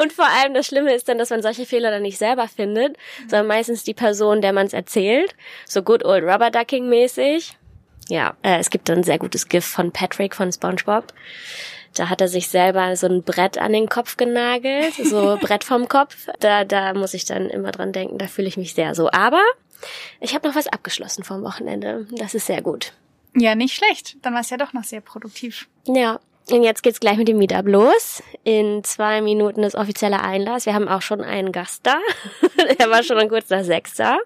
Und 0.00 0.12
vor 0.12 0.26
allem 0.26 0.54
das 0.54 0.66
Schlimme 0.66 0.94
ist 0.94 1.08
dann, 1.08 1.18
dass 1.18 1.30
man 1.30 1.42
solche 1.42 1.66
Fehler 1.66 1.90
dann 1.90 2.02
nicht 2.02 2.18
selber 2.18 2.46
findet, 2.46 2.96
sondern 3.22 3.48
meistens 3.48 3.82
die 3.82 3.94
Person, 3.94 4.40
der 4.40 4.52
man 4.52 4.66
es 4.66 4.72
erzählt. 4.72 5.34
So 5.66 5.82
good 5.82 6.04
old 6.04 6.22
rubber 6.22 6.50
ducking 6.50 6.88
mäßig. 6.88 7.56
Ja, 8.08 8.36
äh, 8.42 8.58
es 8.58 8.70
gibt 8.70 8.88
dann 8.88 8.98
ein 8.98 9.04
sehr 9.04 9.18
gutes 9.18 9.48
GIF 9.48 9.66
von 9.66 9.90
Patrick 9.90 10.36
von 10.36 10.52
SpongeBob. 10.52 11.12
Da 11.94 12.08
hat 12.08 12.20
er 12.20 12.28
sich 12.28 12.48
selber 12.48 12.94
so 12.96 13.08
ein 13.08 13.24
Brett 13.24 13.58
an 13.58 13.72
den 13.72 13.88
Kopf 13.88 14.16
genagelt, 14.16 14.94
so 14.94 15.36
Brett 15.40 15.64
vom 15.64 15.88
Kopf. 15.88 16.28
Da, 16.38 16.64
da 16.64 16.94
muss 16.94 17.12
ich 17.12 17.24
dann 17.24 17.50
immer 17.50 17.72
dran 17.72 17.92
denken, 17.92 18.18
da 18.18 18.28
fühle 18.28 18.46
ich 18.46 18.56
mich 18.56 18.74
sehr 18.74 18.94
so. 18.94 19.10
Aber 19.10 19.42
ich 20.20 20.34
habe 20.34 20.46
noch 20.46 20.54
was 20.54 20.68
abgeschlossen 20.68 21.24
vom 21.24 21.42
Wochenende. 21.42 22.06
Das 22.12 22.34
ist 22.34 22.46
sehr 22.46 22.62
gut. 22.62 22.92
Ja, 23.34 23.54
nicht 23.54 23.74
schlecht. 23.74 24.16
Dann 24.22 24.34
war 24.34 24.40
es 24.40 24.50
ja 24.50 24.56
doch 24.56 24.72
noch 24.72 24.84
sehr 24.84 25.00
produktiv. 25.00 25.68
Ja, 25.86 26.20
und 26.52 26.62
jetzt 26.62 26.82
geht's 26.82 27.00
gleich 27.00 27.16
mit 27.16 27.28
dem 27.28 27.38
Meetup 27.38 27.66
los. 27.66 28.22
In 28.44 28.82
zwei 28.84 29.20
Minuten 29.20 29.62
ist 29.62 29.74
offizieller 29.74 30.22
Einlass. 30.22 30.66
Wir 30.66 30.74
haben 30.74 30.88
auch 30.88 31.02
schon 31.02 31.22
einen 31.22 31.52
Gast 31.52 31.86
da. 31.86 31.98
er 32.78 32.90
war 32.90 33.02
schon 33.02 33.28
kurz 33.28 33.50
nach 33.50 33.64
sechs 33.64 33.94
da. 33.96 34.18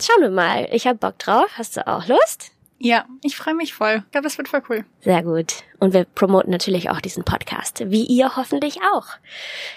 Schauen 0.00 0.22
wir 0.22 0.30
mal. 0.30 0.68
Ich 0.72 0.86
hab 0.86 1.00
Bock 1.00 1.18
drauf. 1.18 1.50
Hast 1.56 1.76
du 1.76 1.86
auch 1.86 2.06
Lust? 2.06 2.52
Ja, 2.84 3.04
ich 3.22 3.36
freue 3.36 3.54
mich 3.54 3.74
voll. 3.74 4.02
Ich 4.06 4.10
glaube, 4.10 4.24
das 4.24 4.38
wird 4.38 4.48
voll 4.48 4.62
cool. 4.68 4.84
Sehr 5.02 5.22
gut. 5.22 5.62
Und 5.78 5.94
wir 5.94 6.04
promoten 6.04 6.50
natürlich 6.50 6.90
auch 6.90 7.00
diesen 7.00 7.22
Podcast. 7.22 7.88
Wie 7.90 8.04
ihr 8.04 8.34
hoffentlich 8.34 8.80
auch. 8.92 9.06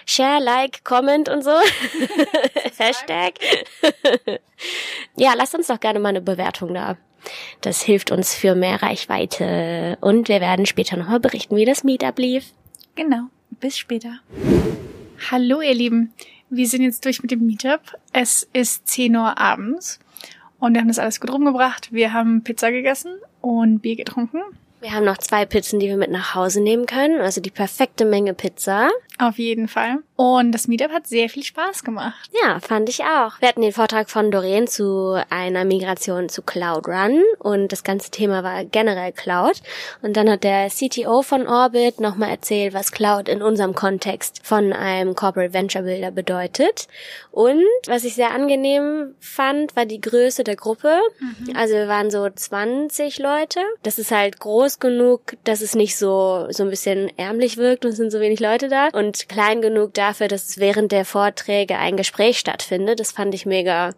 Share, 0.07 0.41
like, 0.41 0.83
comment 0.83 1.29
und 1.29 1.43
so. 1.43 1.51
Hashtag. 2.77 3.35
ja, 5.17 5.33
lasst 5.35 5.53
uns 5.53 5.67
doch 5.67 5.79
gerne 5.79 5.99
mal 5.99 6.09
eine 6.09 6.21
Bewertung 6.21 6.73
da. 6.73 6.97
Das 7.61 7.81
hilft 7.81 8.11
uns 8.11 8.33
für 8.33 8.55
mehr 8.55 8.81
Reichweite. 8.81 9.97
Und 10.01 10.27
wir 10.27 10.41
werden 10.41 10.65
später 10.65 10.97
nochmal 10.97 11.19
berichten, 11.19 11.55
wie 11.55 11.65
das 11.65 11.83
Meetup 11.83 12.17
lief. 12.19 12.53
Genau. 12.95 13.27
Bis 13.59 13.77
später. 13.77 14.19
Hallo, 15.31 15.61
ihr 15.61 15.73
Lieben. 15.73 16.13
Wir 16.49 16.67
sind 16.67 16.83
jetzt 16.83 17.05
durch 17.05 17.21
mit 17.21 17.31
dem 17.31 17.45
Meetup. 17.45 17.81
Es 18.13 18.47
ist 18.53 18.87
10 18.87 19.15
Uhr 19.15 19.37
abends 19.37 19.99
und 20.59 20.73
wir 20.73 20.81
haben 20.81 20.87
das 20.87 20.99
alles 20.99 21.19
gut 21.19 21.31
rumgebracht. 21.31 21.91
Wir 21.91 22.13
haben 22.13 22.43
Pizza 22.43 22.71
gegessen 22.71 23.15
und 23.41 23.79
Bier 23.79 23.95
getrunken. 23.95 24.41
Wir 24.81 24.93
haben 24.93 25.05
noch 25.05 25.17
zwei 25.17 25.45
Pizzen, 25.45 25.79
die 25.79 25.87
wir 25.87 25.97
mit 25.97 26.11
nach 26.11 26.35
Hause 26.35 26.61
nehmen 26.61 26.85
können. 26.85 27.19
Also 27.19 27.41
die 27.41 27.49
perfekte 27.49 28.05
Menge 28.05 28.33
Pizza. 28.33 28.89
Auf 29.17 29.39
jeden 29.39 29.67
Fall. 29.67 29.99
Und 30.17 30.53
das 30.53 30.67
Meetup 30.67 30.91
hat 30.91 31.07
sehr 31.07 31.27
viel 31.27 31.43
Spaß 31.43 31.83
gemacht. 31.83 32.29
Ja, 32.41 32.59
fand 32.61 32.87
ich 32.87 33.03
auch. 33.03 33.39
Wir 33.41 33.49
hatten 33.49 33.61
den 33.61 33.73
Vortrag 33.73 34.09
von 34.09 34.31
Doreen 34.31 34.65
zu 34.65 35.21
einer 35.29 35.65
Migration 35.65 36.29
zu 36.29 36.41
Cloud 36.41 36.87
Run 36.87 37.21
und 37.39 37.73
das 37.73 37.83
ganze 37.83 38.11
Thema 38.11 38.41
war 38.41 38.63
generell 38.63 39.11
Cloud. 39.11 39.61
Und 40.01 40.15
dann 40.15 40.29
hat 40.29 40.45
der 40.45 40.69
CTO 40.69 41.21
von 41.21 41.47
Orbit 41.47 41.99
nochmal 41.99 42.29
erzählt, 42.29 42.73
was 42.73 42.93
Cloud 42.93 43.27
in 43.27 43.41
unserem 43.41 43.75
Kontext 43.75 44.39
von 44.43 44.71
einem 44.71 45.15
Corporate 45.15 45.53
Venture 45.53 45.81
Builder 45.81 46.11
bedeutet. 46.11 46.87
Und 47.31 47.65
was 47.87 48.05
ich 48.05 48.15
sehr 48.15 48.31
angenehm 48.31 49.15
fand, 49.19 49.75
war 49.75 49.85
die 49.85 49.99
Größe 49.99 50.45
der 50.45 50.55
Gruppe. 50.55 50.97
Also 51.55 51.73
wir 51.73 51.89
waren 51.89 52.09
so 52.09 52.29
20 52.29 53.19
Leute. 53.19 53.59
Das 53.83 53.99
ist 53.99 54.11
halt 54.11 54.39
groß 54.39 54.79
genug, 54.79 55.35
dass 55.43 55.59
es 55.59 55.75
nicht 55.75 55.97
so, 55.97 56.47
so 56.51 56.63
ein 56.63 56.69
bisschen 56.69 57.11
ärmlich 57.17 57.57
wirkt 57.57 57.83
und 57.83 57.91
es 57.91 57.97
sind 57.97 58.11
so 58.11 58.21
wenig 58.21 58.39
Leute 58.39 58.69
da. 58.69 58.87
Und 58.93 59.27
klein 59.27 59.61
genug 59.61 59.93
dafür, 60.05 60.27
dass 60.27 60.49
es 60.49 60.57
während 60.59 60.91
der 60.91 61.05
Vorträge 61.05 61.77
ein 61.77 61.97
Gespräch 61.97 62.37
stattfindet. 62.39 62.99
Das 62.99 63.11
fand 63.11 63.33
ich 63.33 63.45
mega 63.45 63.91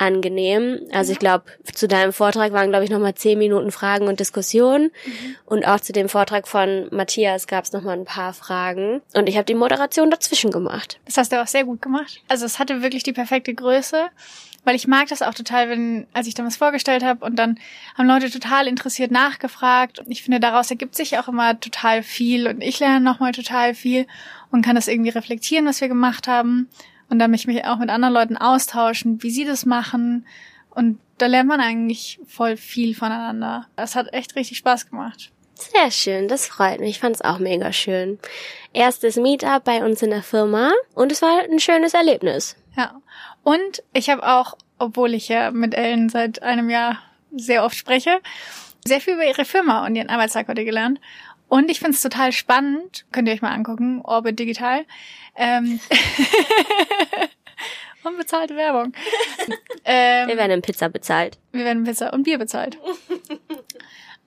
angenehm. 0.00 0.80
Also 0.92 1.12
ich 1.12 1.18
glaube, 1.18 1.44
zu 1.74 1.86
deinem 1.86 2.12
Vortrag 2.12 2.52
waren, 2.52 2.70
glaube 2.70 2.84
ich, 2.84 2.90
nochmal 2.90 3.14
zehn 3.14 3.38
Minuten 3.38 3.70
Fragen 3.70 4.08
und 4.08 4.18
Diskussionen. 4.18 4.90
Und 5.44 5.66
auch 5.66 5.80
zu 5.80 5.92
dem 5.92 6.08
Vortrag 6.08 6.48
von 6.48 6.88
Matthias 6.90 7.46
gab 7.46 7.64
es 7.64 7.72
nochmal 7.72 7.98
ein 7.98 8.06
paar 8.06 8.32
Fragen. 8.32 9.02
Und 9.14 9.28
ich 9.28 9.36
habe 9.36 9.44
die 9.44 9.54
Moderation 9.54 10.10
dazwischen 10.10 10.50
gemacht. 10.50 10.98
Das 11.04 11.18
hast 11.18 11.32
du 11.32 11.42
auch 11.42 11.46
sehr 11.46 11.64
gut 11.64 11.82
gemacht. 11.82 12.22
Also 12.28 12.46
es 12.46 12.58
hatte 12.58 12.82
wirklich 12.82 13.02
die 13.02 13.12
perfekte 13.12 13.52
Größe, 13.52 14.06
weil 14.64 14.76
ich 14.76 14.86
mag 14.86 15.08
das 15.08 15.22
auch 15.22 15.34
total, 15.34 15.70
wenn, 15.70 16.06
als 16.12 16.26
ich 16.26 16.34
damals 16.34 16.56
vorgestellt 16.56 17.02
habe 17.02 17.24
und 17.24 17.36
dann 17.36 17.58
haben 17.96 18.06
Leute 18.06 18.30
total 18.30 18.66
interessiert 18.66 19.10
nachgefragt. 19.10 19.98
Und 19.98 20.10
ich 20.10 20.22
finde, 20.22 20.40
daraus 20.40 20.70
ergibt 20.70 20.94
sich 20.94 21.18
auch 21.18 21.28
immer 21.28 21.58
total 21.58 22.02
viel 22.02 22.46
und 22.46 22.60
ich 22.60 22.78
lerne 22.78 23.00
nochmal 23.00 23.32
total 23.32 23.74
viel 23.74 24.06
und 24.50 24.64
kann 24.64 24.76
das 24.76 24.88
irgendwie 24.88 25.10
reflektieren, 25.10 25.66
was 25.66 25.80
wir 25.80 25.88
gemacht 25.88 26.28
haben. 26.28 26.68
Und 27.08 27.18
dann 27.18 27.30
mich 27.30 27.46
mich 27.46 27.64
auch 27.64 27.78
mit 27.78 27.90
anderen 27.90 28.14
Leuten 28.14 28.36
austauschen, 28.36 29.22
wie 29.22 29.30
sie 29.30 29.44
das 29.44 29.66
machen. 29.66 30.26
Und 30.70 31.00
da 31.18 31.26
lernt 31.26 31.48
man 31.48 31.60
eigentlich 31.60 32.20
voll 32.26 32.56
viel 32.56 32.94
voneinander. 32.94 33.66
Das 33.76 33.96
hat 33.96 34.12
echt 34.12 34.36
richtig 34.36 34.58
Spaß 34.58 34.88
gemacht. 34.88 35.32
Sehr 35.54 35.90
schön, 35.90 36.28
das 36.28 36.46
freut 36.46 36.80
mich. 36.80 36.90
Ich 36.90 37.00
fand 37.00 37.16
es 37.16 37.22
auch 37.22 37.38
mega 37.38 37.72
schön. 37.72 38.18
Erstes 38.72 39.16
Meetup 39.16 39.64
bei 39.64 39.84
uns 39.84 40.00
in 40.00 40.10
der 40.10 40.22
Firma 40.22 40.72
und 40.94 41.12
es 41.12 41.20
war 41.20 41.42
ein 41.42 41.58
schönes 41.58 41.92
Erlebnis. 41.92 42.56
Ja. 42.76 43.00
Und 43.42 43.82
ich 43.92 44.10
habe 44.10 44.26
auch, 44.26 44.56
obwohl 44.78 45.14
ich 45.14 45.28
ja 45.28 45.50
mit 45.50 45.74
Ellen 45.74 46.08
seit 46.08 46.42
einem 46.42 46.70
Jahr 46.70 46.98
sehr 47.34 47.64
oft 47.64 47.76
spreche, 47.76 48.20
sehr 48.84 49.00
viel 49.00 49.14
über 49.14 49.26
ihre 49.26 49.44
Firma 49.44 49.86
und 49.86 49.94
ihren 49.96 50.08
Arbeitstag 50.10 50.48
heute 50.48 50.64
gelernt. 50.64 51.00
Und 51.48 51.70
ich 51.70 51.80
finde 51.80 51.92
es 51.94 52.02
total 52.02 52.32
spannend, 52.32 53.04
könnt 53.12 53.28
ihr 53.28 53.34
euch 53.34 53.42
mal 53.42 53.52
angucken, 53.52 54.00
Orbit 54.02 54.38
Digital. 54.38 54.84
Ähm 55.36 55.80
Unbezahlte 58.02 58.56
Werbung. 58.56 58.92
ähm, 59.84 60.28
Wir 60.28 60.36
werden 60.38 60.52
in 60.52 60.62
Pizza 60.62 60.88
bezahlt. 60.88 61.38
wir 61.52 61.64
werden 61.64 61.84
Pizza 61.84 62.12
und 62.12 62.22
Bier 62.22 62.38
bezahlt. 62.38 62.78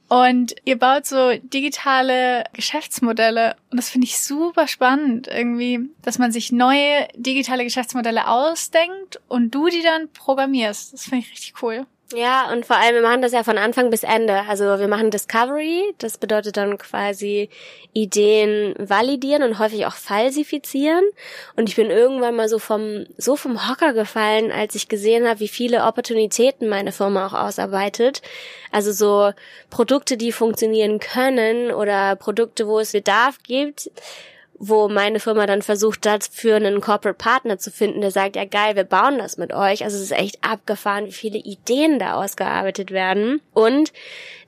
Und 0.09 0.55
ihr 0.65 0.77
baut 0.77 1.05
so 1.05 1.31
digitale 1.41 2.43
Geschäftsmodelle 2.53 3.55
und 3.71 3.77
das 3.77 3.89
finde 3.89 4.05
ich 4.05 4.19
super 4.19 4.67
spannend 4.67 5.27
irgendwie, 5.27 5.89
dass 6.01 6.19
man 6.19 6.31
sich 6.31 6.51
neue 6.51 7.07
digitale 7.15 7.63
Geschäftsmodelle 7.63 8.27
ausdenkt 8.27 9.19
und 9.27 9.55
du 9.55 9.69
die 9.69 9.81
dann 9.81 10.09
programmierst. 10.09 10.93
Das 10.93 11.05
finde 11.05 11.25
ich 11.25 11.31
richtig 11.31 11.63
cool. 11.63 11.87
Ja, 12.15 12.52
und 12.52 12.65
vor 12.65 12.76
allem, 12.76 12.95
wir 12.95 13.02
machen 13.02 13.23
das 13.23 13.32
ja 13.32 13.43
von 13.43 13.58
Anfang 13.58 13.89
bis 13.89 14.04
Ende. 14.04 14.43
Also 14.47 14.65
wir 14.78 14.88
machen 14.88 15.10
Discovery, 15.10 15.95
das 15.97 16.19
bedeutet 16.19 16.58
dann 16.58 16.78
quasi 16.78 17.49
Ideen 17.93 18.76
validieren 18.78 19.41
und 19.41 19.58
häufig 19.58 19.88
auch 19.88 19.95
falsifizieren. 19.95 21.04
Und 21.56 21.69
ich 21.69 21.76
bin 21.76 21.89
irgendwann 21.89 22.36
mal 22.36 22.49
so 22.49 22.60
vom, 22.60 23.06
so 23.17 23.36
vom 23.36 23.67
Hocker 23.67 23.93
gefallen, 23.93 24.52
als 24.52 24.76
ich 24.76 24.89
gesehen 24.89 25.28
habe, 25.28 25.39
wie 25.39 25.47
viele 25.47 25.86
Opportunitäten 25.86 26.69
meine 26.69 26.91
Firma 26.91 27.26
auch 27.26 27.34
ausarbeitet. 27.34 28.21
Also 28.71 28.91
so 28.91 29.34
Produkte, 29.71 30.15
die 30.15 30.32
funktionieren 30.32 30.99
können 30.99 31.71
oder 31.71 32.15
Produkte, 32.15 32.67
wo 32.67 32.80
es 32.80 32.91
Bedarf 32.91 33.39
gibt, 33.41 33.89
wo 34.67 34.88
meine 34.88 35.19
Firma 35.19 35.45
dann 35.45 35.62
versucht, 35.62 36.06
dafür 36.06 36.56
einen 36.56 36.80
Corporate 36.80 37.17
Partner 37.17 37.58
zu 37.58 37.69
finden, 37.69 38.02
der 38.02 38.12
sagt, 38.12 38.36
ja 38.36 38.45
geil, 38.45 38.76
wir 38.76 38.86
bauen 38.86 39.17
das 39.17 39.38
mit 39.38 39.54
euch. 39.54 39.84
Also 39.84 39.97
es 39.97 40.04
ist 40.04 40.12
echt 40.12 40.38
abgefahren, 40.41 41.06
wie 41.06 41.12
viele 41.12 41.38
Ideen 41.38 41.99
da 41.99 42.13
ausgearbeitet 42.13 42.91
werden. 42.91 43.41
Und 43.54 43.91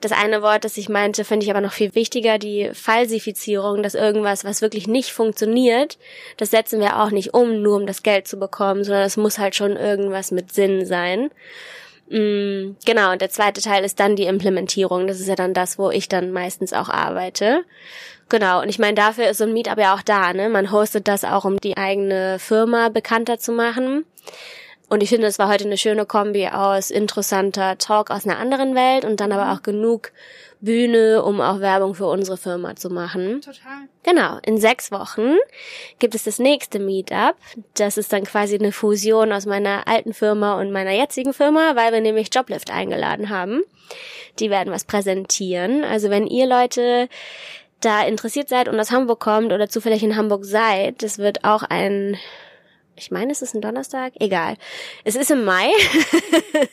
das 0.00 0.12
eine 0.12 0.40
Wort, 0.40 0.64
das 0.64 0.78
ich 0.78 0.88
meinte, 0.88 1.24
finde 1.24 1.44
ich 1.44 1.50
aber 1.50 1.60
noch 1.60 1.72
viel 1.72 1.94
wichtiger, 1.94 2.38
die 2.38 2.70
Falsifizierung, 2.72 3.82
dass 3.82 3.94
irgendwas, 3.94 4.44
was 4.44 4.62
wirklich 4.62 4.86
nicht 4.88 5.12
funktioniert, 5.12 5.98
das 6.38 6.50
setzen 6.50 6.80
wir 6.80 7.02
auch 7.02 7.10
nicht 7.10 7.34
um, 7.34 7.60
nur 7.60 7.76
um 7.76 7.86
das 7.86 8.02
Geld 8.02 8.26
zu 8.26 8.38
bekommen, 8.38 8.84
sondern 8.84 9.04
es 9.04 9.18
muss 9.18 9.38
halt 9.38 9.54
schon 9.54 9.76
irgendwas 9.76 10.30
mit 10.30 10.52
Sinn 10.52 10.86
sein. 10.86 11.30
Mm, 12.08 12.76
Genau, 12.84 13.12
und 13.12 13.20
der 13.20 13.30
zweite 13.30 13.60
Teil 13.60 13.84
ist 13.84 14.00
dann 14.00 14.16
die 14.16 14.24
Implementierung. 14.26 15.06
Das 15.06 15.20
ist 15.20 15.28
ja 15.28 15.34
dann 15.34 15.54
das, 15.54 15.78
wo 15.78 15.90
ich 15.90 16.08
dann 16.08 16.30
meistens 16.30 16.72
auch 16.72 16.88
arbeite. 16.88 17.64
Genau, 18.28 18.60
und 18.60 18.68
ich 18.68 18.78
meine, 18.78 18.94
dafür 18.94 19.28
ist 19.28 19.38
so 19.38 19.44
ein 19.44 19.52
Meetup 19.52 19.78
ja 19.78 19.94
auch 19.94 20.02
da, 20.02 20.32
ne? 20.32 20.48
Man 20.48 20.72
hostet 20.72 21.06
das 21.06 21.24
auch, 21.24 21.44
um 21.44 21.58
die 21.60 21.76
eigene 21.76 22.38
Firma 22.38 22.88
bekannter 22.88 23.38
zu 23.38 23.52
machen. 23.52 24.04
Und 24.88 25.02
ich 25.02 25.08
finde, 25.08 25.26
es 25.26 25.38
war 25.38 25.48
heute 25.48 25.64
eine 25.64 25.78
schöne 25.78 26.06
Kombi 26.06 26.48
aus 26.48 26.90
interessanter 26.90 27.76
Talk 27.76 28.10
aus 28.10 28.24
einer 28.24 28.38
anderen 28.38 28.74
Welt 28.76 29.04
und 29.04 29.20
dann 29.20 29.32
aber 29.32 29.52
auch 29.52 29.62
genug 29.62 30.12
Bühne, 30.60 31.22
um 31.22 31.40
auch 31.40 31.60
Werbung 31.60 31.94
für 31.94 32.06
unsere 32.06 32.36
Firma 32.36 32.76
zu 32.76 32.88
machen. 32.88 33.40
Total. 33.40 33.88
Genau, 34.04 34.38
in 34.44 34.58
sechs 34.58 34.92
Wochen 34.92 35.34
gibt 35.98 36.14
es 36.14 36.24
das 36.24 36.38
nächste 36.38 36.78
Meetup. 36.78 37.34
Das 37.74 37.98
ist 37.98 38.12
dann 38.12 38.24
quasi 38.24 38.54
eine 38.54 38.72
Fusion 38.72 39.32
aus 39.32 39.44
meiner 39.44 39.86
alten 39.88 40.14
Firma 40.14 40.58
und 40.60 40.70
meiner 40.70 40.92
jetzigen 40.92 41.32
Firma, 41.32 41.74
weil 41.74 41.92
wir 41.92 42.00
nämlich 42.00 42.32
Joblift 42.32 42.70
eingeladen 42.70 43.28
haben. 43.28 43.62
Die 44.38 44.50
werden 44.50 44.72
was 44.72 44.84
präsentieren. 44.84 45.84
Also 45.84 46.10
wenn 46.10 46.26
ihr 46.26 46.46
Leute 46.46 47.08
da 47.80 48.04
interessiert 48.06 48.48
seid 48.48 48.68
und 48.68 48.78
aus 48.80 48.90
Hamburg 48.90 49.20
kommt 49.20 49.52
oder 49.52 49.68
zufällig 49.68 50.02
in 50.02 50.16
Hamburg 50.16 50.44
seid, 50.44 51.02
das 51.02 51.18
wird 51.18 51.44
auch 51.44 51.62
ein 51.62 52.16
ich 52.98 53.10
meine, 53.10 53.30
es 53.30 53.42
ist 53.42 53.54
ein 53.54 53.60
Donnerstag, 53.60 54.14
egal. 54.20 54.56
Es 55.04 55.16
ist 55.16 55.30
im 55.30 55.44
Mai. 55.44 55.68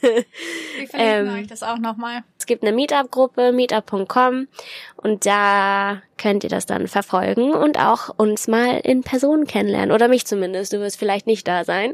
Wir 0.01 0.88
verlinken 0.88 1.28
ähm, 1.28 1.34
euch 1.36 1.47
das 1.47 1.64
auch 1.64 1.78
nochmal. 1.78 2.24
Es 2.39 2.45
gibt 2.45 2.64
eine 2.64 2.72
Meetup-Gruppe, 2.72 3.51
meetup.com 3.51 4.47
und 4.95 5.26
da 5.26 6.01
könnt 6.18 6.45
ihr 6.45 6.49
das 6.49 6.66
dann 6.66 6.88
verfolgen 6.88 7.51
und 7.51 7.78
auch 7.78 8.10
uns 8.18 8.47
mal 8.47 8.80
in 8.80 9.04
Person 9.04 9.45
kennenlernen 9.45 9.91
oder 9.91 10.08
mich 10.08 10.26
zumindest. 10.26 10.72
Du 10.72 10.80
wirst 10.80 10.97
vielleicht 10.97 11.28
nicht 11.28 11.45
da 11.47 11.66
sein. 11.66 11.93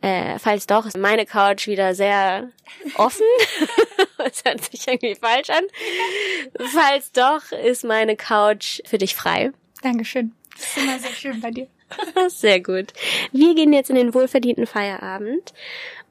Äh, 0.00 0.38
falls 0.38 0.66
doch, 0.66 0.86
ist 0.86 0.96
meine 0.96 1.26
Couch 1.26 1.66
wieder 1.66 1.94
sehr 1.94 2.48
offen. 2.94 3.26
das 4.18 4.44
hört 4.44 4.64
sich 4.64 4.86
irgendwie 4.86 5.16
falsch 5.16 5.50
an. 5.50 5.64
Falls 6.72 7.12
doch, 7.12 7.50
ist 7.52 7.84
meine 7.84 8.16
Couch 8.16 8.80
für 8.86 8.98
dich 8.98 9.14
frei. 9.14 9.50
Dankeschön. 9.82 10.32
Das 10.52 10.66
ist 10.66 10.76
immer 10.78 10.98
sehr 10.98 11.10
schön 11.10 11.40
bei 11.40 11.50
dir. 11.50 11.68
Sehr 12.28 12.60
gut. 12.60 12.92
Wir 13.32 13.54
gehen 13.54 13.72
jetzt 13.72 13.88
in 13.88 13.96
den 13.96 14.12
wohlverdienten 14.12 14.66
Feierabend 14.66 15.54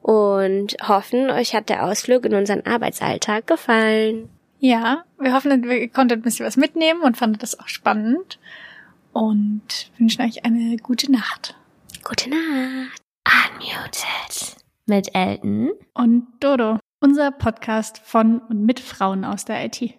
und 0.02 0.76
hoffen, 0.86 1.30
euch 1.30 1.54
hat 1.54 1.68
der 1.68 1.84
Ausflug 1.84 2.24
in 2.24 2.34
unseren 2.34 2.66
Arbeitsalltag 2.66 3.46
gefallen. 3.46 4.28
Ja, 4.58 5.04
wir 5.20 5.34
hoffen, 5.34 5.62
ihr 5.70 5.88
konntet 5.88 6.18
ein 6.18 6.22
bisschen 6.22 6.46
was 6.46 6.56
mitnehmen 6.56 7.02
und 7.02 7.16
fandet 7.16 7.42
das 7.42 7.60
auch 7.60 7.68
spannend 7.68 8.40
und 9.12 9.90
wünschen 9.98 10.22
euch 10.22 10.44
eine 10.44 10.76
gute 10.78 11.12
Nacht. 11.12 11.54
Gute 12.02 12.30
Nacht. 12.30 13.07
Unmuted. 13.28 14.56
Mit 14.86 15.14
Elton 15.14 15.72
und 15.92 16.28
Dodo. 16.40 16.78
Unser 17.00 17.30
Podcast 17.30 17.98
von 17.98 18.38
und 18.38 18.64
mit 18.64 18.80
Frauen 18.80 19.26
aus 19.26 19.44
der 19.44 19.66
IT. 19.66 19.98